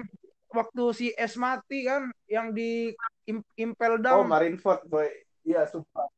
[0.49, 2.89] Waktu si S mati kan yang di
[3.25, 5.05] im- impel oh down Marineford boy.
[5.41, 6.09] Iya sumpah.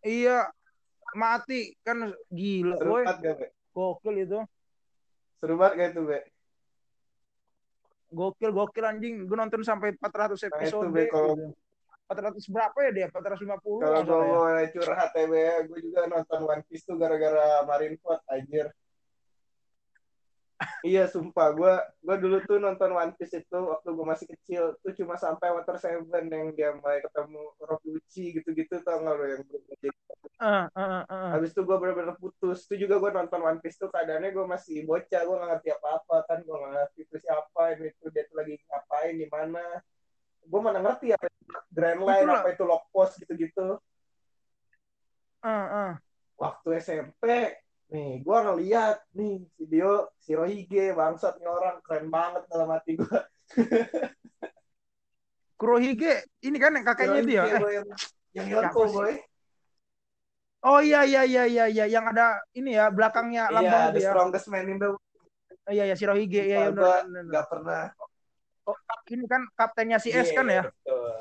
[0.00, 0.48] Iya
[1.12, 1.76] mati.
[1.80, 3.04] Kan gila seru boy.
[3.04, 3.46] banget gak be?
[3.72, 4.40] Gokil itu.
[5.36, 6.20] Seru banget gak itu be
[8.10, 9.24] gokil gokil anjing.
[9.24, 11.54] Gue nonton sampai 400 Nah, itu, episode kalau- gitu.
[12.10, 13.06] 400 berapa ya dia?
[13.06, 14.42] 450 kalau gue mau
[14.74, 18.66] curhat ya gue juga nonton One Piece tuh gara-gara Marineford anjir
[20.84, 21.72] Iya sumpah gue
[22.04, 25.80] gue dulu tuh nonton One Piece itu waktu gue masih kecil tuh cuma sampai Water
[25.80, 29.88] Seven yang dia mulai ketemu Rock Lucci gitu-gitu tau gak lo yang jadi
[30.40, 31.28] Ah, ah, ah, ah.
[31.36, 32.64] Habis itu gue bener-bener putus.
[32.64, 35.20] Itu juga gue nonton One Piece tuh keadaannya gue masih bocah.
[35.20, 36.40] Gue gak ngerti apa-apa kan.
[36.40, 37.62] Gue gak ngerti itu siapa.
[37.76, 39.64] Ini itu dia tuh lagi ngapain, di mana.
[40.40, 42.40] Gue mana ngerti apa itu Grand Line, Itulah.
[42.40, 43.68] apa itu Lock Post gitu-gitu.
[45.44, 45.92] Ah, ah.
[46.40, 47.24] Waktu SMP,
[47.90, 51.82] nih gue ngeliat nih video Shirohige, bangsat nih orang.
[51.82, 53.18] Keren banget dalam hati gue.
[55.60, 57.86] Kurohige ini kan yang kakaknya itu ya eh, yang,
[58.32, 59.12] yang Yonko, boy.
[60.64, 64.08] oh iya iya iya iya iya yang ada ini ya belakangnya Iya, lambang the itu
[64.08, 65.04] ya strongest man in the world.
[65.68, 67.32] Oh, iya iya Shirohige iya iya benar, gua benar, benar.
[67.36, 67.82] Gak pernah
[68.68, 68.76] Oh,
[69.12, 71.12] ini kan kaptennya si S Iya, kan ya betul.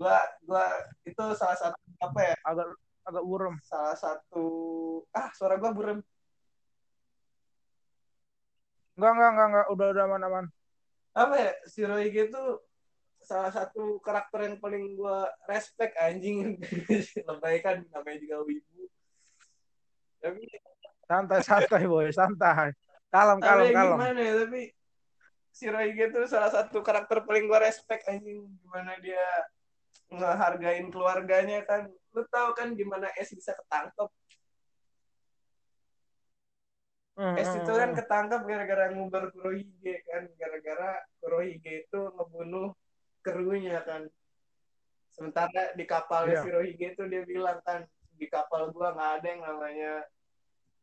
[0.00, 0.16] Gua
[0.48, 0.64] gua
[1.04, 2.34] itu salah satu apa ya?
[2.48, 2.72] agak
[3.08, 4.44] agak buram Salah satu
[5.10, 5.98] ah suara gua burem.
[8.94, 10.44] enggak enggak enggak enggak udah udah aman aman
[11.14, 11.52] Apa ya?
[11.66, 12.42] Shirohige itu
[13.18, 16.54] salah satu karakter yang paling gua respect anjing.
[17.28, 18.86] Lebay kan namanya juga wibu.
[20.22, 20.46] Tapi
[21.08, 22.70] santai santai boy santai
[23.08, 24.34] kalem kalem kalem gimana ya?
[24.46, 24.62] Tapi
[25.50, 29.24] Shirohige itu salah satu karakter paling gua respect anjing gimana dia
[30.10, 31.90] ngehargain keluarganya kan.
[32.18, 34.10] Lu tahu kan gimana S bisa ketangkep?
[37.14, 37.98] Hmm, Es hmm, itu kan hmm.
[38.02, 42.74] ketangkap gara-gara ngubar Kurohige kan, gara-gara Kurohige itu ngebunuh
[43.22, 44.10] krunya kan.
[45.14, 46.42] Sementara di kapalnya Iya.
[46.46, 47.86] Shirohige itu dia bilang kan
[48.18, 49.92] di kapal gua nggak ada yang namanya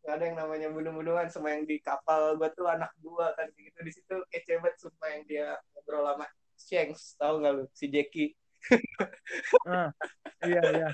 [0.03, 3.47] nggak ada yang namanya bunuh-bunuhan sama yang di kapal gua tuh anak gua kan.
[3.55, 3.79] Gitu.
[3.79, 7.15] Di situ kece banget sumpah yang dia ngobrol sama Shanks.
[7.15, 7.63] Tahu nggak lu?
[7.71, 8.35] Si Jackie.
[9.71, 9.93] Ah,
[10.43, 10.89] iya iya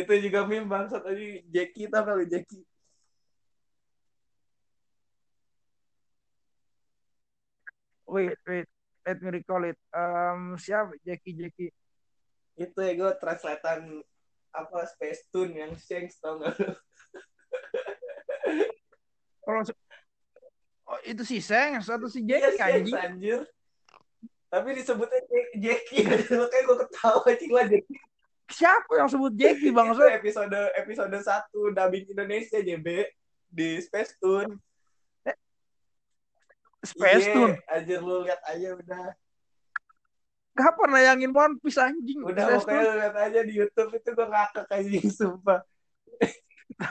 [0.00, 2.64] itu juga meme bangsat tadi Jackie tau lu Jackie?
[8.10, 8.66] Wait wait.
[9.06, 9.78] Let me recall it.
[9.94, 10.98] Um siapa?
[11.06, 11.70] Jackie Jackie.
[12.58, 14.02] Itu ya gue translatean
[14.50, 16.50] apa Space Tune yang Shanks tau lu?
[19.40, 19.62] Kalau
[20.90, 22.98] oh, itu si Seng atau si Iya, Jackie Shanks, anjing?
[22.98, 23.40] anjir.
[24.50, 26.02] Tapi disebutnya Jack- Jackie,
[26.42, 27.98] makanya gue ketawa anjing lah Jackie.
[28.50, 31.22] siapa yang sebut Jackie bang Itu episode episode 1
[31.70, 33.06] dubbing Indonesia JB
[33.46, 34.58] di Space Tune.
[36.82, 39.06] Space Iya, Tune Anjir lu lihat aja udah.
[40.50, 44.26] kapan nayangin One Piece anjing Udah Space pokoknya lu lihat aja di YouTube itu gue
[44.26, 45.60] ngakak anjing sumpah.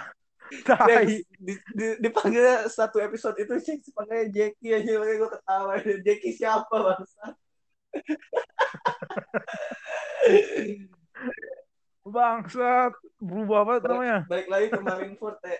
[0.65, 5.71] Shanks, di, di, dipanggil satu episode itu Shanks panggilnya Jackie aja makanya gue ketawa.
[6.01, 7.35] Jackie siapa bangsa?
[12.09, 15.59] Bangsat berubah banget namanya balik lagi ke Marineford ya.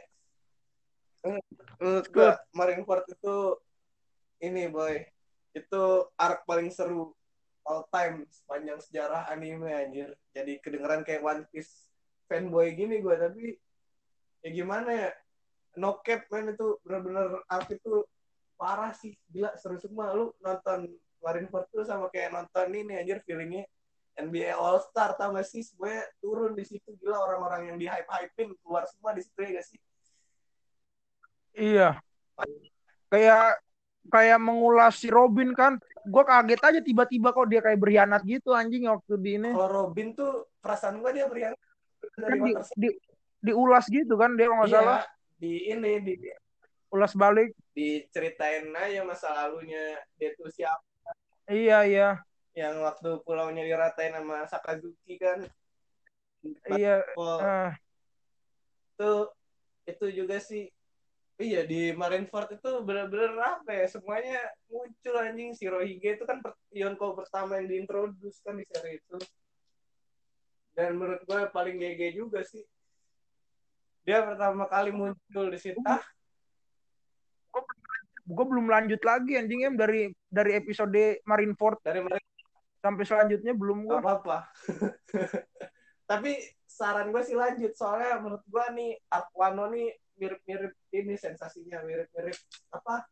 [1.80, 3.36] Menurut gue Marineford itu
[4.40, 5.04] ini boy,
[5.52, 5.84] itu
[6.16, 7.12] arc paling seru
[7.68, 10.16] all time sepanjang sejarah anime anjir.
[10.32, 11.92] Jadi kedengeran kayak One Piece
[12.32, 13.60] fanboy gini gue tapi
[14.42, 15.12] ya gimana ya?
[15.78, 18.08] No cap man itu bener-bener arc itu
[18.56, 20.88] parah sih gila seru semua lu nonton
[21.20, 23.68] Marineford tuh sama kayak nonton ini anjir feelingnya
[24.20, 25.64] NBA All Star tau gak sih?
[25.64, 29.50] Semuanya turun di situ gila orang-orang yang di hype hypein keluar semua di situ ya
[29.60, 29.80] gak sih?
[31.56, 31.90] Iya.
[33.10, 33.64] Kayak
[34.10, 38.88] kayak mengulas si Robin kan gue kaget aja tiba-tiba kok dia kayak berkhianat gitu anjing
[38.88, 39.50] waktu di ini.
[39.52, 41.54] Kalau Robin tuh perasaan gue dia berian
[42.16, 42.90] kan di, di,
[43.44, 45.00] diulas gitu kan dia nggak iya, salah.
[45.40, 46.16] di ini di
[46.92, 47.56] ulas balik.
[47.76, 50.89] diceritain aja masa lalunya dia tuh siapa
[51.50, 52.10] iya iya.
[52.54, 55.44] Yang waktu pulaunya diratain sama Sakazuki kan.
[56.70, 57.76] Iya Oh, eh,
[58.96, 59.12] itu
[59.90, 60.72] itu juga sih.
[61.40, 65.56] Iya di Marineford itu bener-bener apa ya semuanya muncul anjing.
[65.56, 69.18] Si Rohige itu kan per- Yonko pertama yang diintroduce kan di seri itu.
[70.76, 72.64] Dan menurut gue paling GG juga sih.
[74.04, 75.80] Dia pertama kali muncul di situ.
[75.88, 76.04] Ah
[78.30, 79.76] gue belum lanjut lagi anjing em.
[79.76, 84.48] Dari dari episode Marineford dari Marineford sampai selanjutnya belum gue apa-apa.
[86.10, 86.32] Tapi
[86.70, 87.74] saran gue sih lanjut.
[87.74, 89.90] Soalnya menurut gue nih Arc Wano nih
[90.22, 92.38] mirip-mirip ini sensasinya mirip-mirip
[92.72, 93.10] apa?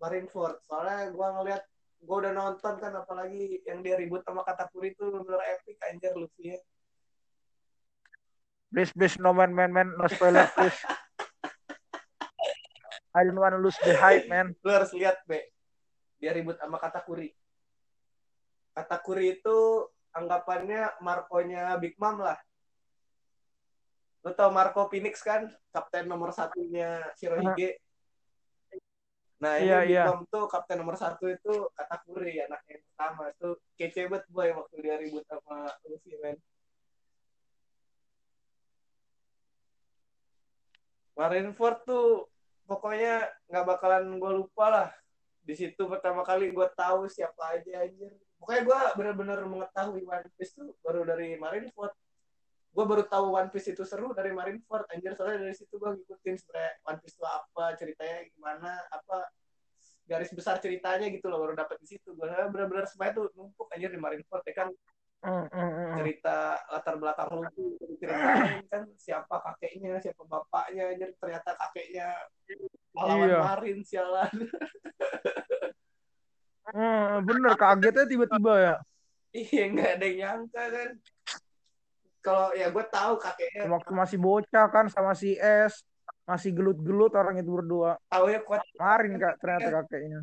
[0.00, 1.62] Marineford soalnya gue ngeliat
[1.96, 6.52] gue udah nonton kan apalagi yang dia ribut sama Katakuri itu bener epic anjir Luffy
[6.52, 6.58] ya
[8.68, 10.76] please please no man man man no spoiler please
[13.16, 14.52] I don't wanna lose the hype man.
[14.60, 15.40] Lu harus lihat be.
[16.20, 17.32] Dia ribut sama Katakuri.
[18.76, 22.36] Katakuri itu anggapannya Marco-nya Big Mom lah.
[24.20, 25.48] Lu tau Marco Phoenix kan?
[25.72, 27.80] Kapten nomor satunya Shirohige.
[29.40, 30.04] Nah ini Iya, Big iya.
[30.12, 33.22] Mom tuh kapten nomor satu itu Katakuri anaknya yang pertama.
[33.32, 33.48] Itu
[33.80, 36.36] kece banget boy waktu dia ribut sama Luffy men
[41.16, 42.28] Marineford tuh
[42.66, 44.88] pokoknya nggak bakalan gue lupa lah.
[45.46, 48.10] Di situ pertama kali gue tahu siapa aja anjir.
[48.36, 51.94] Pokoknya gue benar-benar mengetahui One Piece tuh baru dari Marineford.
[52.74, 55.14] Gue baru tahu One Piece itu seru dari Marineford anjir.
[55.14, 59.18] Soalnya dari situ gue ngikutin sebenarnya One Piece itu apa ceritanya gimana apa
[60.06, 62.12] garis besar ceritanya gitu loh baru dapet di situ.
[62.12, 64.42] Gue benar-benar semuanya tuh numpuk anjir di Marineford.
[64.44, 64.68] Ya kan.
[65.96, 72.14] Cerita latar belakang lu tuh ceritain kan siapa kakeknya siapa bapaknya anjir ternyata kakeknya
[72.94, 73.40] pahlawan Iya.
[73.42, 74.34] marin sialan.
[77.26, 78.74] Bener kagetnya tiba-tiba ya.
[79.34, 80.90] Iya nggak ada yang nyangka kan.
[82.22, 83.62] Kalau ya gue tahu kakeknya.
[83.66, 85.82] Waktu masih bocah kan sama si S
[86.26, 87.98] masih gelut-gelut orang itu berdua.
[88.10, 88.62] Tahu ya kuat.
[88.74, 90.20] Kemarin kak ternyata kakeknya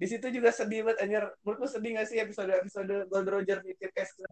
[0.00, 1.24] di situ juga sedih banget anjir.
[1.44, 4.24] Menurut lu sedih gak sih episode episode Gold Roger nitip es ke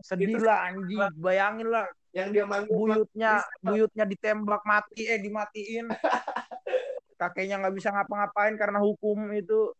[0.00, 0.96] sedih lah anjing.
[1.20, 1.84] bayangin lah.
[2.16, 5.92] Yang dia manggil buyutnya buyutnya ditembak mati eh dimatiin.
[7.20, 9.76] Kakeknya nggak bisa ngapa-ngapain karena hukum itu.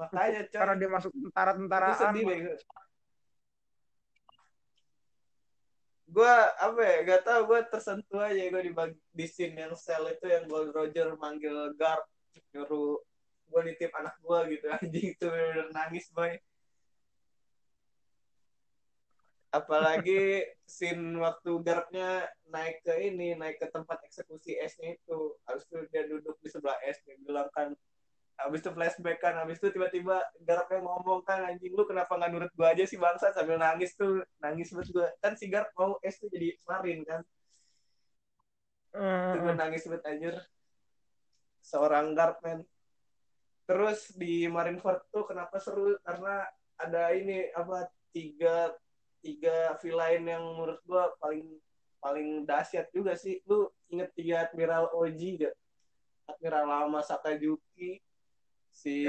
[0.00, 0.58] Makanya coy.
[0.64, 2.14] Karena dia masuk tentara-tentaraan
[6.10, 8.74] gue apa ya gak tau gue tersentuh aja gue di
[9.14, 12.02] di scene yang sel itu yang Gold Roger manggil guard
[12.50, 12.98] nyuruh
[13.50, 16.32] gue nitip anak gue gitu anjing itu bener-bener nangis boy.
[19.50, 25.34] Apalagi scene waktu garpnya naik ke ini naik ke tempat eksekusi S-nya itu.
[25.46, 27.74] Habis itu dia duduk di sebelah S dia bilang kan
[28.40, 30.16] habis itu flashback kan habis itu tiba-tiba
[30.48, 33.34] garapnya ngomong kan anjing lu kenapa nggak nurut gua aja sih bangsa?
[33.36, 35.08] Sambil nangis tuh nangis banget gua.
[35.22, 37.20] Kan si garap mau S tuh jadi marin kan.
[39.34, 40.34] Gua Eh, nangis banget anjir.
[41.60, 42.58] Seorang guard man
[43.70, 46.42] terus di Marineford tuh kenapa seru karena
[46.74, 48.74] ada ini apa tiga
[49.22, 51.46] tiga villain yang menurut gua paling
[52.02, 55.54] paling dahsyat juga sih lu inget tiga Admiral Oji gak
[56.26, 58.02] Admiral lama Sakajuki
[58.74, 59.06] si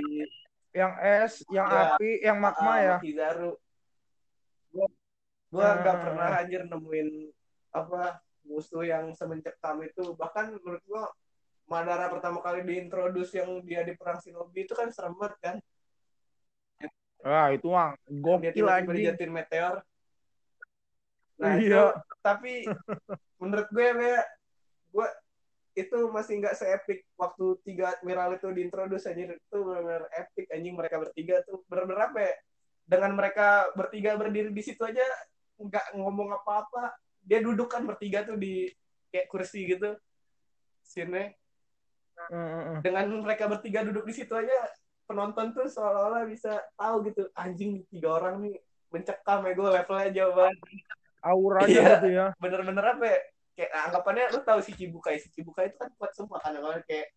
[0.70, 1.98] yang es yang Ya.
[1.98, 3.52] api yang magma Ah, ya Makizaru.
[4.70, 4.88] Gua
[5.50, 5.84] gua Hmm.
[6.06, 7.10] pernah anjir nemuin
[7.74, 10.14] apa musuh yang semencekam itu.
[10.16, 11.10] Bahkan menurut gua
[11.72, 15.56] Madara pertama kali diintroduce yang dia di perang Shinobi itu kan serem banget kan.
[17.22, 19.76] ah itu mah Dia gokil anjing dijatuhin meteor.
[21.38, 21.62] Nah, Iya.
[21.64, 21.84] itu
[22.20, 22.54] tapi
[23.40, 24.22] menurut gue ya
[24.92, 25.08] gue
[25.72, 31.00] itu masih nggak se-epic waktu tiga admiral itu diintroduce anjir itu benar-benar epic anjing mereka
[31.00, 32.34] bertiga tuh benar-benar apa ya
[32.84, 35.06] dengan mereka bertiga berdiri di situ aja
[35.56, 36.92] nggak ngomong apa-apa
[37.24, 38.68] dia duduk kan bertiga tuh di
[39.14, 39.96] kayak kursi gitu
[40.84, 41.32] sini
[42.30, 44.54] Mm, dengan mereka bertiga duduk di situ aja
[45.10, 48.56] penonton tuh seolah-olah bisa tahu gitu anjing tiga orang nih
[48.92, 50.58] mencekam ya gue levelnya jauh banget.
[51.22, 51.90] Auranya Iya.
[51.98, 52.26] gitu ya.
[52.42, 53.20] bener-bener apa ya
[53.58, 57.08] kayak anggapannya lu tahu si Cibukai si Cibukai itu kan kuat semua kan kalau kayak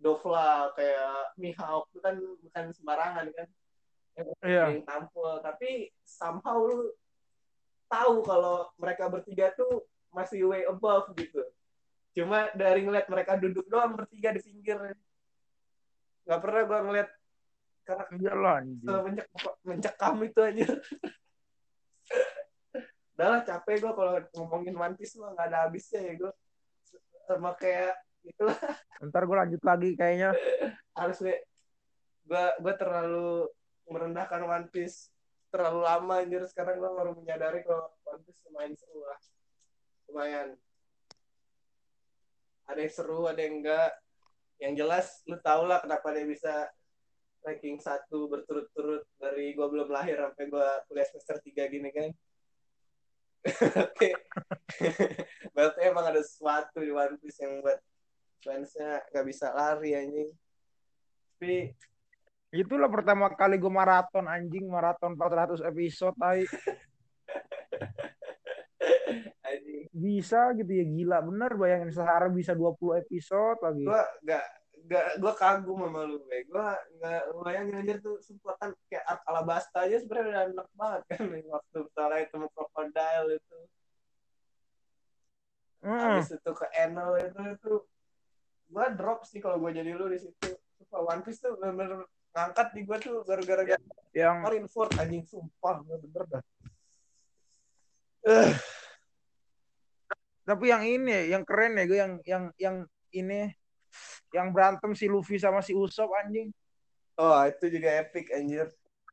[0.00, 3.48] Dovla kayak Mihawk itu kan bukan sembarangan kan
[4.44, 4.72] iya.
[4.72, 5.40] yang tampil.
[5.44, 6.92] Tapi somehow lu
[7.90, 11.42] tahu kalau mereka bertiga tuh masih way above gitu
[12.10, 14.78] cuma dari ngeliat mereka duduk doang bertiga di pinggir.
[16.26, 17.08] Nggak pernah gua ngeliat
[17.84, 18.86] karena anjing.
[18.86, 19.26] mencek
[19.66, 20.66] mencekam itu aja
[23.20, 26.32] udah lah capek gue kalau ngomongin One Piece mah nggak ada habisnya ya gue
[27.28, 27.92] sama kayak
[28.24, 28.56] itulah
[29.04, 30.32] Ntar gue lanjut lagi kayaknya.
[30.96, 31.36] harus gue
[32.24, 33.44] gue gue terlalu
[33.92, 35.12] merendahkan One Piece
[35.52, 36.40] terlalu lama anjir.
[36.48, 39.20] Sekarang gue baru menyadari kalau One Piece lumayan seru lah.
[40.08, 40.48] Lumayan
[42.70, 43.90] ada yang seru ada yang enggak
[44.60, 46.54] yang jelas lu tau lah kenapa dia bisa
[47.40, 52.10] ranking satu berturut-turut dari gue belum lahir sampai gue kuliah semester 3 gini kan
[53.88, 54.12] Oke.
[55.56, 57.80] Berarti emang ada sesuatu di One Piece yang buat
[58.44, 60.28] fansnya gak bisa lari anjing.
[61.40, 61.72] Tapi
[62.50, 66.42] Itulah pertama kali gue maraton anjing, maraton 400 episode tai.
[69.48, 71.18] anjing Bisa gitu ya gila.
[71.26, 73.84] Bener bayangin sehari bisa 20 episode lagi.
[73.84, 74.44] gue gak
[74.88, 76.66] gak gue kagum sama lu gue
[76.96, 81.20] nggak bayangin anjir tuh sempat kan kayak Ark Alabasta aja sebenarnya udah enak banget kan
[81.28, 83.58] waktu pertama ketemu crocodile itu.
[85.80, 85.96] Hmm.
[85.96, 87.72] habis itu ke Enel itu itu
[88.68, 90.48] gue drop sih kalau gue jadi lu di situ.
[90.80, 93.62] Sumpah, One Piece tuh bener-bener ngangkat di gue tuh gara-gara
[94.14, 96.42] Yang Marineford anjing sumpah bener dah
[100.50, 102.76] tapi yang ini yang keren ya gue yang yang yang
[103.14, 103.54] ini
[104.34, 106.50] yang berantem si Luffy sama si Usopp anjing
[107.14, 108.66] oh itu juga epic anjir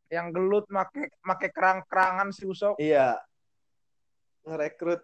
[0.09, 3.19] yang gelut make make kerang-kerangan si Usopp Iya.
[4.47, 5.03] Ngerekrut.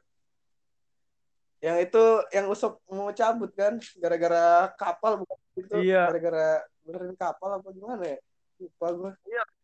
[1.60, 6.08] Yang itu yang Usop mau cabut kan gara-gara kapal bukan itu Iya.
[6.08, 8.20] gara-gara benerin kapal apa gimana ya?
[8.64, 9.12] Lupa gue.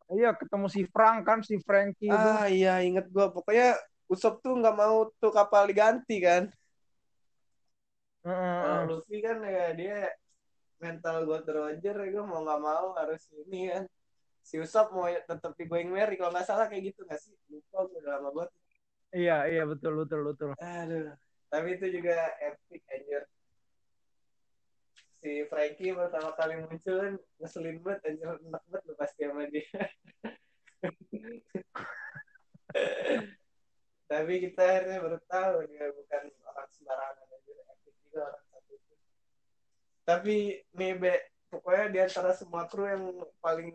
[0.09, 3.79] iya ketemu si Frank kan si Frankie itu Ah iya inget gue pokoknya
[4.11, 6.51] Usop tuh nggak mau tuh kapal diganti kan.
[8.23, 9.97] Kalau Luffy kan ya dia
[10.79, 13.83] mental gue Roger ya gue mau nggak mau harus ini kan.
[14.39, 17.35] Si Usop mau tetap di Going Merry kalau nggak salah kayak gitu nggak sih?
[17.51, 18.51] Lupa gue udah lama banget.
[19.09, 21.17] iya iya betul betul betul Aduh,
[21.49, 23.25] tapi itu juga epic anjir.
[25.19, 29.81] Si Frankie pertama kali muncul kan ngeselin banget anjir, enak banget lu pasti sama dia.
[34.09, 37.57] tapi kita akhirnya baru tahu dia bukan orang sembarangan anjir,
[38.19, 38.73] juga orang satu.
[40.03, 40.35] Tapi
[40.75, 41.13] nih Be,
[41.47, 43.03] pokoknya di antara semua kru yang
[43.39, 43.71] paling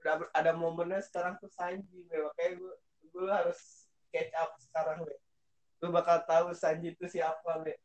[0.00, 2.16] udah ada momennya sekarang tuh Sanji, Be.
[2.16, 2.74] makanya gue
[3.12, 3.60] gue harus
[4.08, 5.14] catch up sekarang Be.
[5.84, 7.76] Lu bakal tahu Sanji itu siapa be.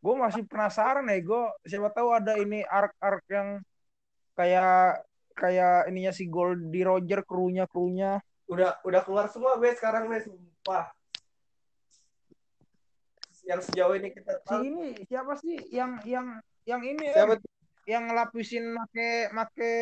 [0.00, 3.64] Gue masih penasaran ya gue siapa tahu ada ini arc arc yang
[4.36, 5.04] kayak
[5.36, 10.20] kayak ininya si Goldie Roger krunya krunya udah udah keluar semua be sekarang be.
[10.20, 10.92] Sumpah
[13.50, 14.62] yang sejauh ini kita si tahu.
[14.62, 17.42] ini siapa sih yang yang yang ini siapa Em?
[17.90, 19.72] yang ngelapisin make make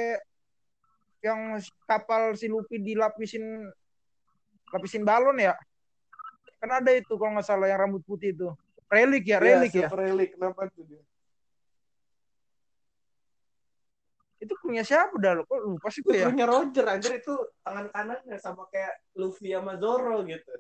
[1.21, 3.69] yang kapal si Luffy dilapisin
[4.73, 5.53] lapisin balon ya?
[6.59, 8.49] Kan ada itu kalau nggak salah yang rambut putih itu.
[8.89, 10.33] Relik ya relik ya, Silver Relic?
[10.33, 11.03] Kenapa tuh dia?
[14.41, 15.37] Itu punya siapa dah?
[15.37, 16.33] Lo kok lupa sih gue ya?
[16.33, 20.53] Punya Roger anjir itu tangan kanannya sama kayak Luffy sama Zoro gitu.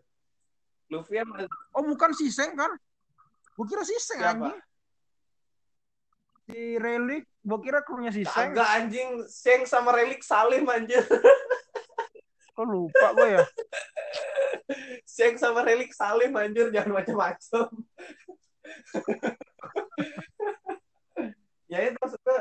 [0.93, 2.69] Luffy sama oh bukan si Seng kan
[3.59, 4.55] gue kira si Seng Siapa?
[4.55, 4.63] anjing.
[6.47, 8.55] Si relik gue kira krunya si Seng.
[8.55, 9.27] Agak anjing.
[9.27, 11.03] Seng sama Relic Salim anjir.
[12.55, 13.43] Kok lupa gue ya?
[15.03, 16.71] Seng sama Relic Salim anjir.
[16.71, 17.67] Jangan macam-macam
[21.73, 22.39] ya itu maksudnya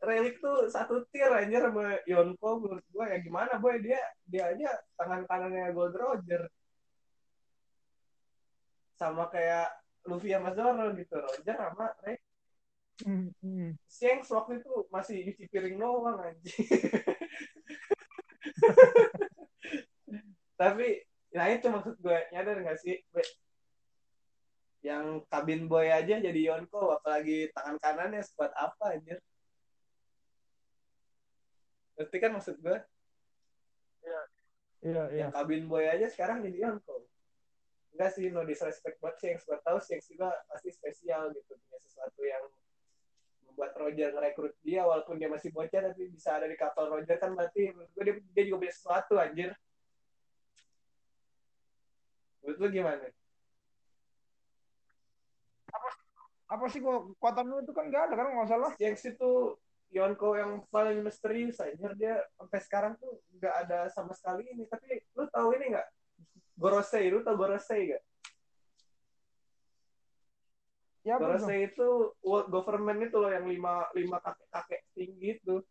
[0.00, 2.60] Relic tuh satu tier anjir sama Yonko.
[2.60, 3.80] Menurut gue ya gimana boy?
[3.80, 6.44] Dia dia aja tangan kanannya Gold Roger.
[9.00, 12.20] Sama kayak Luffy sama Zoro gitu Roger sama Relic
[13.00, 13.80] Hmm, hmm.
[14.28, 16.52] Waktu itu masih cuci piring doang anjing.
[20.60, 21.00] Tapi
[21.32, 22.18] nah itu maksud gue.
[22.28, 23.00] Nyadar gak sih?
[23.08, 23.24] Be?
[24.80, 29.20] yang kabin boy aja jadi Yonko apalagi tangan kanannya sekuat apa anjir?
[32.00, 32.80] Ngerti kan maksud gue?
[34.80, 35.28] Iya iya.
[35.28, 37.09] Yang kabin boy aja sekarang jadi Yonko
[37.94, 39.44] enggak sih no disrespect buat Shanks.
[39.46, 42.44] Buat tahu Shanks juga pasti spesial gitu punya sesuatu yang
[43.50, 47.34] membuat Roger ngerekrut dia walaupun dia masih bocah tapi bisa ada di kapal Roger kan
[47.34, 49.50] berarti menurut gue dia, dia juga punya sesuatu anjir.
[52.40, 53.06] Menurut lu gimana?
[56.50, 58.72] apa sih kok kekuatan lu itu kan nggak ada kan nggak salah?
[58.74, 59.54] Shanks itu
[59.94, 61.94] Yonko yang paling misterius anjir.
[61.94, 64.66] Dia sampai sekarang tuh nggak ada sama sekali ini.
[64.66, 65.88] Tapi lu tahu ini nggak
[66.60, 68.02] Gorosei lu tahu Gorosei gak?
[71.00, 71.16] Ya?
[71.16, 75.64] Gorosei itu world government itu loh yang lima lima kakek kakek tinggi itu.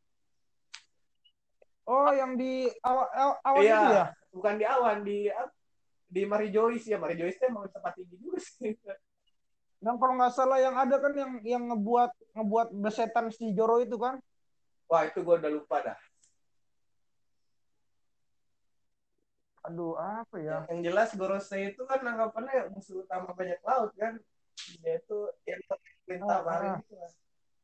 [1.85, 3.77] Oh, yang di awan, awan Iya.
[3.77, 4.05] itu ya?
[4.29, 5.17] Bukan di awan di
[6.09, 6.97] di Mary Joyce ya.
[6.97, 8.73] Mary Joyce itu emang tempat tinggi juga sih.
[9.79, 13.97] Yang kalau nggak salah yang ada kan yang yang ngebuat ngebuat besetan si Joro itu
[14.01, 14.17] kan?
[14.89, 15.97] Wah itu gue udah lupa dah.
[19.69, 20.65] Aduh, apa ya?
[20.73, 24.17] Yang jelas Gorosei itu kan anggapannya musuh utama banyak laut kan.
[24.81, 25.61] Dia itu yang
[26.03, 26.81] perintah Ah, marin ah.
[26.81, 27.11] lah.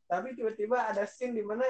[0.05, 1.65] Tapi tiba-tiba ada scene di mana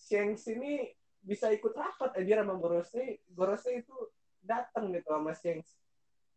[0.00, 0.88] Shanks ini
[1.20, 3.20] bisa ikut rapat aja sama Gorosei.
[3.28, 3.92] Gorosei itu
[4.40, 5.76] datang gitu sama Shanks.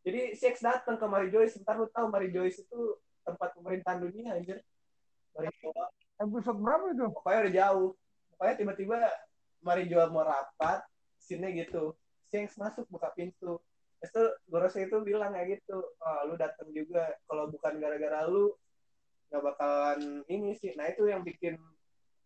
[0.04, 1.56] Jadi Shanks datang ke Mary Joyce.
[1.64, 4.60] Ntar lu tahu Mary Joyce itu tempat pemerintahan dunia anjir.
[5.32, 5.96] Mary Joyce.
[6.20, 7.06] Episode berapa itu?
[7.16, 7.90] Pokoknya udah jauh.
[8.36, 8.96] Pokoknya tiba-tiba
[9.64, 10.84] Mary Joyce mau rapat.
[11.24, 11.96] Scene gitu.
[12.34, 13.62] Shanks masuk buka pintu.
[14.02, 15.86] Terus tuh Gorosei itu bilang kayak gitu.
[16.02, 17.14] Oh, lu datang juga.
[17.30, 18.58] Kalau bukan gara-gara lu
[19.30, 20.74] nggak bakalan ini sih.
[20.74, 21.62] Nah itu yang bikin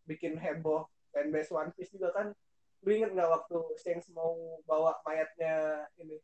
[0.07, 2.31] bikin heboh fanbase One Piece juga kan.
[2.87, 6.23] Lu inget nggak waktu Shanks mau bawa mayatnya ini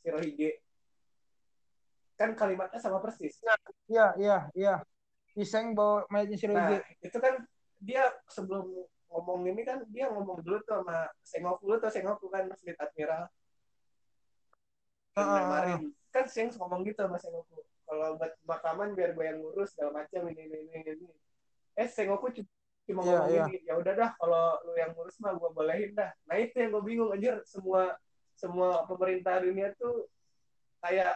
[0.00, 0.64] Shirohige?
[2.16, 3.44] Kan kalimatnya sama persis.
[3.92, 4.74] Iya, iya, iya.
[5.36, 7.44] Iseng bawa mayatnya si Nah, itu kan
[7.78, 12.44] dia sebelum ngomong ini kan dia ngomong dulu tuh sama Sengoku dulu tuh Sengoku kan
[12.60, 13.24] Fleet Admiral.
[15.16, 15.38] Ah, ah.
[15.42, 15.80] Kemarin
[16.12, 17.64] kan Shanks ngomong gitu sama Sengoku.
[17.88, 21.08] Kalau buat pemakaman biar gue yang ngurus segala macam ini ini ini ini.
[21.76, 22.32] Eh Sengoku
[22.88, 23.44] cuma Iya, ngomong iya.
[23.52, 26.08] gini, ya udah dah kalau lu yang ngurus mah gue bolehin dah.
[26.24, 28.00] Nah itu yang gue bingung anjir semua
[28.32, 30.08] semua pemerintah dunia tuh
[30.80, 31.12] kayak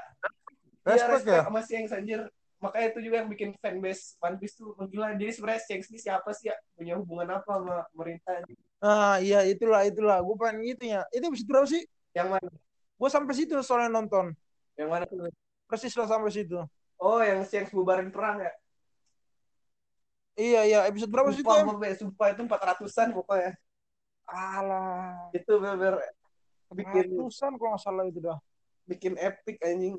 [0.82, 1.42] Respect respect ya?
[1.46, 1.60] sama
[1.96, 2.20] anjir.
[2.62, 5.18] Makanya itu juga yang bikin fanbase One Piece tuh menggila.
[5.18, 6.56] Jadi sebenarnya Shanks ini siapa sih ya?
[6.78, 8.46] Punya hubungan apa sama pemerintah?
[8.78, 10.22] Ah, iya itulah itulah.
[10.22, 11.02] Gue pengen gitu ya.
[11.10, 11.82] Itu episode berapa sih?
[12.14, 12.48] Yang mana?
[12.94, 14.30] Gue sampai situ soalnya nonton.
[14.78, 15.26] Yang mana tuh?
[15.66, 16.62] Persis lah sampai situ.
[17.02, 18.52] Oh, yang Shanks bubarin perang ya?
[20.38, 20.78] Iya iya.
[20.86, 21.50] Episode berapa sih itu?
[21.50, 23.52] Sumpah, sumpah itu 400-an pokoknya.
[24.30, 25.34] Alah.
[25.34, 25.98] Itu bener
[26.72, 28.38] bikin Ratusan kalau nggak salah itu dah.
[28.86, 29.98] bikin epic anjing.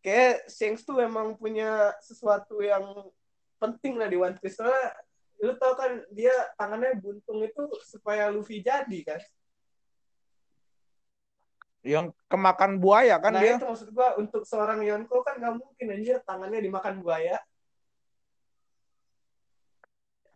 [0.00, 2.84] Kayak Shanks tuh emang punya sesuatu yang
[3.60, 4.56] penting lah di One Piece.
[4.56, 4.96] Soalnya
[5.40, 9.20] lu tau kan dia tangannya buntung itu supaya Luffy jadi kan.
[11.80, 13.56] Yang kemakan buaya kan nah dia.
[13.56, 17.40] itu maksud gua untuk seorang Yonko kan nggak mungkin anjir tangannya dimakan buaya.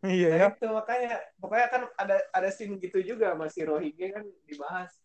[0.05, 0.49] Iya Nah ya.
[0.53, 5.04] itu makanya pokoknya kan ada ada scene gitu juga sama Shirohige kan dibahas.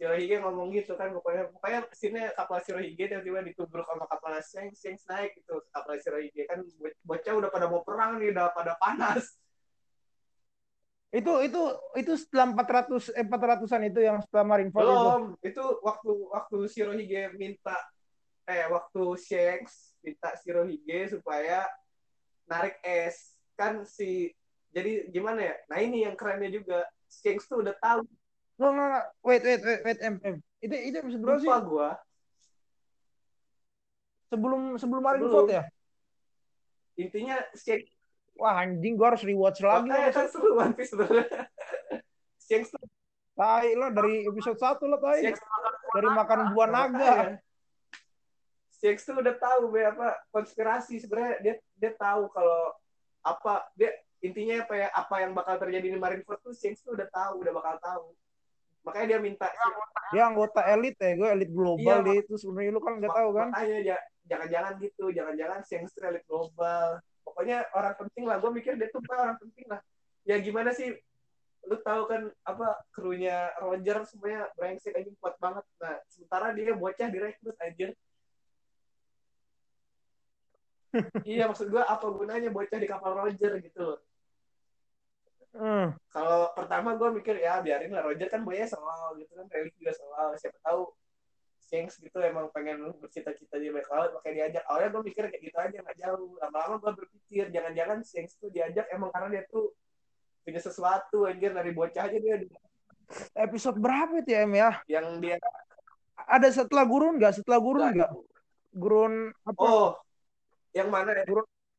[0.00, 5.04] Shirohige ngomong gitu kan pokoknya pokoknya scene kapal Shirohige tiba-tiba ditubruk sama kapal Shanks, Shanks
[5.04, 9.36] naik gitu kapal Shirohige kan bo- bocah udah pada mau perang nih udah pada panas.
[11.12, 11.62] Itu itu
[12.00, 14.88] itu setelah 400 eh 400-an itu yang setelah Marineford itu.
[14.88, 17.76] Belum, itu waktu waktu Shirohige minta
[18.48, 21.68] eh waktu Shanks minta Shirohige supaya
[22.48, 24.32] narik es kan si
[24.72, 25.54] jadi gimana ya?
[25.68, 28.08] Nah ini yang kerennya juga Shanks tuh udah tahu
[28.60, 29.06] Nggak, nggak, nggak.
[29.24, 30.36] Wait, wait, wait, wait, M, M.
[30.60, 31.48] Itu, itu episode berapa sih?
[31.48, 31.90] lupa gua
[34.28, 35.56] Sebelum sebelum Marineford Belum.
[35.56, 35.64] ya?
[37.00, 37.88] intinya Shanks
[38.36, 39.88] Wah anjing, gua harus rewatch lagi.
[39.88, 41.48] Makanya kan seru One Piece sebenarnya.
[42.44, 42.84] Shanks tuh
[43.32, 45.32] Tai lah dari episode 1 lah tai.
[45.96, 46.92] Dari makan buah naga.
[46.92, 47.36] Makanya.
[48.76, 52.76] Shanks tuh udah tahu be apa konspirasi sebenarnya dia dia tahu kalau
[53.20, 57.08] apa dia intinya apa ya apa yang bakal terjadi di Marineford tuh Shanks tuh udah
[57.08, 58.04] tahu udah bakal tahu
[58.80, 59.46] makanya dia minta
[60.10, 63.30] Dia anggota elit ya, gue elit global Iya, dia itu sebenarnya lu kan nggak tahu
[63.36, 63.48] kan?
[63.54, 66.86] makanya ja- jangan-jangan gitu jangan-jangan tuh elit global.
[67.22, 69.80] Pokoknya orang penting lah gue mikir dia tuh orang penting lah.
[70.26, 70.98] Ya gimana sih?
[71.68, 75.62] Lu tahu kan apa krunya Roger semuanya brengsek aja kuat banget.
[75.78, 77.94] Nah sementara dia bocah direkrut anjir
[81.28, 83.98] iya maksud gue apa gunanya bocah di kapal Roger gitu loh
[85.50, 85.90] Hmm.
[86.14, 89.92] kalau pertama gue mikir ya biarin lah Roger kan boynya selalu gitu kan Relic juga
[89.98, 90.82] selalu siapa tahu
[91.58, 95.58] Shanks gitu emang pengen bercita-cita di bawah laut makanya diajak awalnya gue mikir kayak gitu
[95.58, 99.74] aja nggak jauh lama-lama gue berpikir jangan-jangan Shanks tuh diajak emang karena dia tuh
[100.46, 102.36] punya sesuatu anjir dari bocah aja dia
[103.34, 104.70] Episode berapa itu ya, ya?
[104.86, 105.34] yang dia
[106.30, 107.42] Ada setelah gurun nggak?
[107.42, 108.10] Setelah gurun nggak?
[108.70, 109.58] Gurun apa?
[109.58, 109.90] oh
[110.70, 111.26] yang mana ya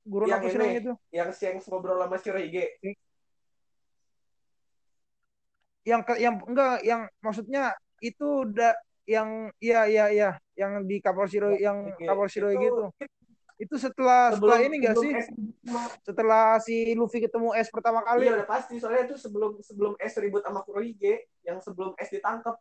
[0.03, 0.93] gurun yang apa sih itu?
[1.15, 2.75] yang Shanks ngobrol sama Shirohige
[5.81, 8.77] Yang ke, yang enggak yang maksudnya itu udah
[9.09, 12.85] yang iya iya iya yang di kapal Shiro yang Oke, kapal Shiro itu- gitu.
[13.61, 15.13] Itu setelah setelah ini enggak sebelum sih?
[15.21, 15.27] es
[16.01, 18.25] Setelah si Luffy ketemu S pertama kali.
[18.25, 22.57] Iya udah pasti soalnya itu sebelum sebelum S ribut sama Kurohige yang sebelum S ditangkap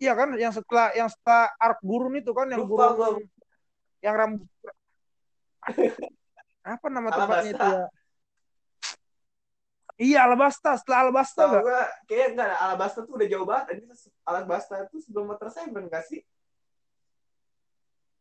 [0.00, 3.24] Iya kan yang setelah yang setelah arc gurun itu kan yang Lupa gurun gua.
[4.04, 4.44] yang rambut
[6.64, 7.84] apa nama tempatnya itu ya?
[9.94, 11.62] Iya Alabasta, setelah Alabasta Tahu gak?
[11.62, 13.78] gua kayak enggak ada Alabasta tuh udah jauh banget.
[13.78, 13.86] Ini
[14.26, 16.18] Alabasta itu sebelum Water Seven gak sih?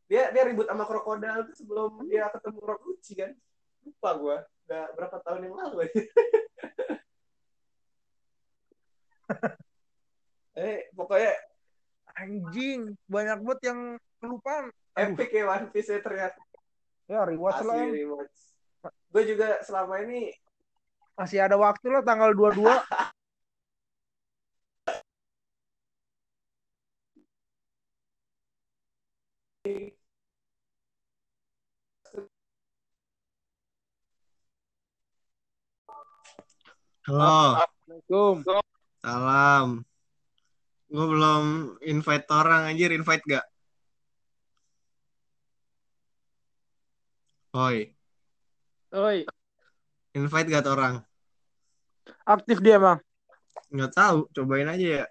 [0.05, 3.33] Dia dia ribut sama krokodil tuh sebelum dia ketemu Rokuchi kan?
[3.81, 4.37] Lupa gua.
[4.69, 6.01] Udah berapa tahun yang lalu aja.
[10.53, 11.33] eh pokoknya
[12.13, 13.79] Anjing, banyak banget yang
[14.21, 14.69] kelupaan.
[14.93, 16.37] Epic ya One Piece ya ternyata.
[17.09, 17.89] ya rewatch lah.
[17.89, 18.37] Rewatch.
[19.09, 20.29] Gue juga selama ini
[21.13, 22.65] Masih ada waktu lah tanggal 22.
[37.03, 38.35] Halo, Assalamualaikum.
[39.03, 39.67] salam.
[40.89, 41.43] Gue belum
[41.85, 43.45] invite orang anjir, invite gak?
[47.53, 47.93] Oi,
[48.97, 49.29] Oi,
[50.13, 50.95] invite gak tuh orang?
[52.23, 52.99] aktif dia emang.
[53.71, 55.05] Nggak tahu, cobain aja ya.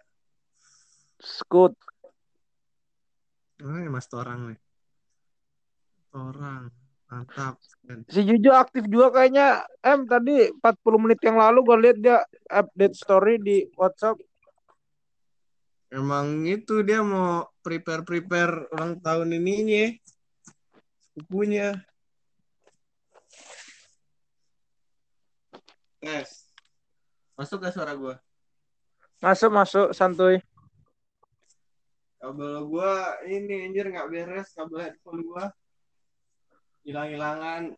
[3.63, 4.61] Oh, ini mas orang nih.
[6.13, 6.69] Orang,
[7.07, 7.63] mantap.
[8.11, 9.63] Si Jujo aktif juga kayaknya.
[9.81, 12.19] Em tadi 40 menit yang lalu gue lihat dia
[12.51, 14.19] update story di WhatsApp.
[15.93, 19.95] Emang itu dia mau prepare-prepare ulang tahun ininya.
[21.07, 21.77] Sepupunya.
[26.03, 26.51] Tes.
[27.39, 28.15] Masuk gak suara gue?
[29.23, 30.43] Masuk masuk santuy.
[32.23, 35.51] kabel gua ini anjir nggak beres kabel headphone gua.
[36.83, 37.75] Hilang-hilangan.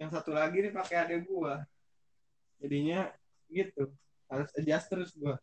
[0.00, 1.64] Yang satu lagi nih pakai adek gua.
[2.60, 3.08] Jadinya
[3.48, 3.92] gitu.
[4.28, 5.36] Harus adjust terus gua.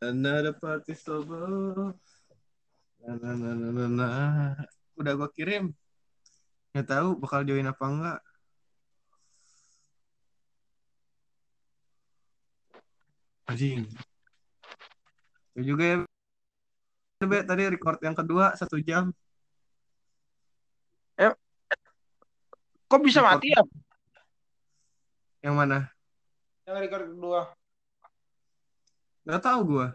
[0.00, 1.94] Another party sober
[2.98, 4.58] nah, nah, nah, nah, nah,
[4.98, 5.70] udah gua kirim
[6.72, 8.18] nggak tahu bakal join apa enggak.
[13.48, 13.84] Anjing.
[15.52, 15.96] Itu juga ya.
[17.22, 19.12] Be, tadi record yang kedua satu jam.
[22.92, 23.40] Kok bisa Record.
[23.40, 23.62] mati ya?
[25.40, 25.88] yang mana?
[26.68, 27.40] Yang record kedua.
[29.24, 29.86] nggak tahu gua.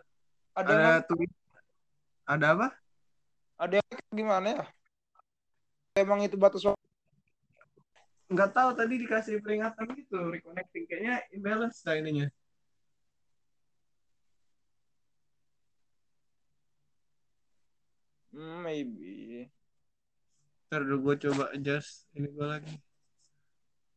[0.57, 1.17] Ada ada yang tuh
[2.25, 2.67] ada apa?
[3.61, 4.63] Ada yang gimana ya?
[5.97, 6.77] Emang itu batas waktu.
[8.27, 10.85] nggak tahu tadi dikasih peringatan gitu reconnecting.
[10.85, 12.27] Kayaknya imbalance dah ininya.
[18.29, 19.49] Hmm, maybe.
[20.67, 22.75] ntar gua coba adjust ini gua lagi.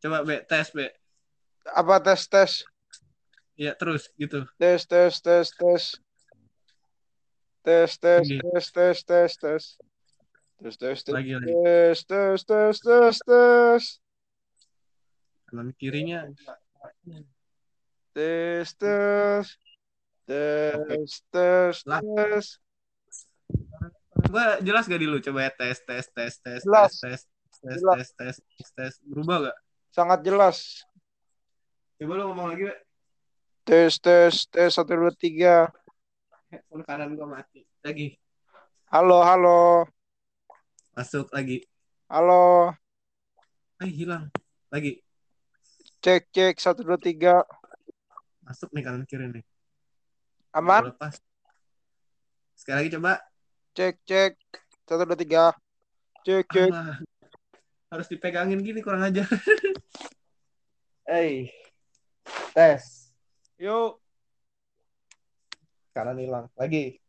[0.01, 0.89] Coba be tes be.
[1.77, 2.65] Apa tes tes?
[3.61, 4.49] Ya terus gitu.
[4.57, 5.85] Tes tes tes tes.
[7.61, 9.65] Tes tes tes tes tes tes
[10.61, 11.53] tes tes tes lagi lagi.
[11.65, 13.83] tes tes tes tes tes
[15.49, 16.29] kanan kirinya.
[18.15, 19.47] Tes tes
[20.29, 20.97] tes Oke.
[21.33, 22.01] tes Lah.
[22.05, 22.45] tes
[24.31, 25.19] gua jelas gak di lu?
[25.19, 26.93] Coba ya tes tes tes tes Jelas.
[27.03, 28.93] tes tes tes tes tes tes tes.
[29.03, 29.57] Berubah gak?
[29.91, 30.85] Sangat jelas.
[31.99, 32.71] Coba lu ngomong lagi
[33.65, 35.73] tes tes tes satu dua tiga.
[36.87, 37.67] Kanan gua mati.
[37.83, 38.15] Lagi.
[38.91, 39.87] Halo halo
[41.01, 41.65] masuk lagi.
[42.13, 42.77] Halo.
[43.81, 44.29] Eh hilang.
[44.69, 45.01] Lagi.
[46.05, 47.41] Cek cek satu dua tiga.
[48.45, 49.41] Masuk nih kanan kiri nih.
[50.53, 50.93] Aman?
[50.93, 51.17] Lepas.
[52.53, 53.17] Sekali lagi coba.
[53.73, 54.37] Cek cek.
[54.85, 55.57] Satu dua tiga.
[56.29, 56.69] Cek cek.
[56.69, 57.01] Ah,
[57.97, 59.25] harus dipegangin gini kurang aja
[61.17, 61.49] eh
[62.53, 63.09] tes.
[63.57, 63.97] Yuk.
[65.97, 66.53] Kanan hilang.
[66.61, 67.01] Lagi.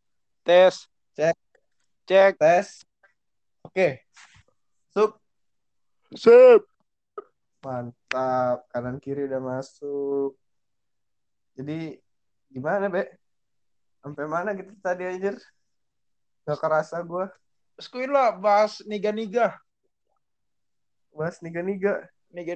[0.48, 0.88] Tes.
[1.12, 1.36] Cek.
[2.08, 2.40] cek.
[2.40, 2.88] Tes
[3.72, 3.90] oke.
[4.92, 5.12] Sub
[6.12, 6.68] sip
[7.64, 8.68] mantap.
[8.76, 10.36] Kanan kiri udah masuk.
[11.56, 11.96] Jadi
[12.52, 13.08] gimana be?
[14.04, 15.40] Sampai mana gitu tadi anjir?
[16.44, 17.32] Gak kerasa gua.
[17.80, 19.56] Skuin lah bahas niga niga
[21.12, 21.94] bahas niga niga
[22.32, 22.56] niga?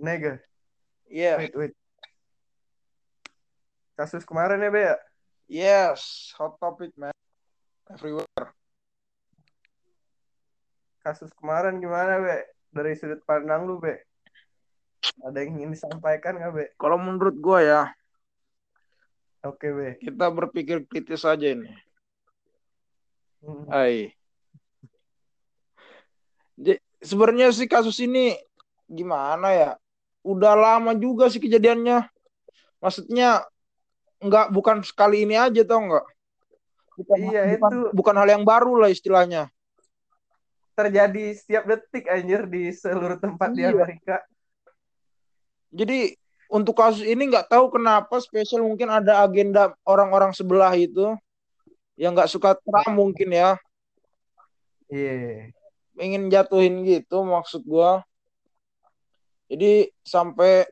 [0.00, 0.32] nega
[1.06, 1.74] yeah wait wait.
[3.94, 4.96] Kasus kemarin ya be ya?
[5.50, 6.32] Yes.
[6.40, 7.12] Hot topic man.
[7.90, 8.54] Everywhere
[11.00, 12.36] kasus kemarin gimana be
[12.70, 14.00] dari sudut pandang lu be
[15.24, 17.82] ada yang ingin disampaikan nggak be kalau menurut gua ya
[19.42, 21.70] oke be kita berpikir kritis aja ini
[23.40, 23.64] Hmm.
[23.72, 24.12] Hai.
[27.00, 28.36] Sebenarnya sih kasus ini
[28.84, 29.70] gimana ya?
[30.20, 32.04] Udah lama juga sih kejadiannya.
[32.80, 33.44] maksudnya
[34.24, 36.06] nggak bukan sekali ini aja tau nggak
[36.96, 37.78] bukan, Iya, bukan, itu.
[37.92, 39.52] bukan hal yang baru lah istilahnya
[40.80, 43.72] terjadi setiap detik anjir di seluruh tempat di Iya.
[43.72, 44.16] Amerika.
[45.70, 46.16] jadi
[46.50, 51.14] untuk kasus ini nggak tahu kenapa spesial mungkin ada agenda orang-orang sebelah itu
[51.94, 53.54] yang nggak suka Trump mungkin ya
[54.90, 55.54] Iya.
[55.94, 58.02] ingin jatuhin gitu maksud gua
[59.46, 60.66] jadi sampai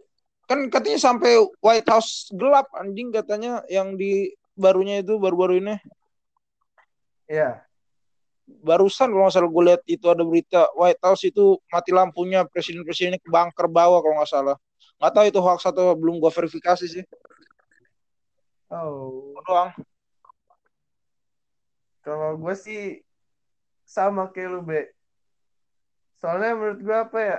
[0.48, 5.76] kan katanya sampai White House gelap anjing katanya yang di barunya itu baru-baru ini
[7.28, 7.60] Iya.
[8.64, 13.20] Barusan kalau nggak salah gue lihat itu ada berita White House itu mati lampunya presiden-presidennya
[13.20, 14.56] ke bunker bawah kalau nggak salah
[14.98, 17.04] nggak tahu itu hoax atau belum gue verifikasi sih
[18.68, 19.32] Oh.
[19.48, 19.72] doang
[22.04, 23.04] Kalau gue sih
[23.84, 24.92] sama kayak lu, Be.
[26.20, 27.38] Soalnya menurut gue apa ya,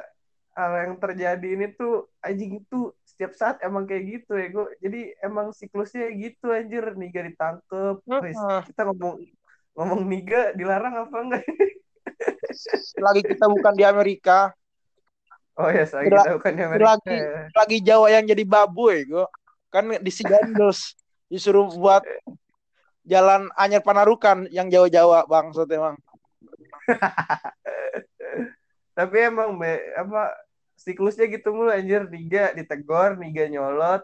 [0.53, 4.47] hal yang terjadi ini tuh anjing itu setiap saat emang kayak gitu ya.
[4.53, 6.85] Gua, jadi emang siklusnya gitu anjir.
[6.93, 7.97] Niga ditangkep.
[8.05, 8.61] Wis, Heeh.
[8.69, 9.25] kita ngomong
[9.77, 11.43] ngomong niga dilarang apa enggak?
[13.05, 14.53] lagi kita bukan di Amerika
[15.59, 16.85] Oh ya, saya Kira- kita bukan di Amerika.
[16.95, 17.43] lagi ya.
[17.51, 19.25] lagi Jawa yang jadi babu ya gue
[19.69, 20.95] kan di Sigandos
[21.27, 22.01] disuruh buat
[23.03, 25.95] jalan Anyar Panarukan yang Jawa-Jawa bang emang
[28.99, 30.35] Tapi emang be, apa
[30.75, 32.03] siklusnya gitu mulu anjir.
[32.11, 34.03] Niga ditegor, niga nyolot.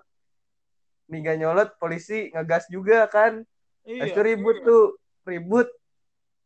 [1.11, 3.43] Niga nyolot, polisi ngegas juga kan.
[3.83, 4.95] Habis itu ribut tuh,
[5.25, 5.67] ribut.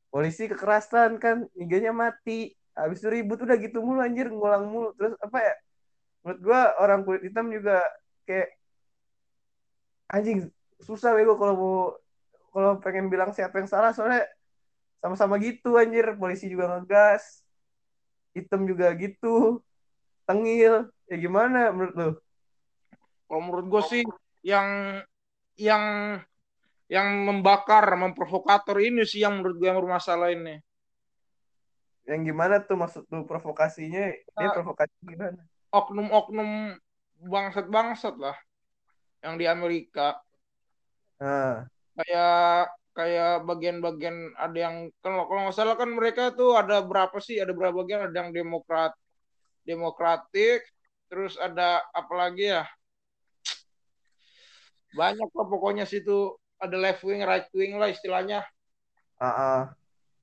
[0.10, 2.58] Polisi kekerasan kan, niganya mati.
[2.74, 4.90] Habis itu ribut udah gitu mulu anjir, ngulang mulu.
[4.98, 5.56] Terus apa ya?
[6.26, 7.80] Menurut gua orang kulit hitam juga
[8.28, 8.50] kayak
[10.10, 10.50] anjing
[10.82, 11.78] susah bego kalau mau
[12.50, 14.26] kalau pengen bilang siapa yang salah soalnya
[15.00, 17.46] sama-sama gitu anjir, polisi juga ngegas.
[18.36, 19.64] Hitam juga gitu.
[20.28, 20.90] Tengil.
[21.10, 22.12] Ya gimana menurut lu?
[23.30, 24.04] Kalau menurut gue sih
[24.42, 25.02] yang
[25.54, 26.18] yang
[26.90, 30.58] yang membakar, memprovokator ini sih yang menurut gue yang bermasalah ini.
[32.10, 34.10] Yang gimana tuh maksud lu provokasinya?
[34.10, 34.54] Dia Ah.
[34.58, 35.38] provokasi gimana?
[35.70, 36.74] Oknum-oknum
[37.30, 38.38] bangsat-bangsat lah
[39.22, 40.18] yang di Amerika
[41.20, 41.68] Nah,
[42.00, 47.44] kayak kayak bagian-bagian ada yang kalau kalau nggak salah kan mereka tuh ada berapa sih
[47.44, 48.96] ada berapa bagian ada yang demokrat
[49.68, 50.64] demokratik
[51.12, 52.64] terus ada apa lagi ya
[54.96, 58.44] banyak lah pokoknya situ ada left wing right wing lah istilahnya
[59.20, 59.62] ah, ah.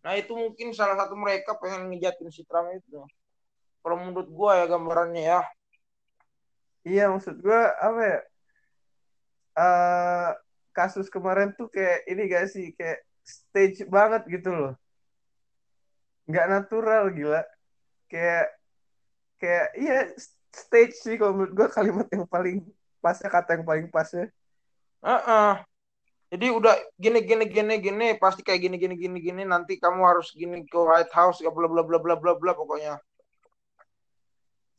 [0.07, 3.03] Nah itu mungkin salah satu mereka pengen ngejatin si Trump itu.
[3.83, 5.43] Kalau menurut gua ya gambarannya ya.
[6.87, 8.19] Iya maksud gue apa ya?
[9.59, 10.31] Eh
[10.71, 14.75] kasus kemarin tuh kayak ini gak sih kayak stage banget gitu loh.
[16.31, 17.43] Nggak natural gila.
[18.07, 18.55] Kayak
[19.43, 19.99] kayak iya
[20.55, 22.63] stage sih kalau menurut gue kalimat yang paling
[23.03, 24.31] pasnya kata yang paling pasnya.
[25.03, 25.67] Heeh.
[26.27, 30.35] Jadi udah gini gini gini gini pasti kayak gini gini gini gini nanti kamu harus
[30.35, 32.99] gini ke White House ya bla bla bla bla bla bla pokoknya.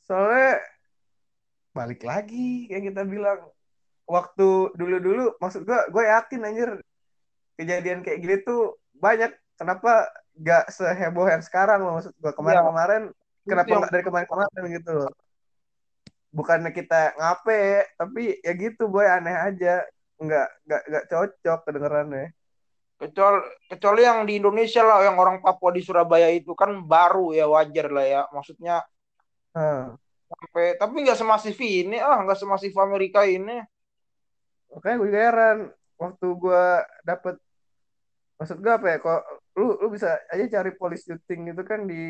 [0.03, 0.59] Soalnya
[1.71, 3.47] balik lagi kayak kita bilang.
[4.07, 6.69] Waktu dulu-dulu maksud gue gue yakin anjir
[7.59, 9.35] kejadian kayak gini tuh banyak.
[9.59, 10.07] Kenapa
[10.37, 13.09] gak seheboh yang sekarang loh maksud gue kemarin-kemarin
[13.43, 15.11] kenapa yang- nggak dari kemarin-kemarin gitu loh?
[16.31, 19.83] Bukannya kita ngape tapi ya gitu boy aneh aja
[20.17, 22.33] nggak nggak nggak cocok kedengerannya
[22.97, 27.45] Kecuali kecuali yang di Indonesia lah yang orang Papua di Surabaya itu kan baru ya
[27.45, 28.21] wajar lah ya.
[28.33, 28.81] Maksudnya
[29.53, 29.93] Hah.
[30.25, 33.61] sampai tapi nggak semasif ini ah nggak semasif Amerika ini.
[34.73, 35.57] Makanya gue heran
[36.01, 36.65] waktu gue
[37.05, 37.37] dapet
[38.41, 39.21] maksud gue apa ya kok
[39.61, 42.01] lu lu bisa aja cari police shooting gitu kan di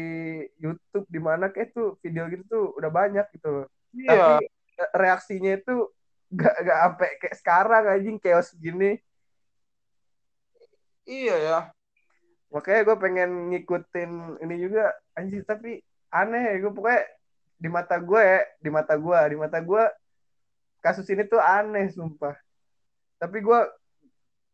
[0.60, 3.68] YouTube di mana kayak tuh video gitu tuh udah banyak gitu loh.
[3.92, 4.40] Iya.
[4.40, 5.92] Tapi eh, reaksinya itu
[6.34, 9.00] gak gak sampai kayak sekarang anjing chaos gini.
[11.08, 11.60] Iya ya.
[12.52, 14.12] Makanya gue pengen ngikutin
[14.44, 15.80] ini juga anjing tapi
[16.12, 17.04] aneh gue pokoknya
[17.58, 19.84] di mata gue ya, di mata gue, di mata gue
[20.84, 22.36] kasus ini tuh aneh sumpah.
[23.18, 23.60] Tapi gue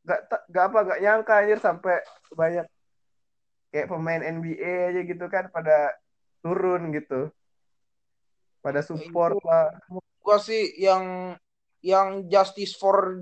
[0.06, 0.20] gak,
[0.50, 2.00] gak apa gak nyangka anjir sampai
[2.34, 2.66] banyak
[3.74, 5.98] kayak pemain NBA aja gitu kan pada
[6.46, 7.34] turun gitu.
[8.62, 9.74] Pada support Itu- lah.
[10.24, 11.36] Gua sih yang
[11.84, 13.20] yang justice for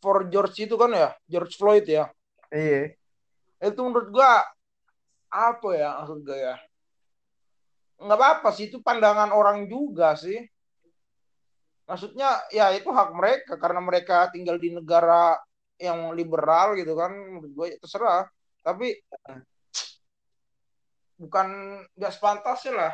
[0.00, 1.12] for George itu kan ya?
[1.28, 2.08] George Floyd ya.
[2.52, 2.96] Iya.
[3.62, 4.42] itu menurut gua
[5.30, 6.56] apa ya maksud gua ya?
[8.02, 10.40] Nggak apa-apa sih itu pandangan orang juga sih.
[11.86, 15.38] Maksudnya ya itu hak mereka karena mereka tinggal di negara
[15.78, 18.26] yang liberal gitu kan menurut gua ya terserah.
[18.66, 18.98] Tapi
[21.22, 21.46] bukan
[21.94, 22.92] nggak sepantasnya lah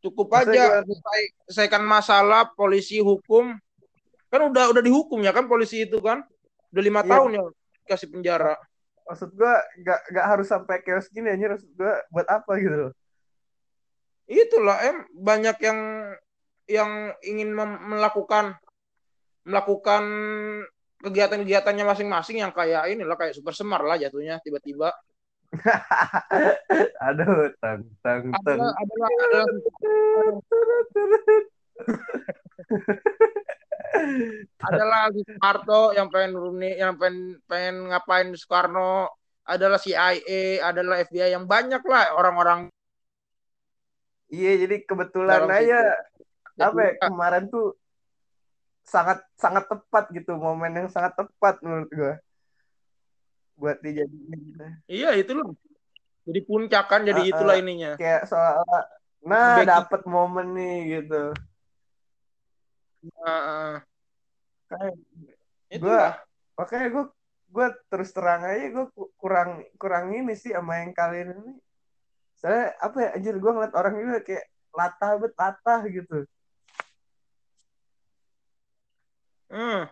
[0.00, 3.52] Cukup aja selesai- selesaikan masalah polisi hukum.
[4.32, 6.24] Kan udah udah dihukum ya kan polisi itu kan.
[6.72, 7.10] Udah lima Iya.
[7.12, 7.42] tahun ya
[7.86, 8.54] kasih penjara.
[9.02, 12.92] maksud gua nggak nggak harus sampai chaos gini anjir maksud gua buat apa gitu loh
[14.30, 15.78] Itulah em banyak yang
[16.70, 16.90] yang
[17.26, 17.50] ingin
[17.90, 18.54] melakukan
[19.42, 20.04] melakukan
[21.02, 24.94] kegiatan-kegiatannya masing-masing yang kayak inilah kayak super semar lah jatuhnya tiba-tiba
[27.10, 30.40] aduh tang tang tang adalah adalah adalah
[34.62, 39.10] adalah Soeharto yang pengen Rooney yang pengen pengen ngapain Soekarno.
[39.50, 42.70] Adalah CIA adalah FBI yang banyak lah orang-orang.
[44.30, 45.80] Iya jadi kebetulan Dalam aja.
[46.54, 46.60] situ.
[46.60, 47.72] apa ya, kemarin tuh
[48.84, 52.14] sangat sangat tepat gitu momen yang sangat tepat menurut gua
[53.60, 54.64] buat dijadiin gitu.
[54.88, 55.52] iya itu loh
[56.24, 57.28] jadi puncak kan jadi ah.
[57.28, 58.64] itulah ininya kayak soal
[59.20, 61.36] nah dapet momen nih gitu
[63.24, 63.72] Ah, ah.
[64.68, 64.96] kayak
[65.72, 66.20] itulah
[66.56, 67.04] makanya gue
[67.50, 71.52] gue terus terang aja gue kurang kurang ini sih sama yang kalian ini
[72.36, 74.44] saya apa ya anjir gue ngeliat orang juga kayak
[74.76, 76.28] latah bet latah gitu
[79.50, 79.90] Hmm.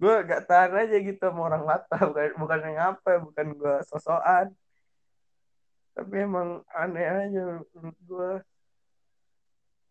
[0.00, 4.48] Gue gak tahan aja gitu sama orang latah bukan bukan yang apa bukan gue sosokan.
[5.92, 8.30] Tapi emang aneh aja menurut gue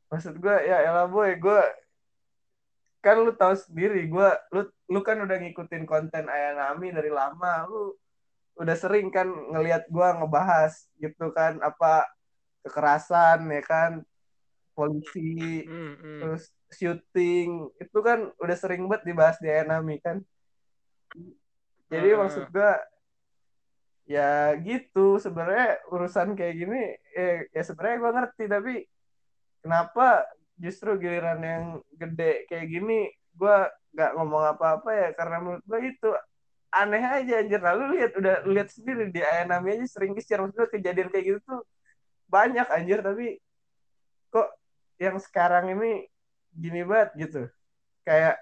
[0.10, 1.62] maksud gue ya elah boy gue
[3.06, 7.70] kan lu tahu sendiri gue lu lu kan udah ngikutin konten Ayanami dari lama.
[7.70, 7.94] Lu
[8.58, 12.10] udah sering kan ngelihat gue ngebahas gitu kan apa
[12.66, 13.92] kekerasan ya kan
[14.74, 15.70] polisi.
[15.70, 16.20] Hmm, hmm.
[16.26, 20.22] terus syuting itu kan udah sering banget dibahas di Ayanami kan?
[21.90, 22.20] Jadi Hmm.
[22.22, 22.78] maksud gua
[24.10, 26.82] ya gitu sebenarnya urusan kayak gini
[27.14, 28.74] eh, ya sebenarnya gua ngerti tapi
[29.62, 30.26] kenapa
[30.58, 31.64] justru giliran yang
[31.94, 36.10] gede kayak gini gua nggak ngomong apa-apa ya karena menurut gua itu
[36.70, 37.62] aneh aja anjir.
[37.62, 41.40] Lalu lihat udah lihat sendiri di Ayanami aja sering share maksud gua kejadian kayak gitu
[41.42, 41.62] tuh
[42.30, 43.02] banyak anjir.
[43.02, 43.42] Tapi
[44.30, 44.50] kok
[45.02, 46.06] yang sekarang ini
[46.60, 47.42] gini banget gitu.
[48.04, 48.36] Kayak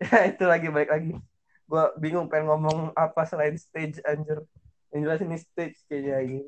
[0.06, 1.12] ya itu lagi balik lagi.
[1.66, 4.46] Gue bingung pengen ngomong apa selain stage anjir.
[4.94, 6.40] Yang jelas ini stage kayaknya lagi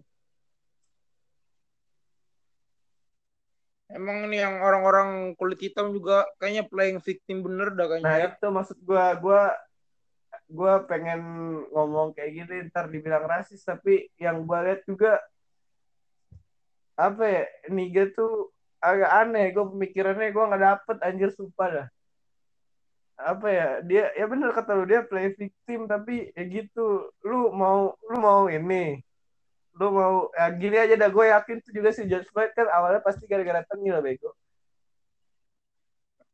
[3.93, 8.33] Emang ini yang orang-orang kulit hitam juga kayaknya playing victim bener dah kayaknya nah ya.
[8.33, 9.43] itu maksud gue gue
[10.53, 11.21] gue pengen
[11.69, 13.61] ngomong kayak gini ntar dibilang rasis.
[13.61, 15.21] Tapi yang gue lihat juga
[16.97, 18.53] apa ya niga tuh
[18.83, 21.89] agak aneh gue pemikirannya gue nggak dapet anjir sumpah dah.
[23.23, 27.15] Apa ya dia ya bener kata lu dia play victim tapi ya gitu.
[27.23, 28.99] Lu mau lu mau ini
[29.73, 33.01] lu mau ya gini aja dah gue yakin tuh juga si George Floyd kan awalnya
[33.01, 34.37] pasti gara-gara tengil bego.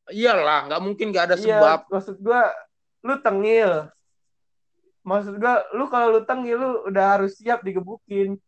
[0.09, 1.81] Iyalah, nggak mungkin nggak ada iya sebab.
[1.93, 2.43] maksud gue
[3.05, 3.73] lu tengil.
[5.07, 8.41] Maksud gue lu kalau lu tengil lu udah harus siap digebukin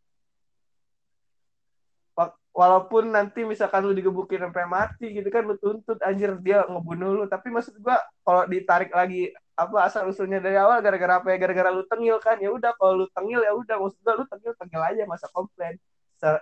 [2.50, 7.24] walaupun nanti misalkan lu digebukin sampai mati gitu kan lu tuntut anjir dia ngebunuh lu.
[7.30, 11.36] Tapi maksud gua kalau ditarik lagi apa asal usulnya dari awal gara-gara apa ya?
[11.38, 12.36] Gara-gara lu tengil kan?
[12.42, 13.76] Ya udah kalau lu tengil ya udah.
[13.78, 15.78] Maksud gua lu tengil tengil aja masa komplain.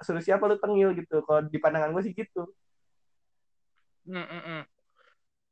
[0.02, 1.22] Suruh siapa lu tengil gitu.
[1.22, 2.51] Kalau di pandangan gue sih gitu.
[4.09, 4.62] Hmm, hmm, hmm.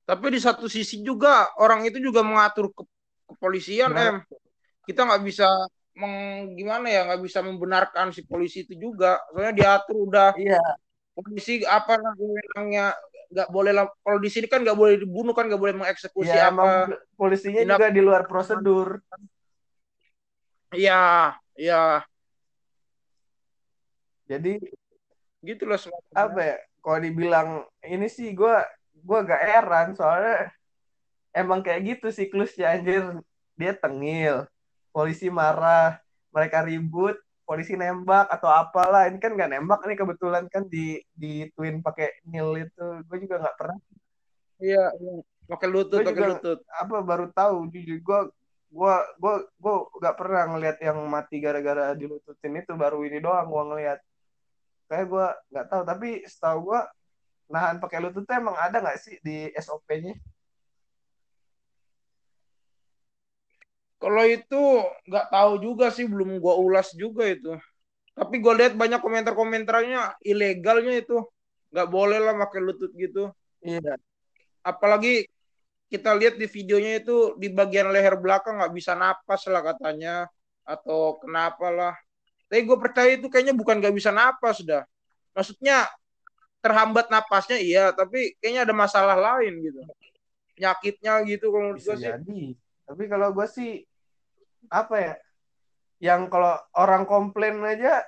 [0.07, 2.83] Tapi di satu sisi juga orang itu juga mengatur ke
[3.31, 4.23] kepolisian, Gimana?
[4.23, 4.39] em.
[4.87, 5.47] Kita nggak bisa
[5.97, 9.17] meng, gimana ya, nggak bisa membenarkan si polisi itu juga.
[9.33, 10.61] Soalnya diatur udah iya
[11.17, 12.93] polisi apa namanya
[13.33, 13.73] nggak boleh.
[14.05, 16.93] Kalau di sini kan nggak boleh dibunuh kan nggak boleh mengeksekusi ya apa.
[17.17, 19.01] polisinya tindak- juga di luar prosedur
[20.75, 22.05] Iya, iya,
[24.27, 24.59] jadi
[25.47, 26.19] gitu loh semacamnya.
[26.19, 27.49] apa ya kalau dibilang
[27.87, 28.57] ini sih gue
[28.99, 30.51] gue gak heran soalnya
[31.31, 33.23] emang kayak gitu siklusnya anjir
[33.55, 34.51] dia tengil
[34.97, 36.01] polisi marah
[36.33, 39.07] mereka ribut polisi nembak atau apalah.
[39.07, 42.87] Ini kan gak nembak nih kebetulan kan di di twin pakai nil itu.
[43.05, 43.79] Gue juga nggak pernah.
[44.57, 45.15] Iya, iya.
[45.47, 46.59] Pakai lutut, Gua pakai juga- lutut.
[46.67, 48.21] apa baru tahu jujur gue
[48.67, 52.73] gue gue gue nggak pernah ngelihat yang mati gara-gara dilututin itu.
[52.75, 53.99] Baru ini doang gue ngelihat
[54.91, 56.81] kayak gue nggak tahu tapi setahu gue
[57.47, 60.19] nahan pakai lutut tuh emang ada nggak sih di SOP-nya
[63.97, 64.63] Kalau itu
[65.09, 67.57] nggak tahu juga sih, belum gua ulas juga itu.
[68.13, 71.25] Tapi gua lihat banyak komentar-komentarnya ilegalnya itu.
[71.73, 73.33] Nggak boleh lah pakai lutut gitu.
[73.65, 73.97] iya
[74.61, 75.29] Apalagi
[75.87, 80.29] kita lihat di videonya itu di bagian leher belakang nggak bisa napas lah katanya.
[80.67, 81.95] Atau kenapa lah.
[82.47, 84.85] Tapi gue percaya itu kayaknya bukan nggak bisa napas dah.
[85.33, 85.89] Maksudnya
[86.61, 89.81] terhambat napasnya iya, tapi kayaknya ada masalah lain gitu.
[90.59, 92.11] Penyakitnya gitu kalau menurut gue sih.
[92.11, 92.41] jadi
[92.87, 93.71] tapi kalau gue sih
[94.71, 95.15] apa ya
[96.03, 98.05] yang kalau orang komplain aja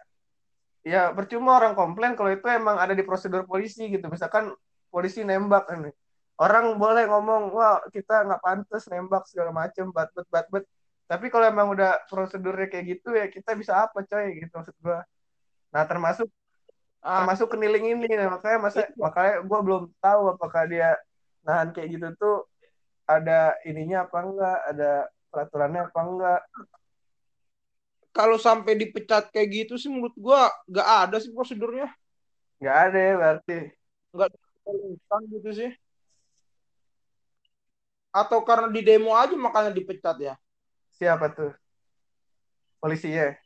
[0.86, 4.06] ya percuma orang komplain kalau itu emang ada di prosedur polisi gitu.
[4.08, 4.52] Misalkan
[4.88, 5.92] polisi nembak nih.
[6.38, 10.64] Orang boleh ngomong wah kita nggak pantas nembak segala macem bat bat bat bat
[11.08, 14.98] tapi kalau emang udah prosedurnya kayak gitu ya kita bisa apa coy gitu maksud gue
[15.72, 16.28] nah termasuk
[16.98, 18.10] Ah, termasuk keniling ini.
[18.10, 18.90] Nah, makanya masa Iya.
[18.98, 20.98] makanya gue belum tahu apakah dia
[21.46, 22.36] nahan kayak gitu tuh
[23.08, 24.90] ada ininya apa enggak ada
[25.32, 26.40] peraturannya apa enggak
[28.16, 31.88] kalau sampai dipecat kayak gitu sih menurut gua nggak ada sih prosedurnya.
[32.60, 33.52] nggak ada ya berarti
[34.14, 34.28] Nggak
[34.88, 35.70] instan gitu sih.
[38.20, 40.34] Atau karena di demo aja makanya dipecat ya.
[40.96, 41.50] siapa tuh
[42.80, 43.38] polisinya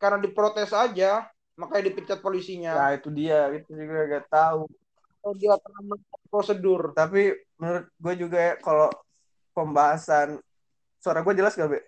[0.00, 1.24] Karena diprotes aja
[1.56, 2.74] makanya dipecat polisinya.
[2.74, 4.66] nah itu dia itu juga gak tahu
[5.24, 5.96] Kalau dia pernah
[6.28, 6.92] prosedur.
[6.92, 8.92] tapi menurut gue juga ya kalau
[9.56, 10.36] pembahasan
[11.00, 11.80] suara gue jelas gak be?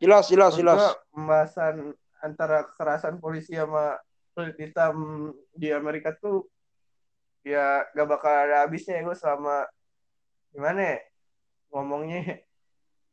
[0.00, 0.96] Jelas, jelas, Menurut jelas.
[1.12, 1.76] pembahasan
[2.24, 4.00] antara kekerasan polisi sama
[4.32, 6.48] kulit hitam di Amerika tuh
[7.44, 9.68] ya gak bakal ada habisnya ya gue selama
[10.56, 10.98] gimana ya
[11.76, 12.40] ngomongnya.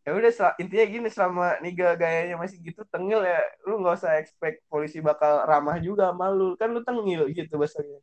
[0.07, 4.63] Ya udah intinya gini selama niga gayanya masih gitu tengil ya lu nggak usah expect
[4.71, 6.55] polisi bakal ramah juga sama lu.
[6.55, 7.99] Kan lu tengil gitu bahasanya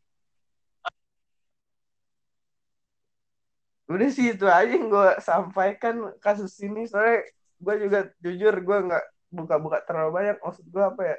[3.84, 6.88] udah sih itu aja yang gue sampaikan kasus ini.
[6.88, 7.28] Soalnya
[7.60, 10.36] gue juga jujur gue nggak buka-buka terlalu banyak.
[10.40, 11.16] Maksud gue apa ya?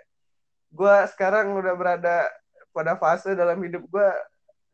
[0.74, 2.16] Gue sekarang udah berada
[2.76, 4.10] pada fase dalam hidup gue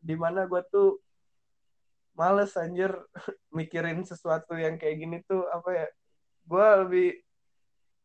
[0.02, 0.98] di mana gue tuh
[2.18, 2.92] males anjir
[3.56, 5.88] mikirin sesuatu yang kayak gini tuh apa ya?
[6.48, 7.08] Gue lebih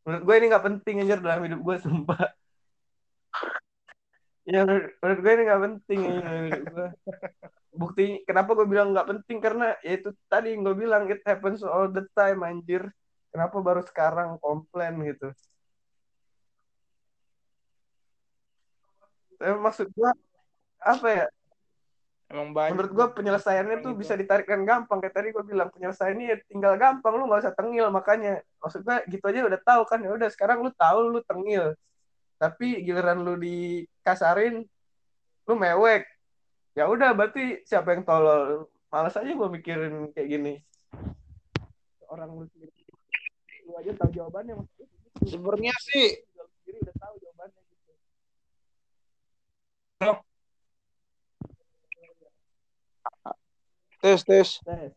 [0.07, 2.27] menurut gue ini nggak penting anjir dalam hidup gue sumpah
[4.47, 5.99] ya menurut, menurut gue ini nggak penting
[6.71, 6.87] gue
[7.77, 11.87] bukti kenapa gue bilang nggak penting karena ya itu tadi gue bilang it happens all
[11.91, 12.89] the time anjir.
[13.27, 15.29] Kenapa baru sekarang komplain gitu?
[19.37, 20.11] Tapi maksud gue
[20.81, 21.25] apa ya?
[22.27, 22.75] Emang banyak.
[22.75, 24.01] menurut gue penyelesaiannya tuh Gitu.
[24.03, 24.99] bisa ditarikkan gampang.
[24.99, 27.87] Kayak tadi gue bilang penyelesaiannya ya tinggal gampang lu nggak usah tengil.
[27.93, 29.99] Makanya maksud gue gitu aja udah tahu kan.
[30.01, 31.77] Ya udah sekarang lu tahu lu tengil.
[32.41, 33.37] Tapi giliran lu
[34.07, 34.63] dikasarin
[35.51, 36.07] lu mewek
[36.79, 40.53] ya udah berarti siapa yang tolol males aja gue mikirin kayak gini
[42.07, 42.71] orang lu sendiri
[43.67, 44.87] lu aja tahu jawabannya maksudnya.
[45.27, 47.91] Sebenarnya sih Lu sendiri udah tahu jawabannya gitu
[53.99, 54.49] tes tes.
[54.63, 54.91] Tes.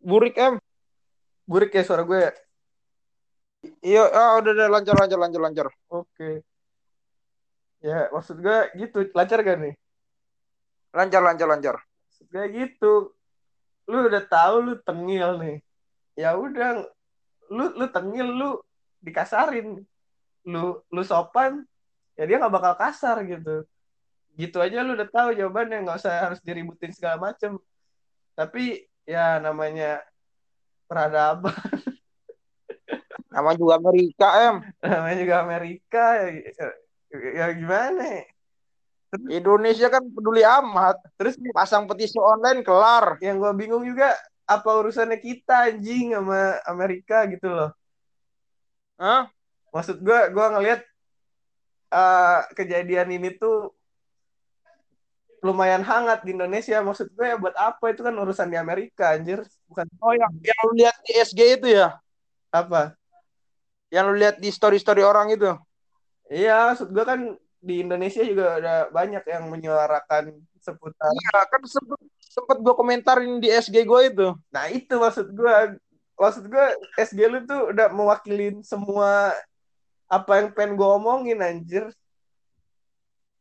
[0.00, 0.56] Burik em.
[1.44, 2.32] burik ya suara gue ya
[3.82, 5.66] Iya, ah, udah udah lancar lancar lancar lancar.
[5.92, 6.42] oke
[7.82, 9.10] ya maksud gue gitu.
[9.12, 9.74] Lancar gak nih?
[10.94, 11.76] Lancar lancar lancar.
[12.30, 13.12] kayak gitu.
[13.90, 15.56] Lu udah tahu lu tengil nih.
[16.14, 16.86] Ya udah
[17.50, 18.50] lu lu tengil lu
[19.02, 19.82] dikasarin.
[20.46, 21.66] Lu lu sopan
[22.14, 23.66] ya dia nggak bakal kasar gitu.
[24.38, 25.82] Gitu aja lu udah tahu jawabannya.
[25.82, 27.58] Nggak usah harus diributin segala macem.
[28.38, 30.00] Tapi ya namanya
[30.86, 31.52] peradaban.
[33.32, 34.56] Nama juga Amerika em.
[34.84, 36.68] namanya juga Amerika ya,
[37.12, 38.24] ya gimana?
[39.28, 40.96] Indonesia kan peduli amat.
[41.20, 43.20] terus Pasang petisi online kelar.
[43.20, 44.16] yang gue bingung juga
[44.48, 47.70] apa urusannya kita anjing sama Amerika gitu loh
[48.96, 49.28] Hah?
[49.70, 50.80] maksud gue gue ngelihat
[51.92, 53.72] eh, kejadian ini tuh
[55.42, 59.42] lumayan hangat di Indonesia maksud gue ya buat apa itu kan urusan di Amerika anjir
[59.66, 61.98] bukan Oh yang yang lu lihat di SG itu ya?
[62.48, 62.94] apa
[63.92, 65.52] Yang lu lihat di story-story orang itu?
[66.32, 67.20] Iya maksud gue kan
[67.62, 73.52] di Indonesia juga ada banyak yang menyuarakan seputar Iya kan sempet sempet gue komentarin di
[73.52, 74.28] SG gue itu.
[74.48, 75.54] nah itu maksud gue
[76.16, 79.36] maksud gue SG lu tuh udah mewakilin semua
[80.08, 81.84] apa yang pengen gue omongin anjir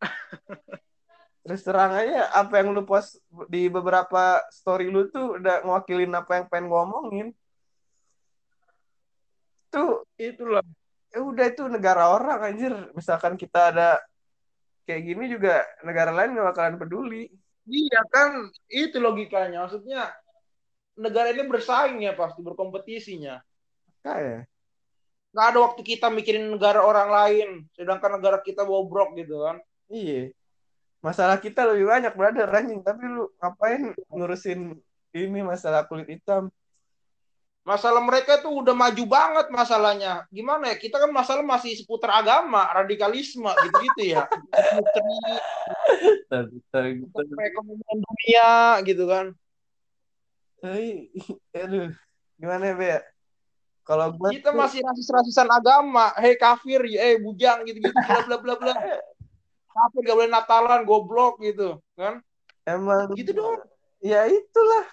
[1.43, 3.17] terus terang aja apa yang lu post
[3.49, 7.27] di beberapa story lu tuh udah ngewakilin apa yang pengen gue omongin
[9.71, 10.61] tuh Itulah.
[11.11, 13.89] Ya udah itu negara orang anjir misalkan kita ada
[14.87, 17.27] kayak gini juga negara lain gak bakalan peduli
[17.69, 19.69] Iya kan itu logikanya.
[19.69, 20.09] Maksudnya
[20.97, 23.37] negara ini bersaing ya pasti berkompetisinya.
[24.01, 24.49] kayak
[25.31, 29.61] Nggak ada waktu kita mikirin negara orang lain, sedangkan negara kita bobrok gitu kan.
[29.91, 30.31] iya
[31.01, 34.77] masalah kita lebih banyak brother anjing tapi lu ngapain ngurusin
[35.17, 36.53] ini masalah kulit hitam
[37.61, 40.25] Masalah mereka tuh udah maju banget masalahnya.
[40.33, 40.75] Gimana ya?
[40.81, 44.25] Kita kan masalah masih seputar agama, radikalisme gitu-gitu ya.
[47.37, 48.49] Perekonomian dunia
[48.81, 49.25] gitu kan.
[50.61, 51.09] Hei,
[51.57, 51.89] aduh,
[52.37, 52.89] gimana ya, Be?
[53.81, 56.13] Kalau gua Kita tuh- masih rasis-rasisan agama.
[56.17, 58.73] Hei kafir, eh bujang gitu-gitu bla bla bla bla.
[59.71, 62.19] Kafir gak boleh Natalan, goblok gitu kan.
[62.67, 63.63] emang Gitu doang.
[64.03, 64.83] ya itulah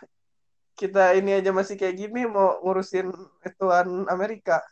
[0.79, 3.11] kita ini aja masih kayak gini mau ngurusin
[3.43, 4.63] ituan Amerika.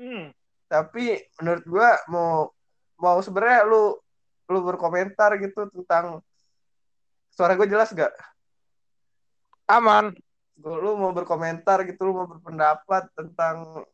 [0.00, 0.32] Hmm.
[0.64, 2.48] Tapi menurut gua mau
[2.96, 4.00] mau sebenarnya lu
[4.48, 6.24] lu berkomentar gitu tentang
[7.28, 8.10] suara gue jelas gak?
[9.68, 10.16] Aman.
[10.56, 13.84] Gua- Lu mau berkomentar gitu, lu mau berpendapat tentang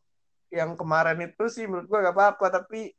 [0.47, 2.45] yang kemarin itu sih menurut gua gak apa-apa.
[2.63, 2.95] Tapi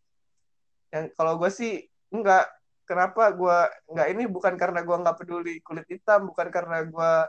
[0.93, 1.81] yang kalau gue sih
[2.12, 2.44] enggak.
[2.86, 7.27] Kenapa gua nggak ini bukan karena gua nggak peduli kulit hitam, bukan karena gua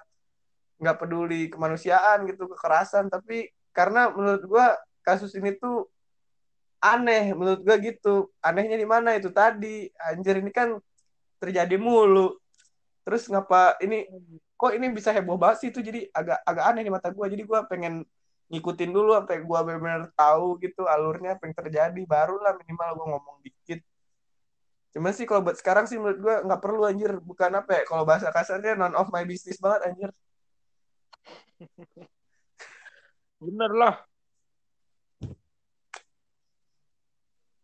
[0.78, 3.10] nggak peduli kemanusiaan gitu kekerasan.
[3.10, 4.66] Tapi karena menurut gua
[5.06, 5.90] kasus ini tuh
[6.82, 8.30] aneh menurut gua gitu.
[8.41, 9.18] Anehnya di mana?
[9.18, 9.90] Itu tadi.
[9.98, 10.78] Anjir ini kan
[11.41, 12.38] terjadi mulu.
[13.06, 14.06] Terus ngapa ini
[14.58, 15.80] kok ini bisa heboh banget sih itu?
[15.82, 17.26] Jadi agak agak aneh di mata gua.
[17.30, 18.06] Jadi gua pengen
[18.48, 22.02] ngikutin dulu sampai gua benar-benar tahu gitu alurnya apa yang terjadi.
[22.06, 23.82] Barulah minimal gua ngomong dikit.
[24.94, 27.12] Cuman sih kalau buat sekarang sih menurut gua nggak perlu anjir.
[27.22, 30.10] Bukan apa ya kalau bahasa kasarnya none of my business banget anjir
[33.44, 33.95] Bener lah.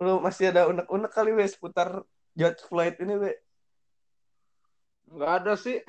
[0.04, 2.04] lu masih ada unek-unek kali wes seputar
[2.36, 3.32] George Floyd ini we
[5.16, 5.80] Nggak ada sih.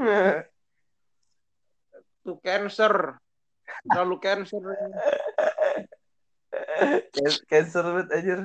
[2.24, 3.20] Tuh cancer.
[3.84, 4.62] Terlalu cancer.
[7.12, 8.40] Can- cancer banget anjir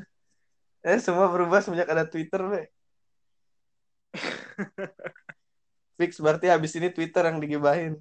[0.88, 2.64] eh semua berubah semenjak ada Twitter we
[6.00, 8.00] fix berarti habis ini Twitter yang digibahin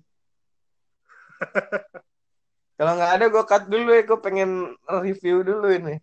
[2.76, 4.02] kalau nggak ada gue cut dulu ya.
[4.04, 5.94] Gue pengen review dulu ini.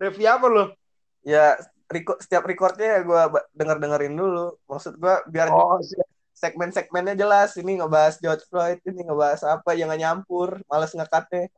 [0.00, 0.64] Review apa lo?
[1.24, 1.56] ya
[1.88, 3.20] record, setiap recordnya ya gue
[3.56, 4.60] denger dengerin dulu.
[4.68, 5.80] Maksud gue biar Oh,
[6.36, 7.56] segmen-segmennya jelas.
[7.56, 10.60] Ini ngebahas George Floyd ini ngebahas apa jangan nyampur.
[10.68, 11.48] Males ngekatnya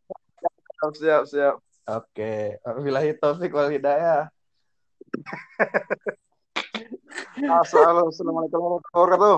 [0.77, 1.57] siap, siap, siap.
[1.87, 4.31] oke wabillahi taufik wal hidayah.
[7.37, 9.37] Assalamualaikum warahmatullahi wabarakatuh.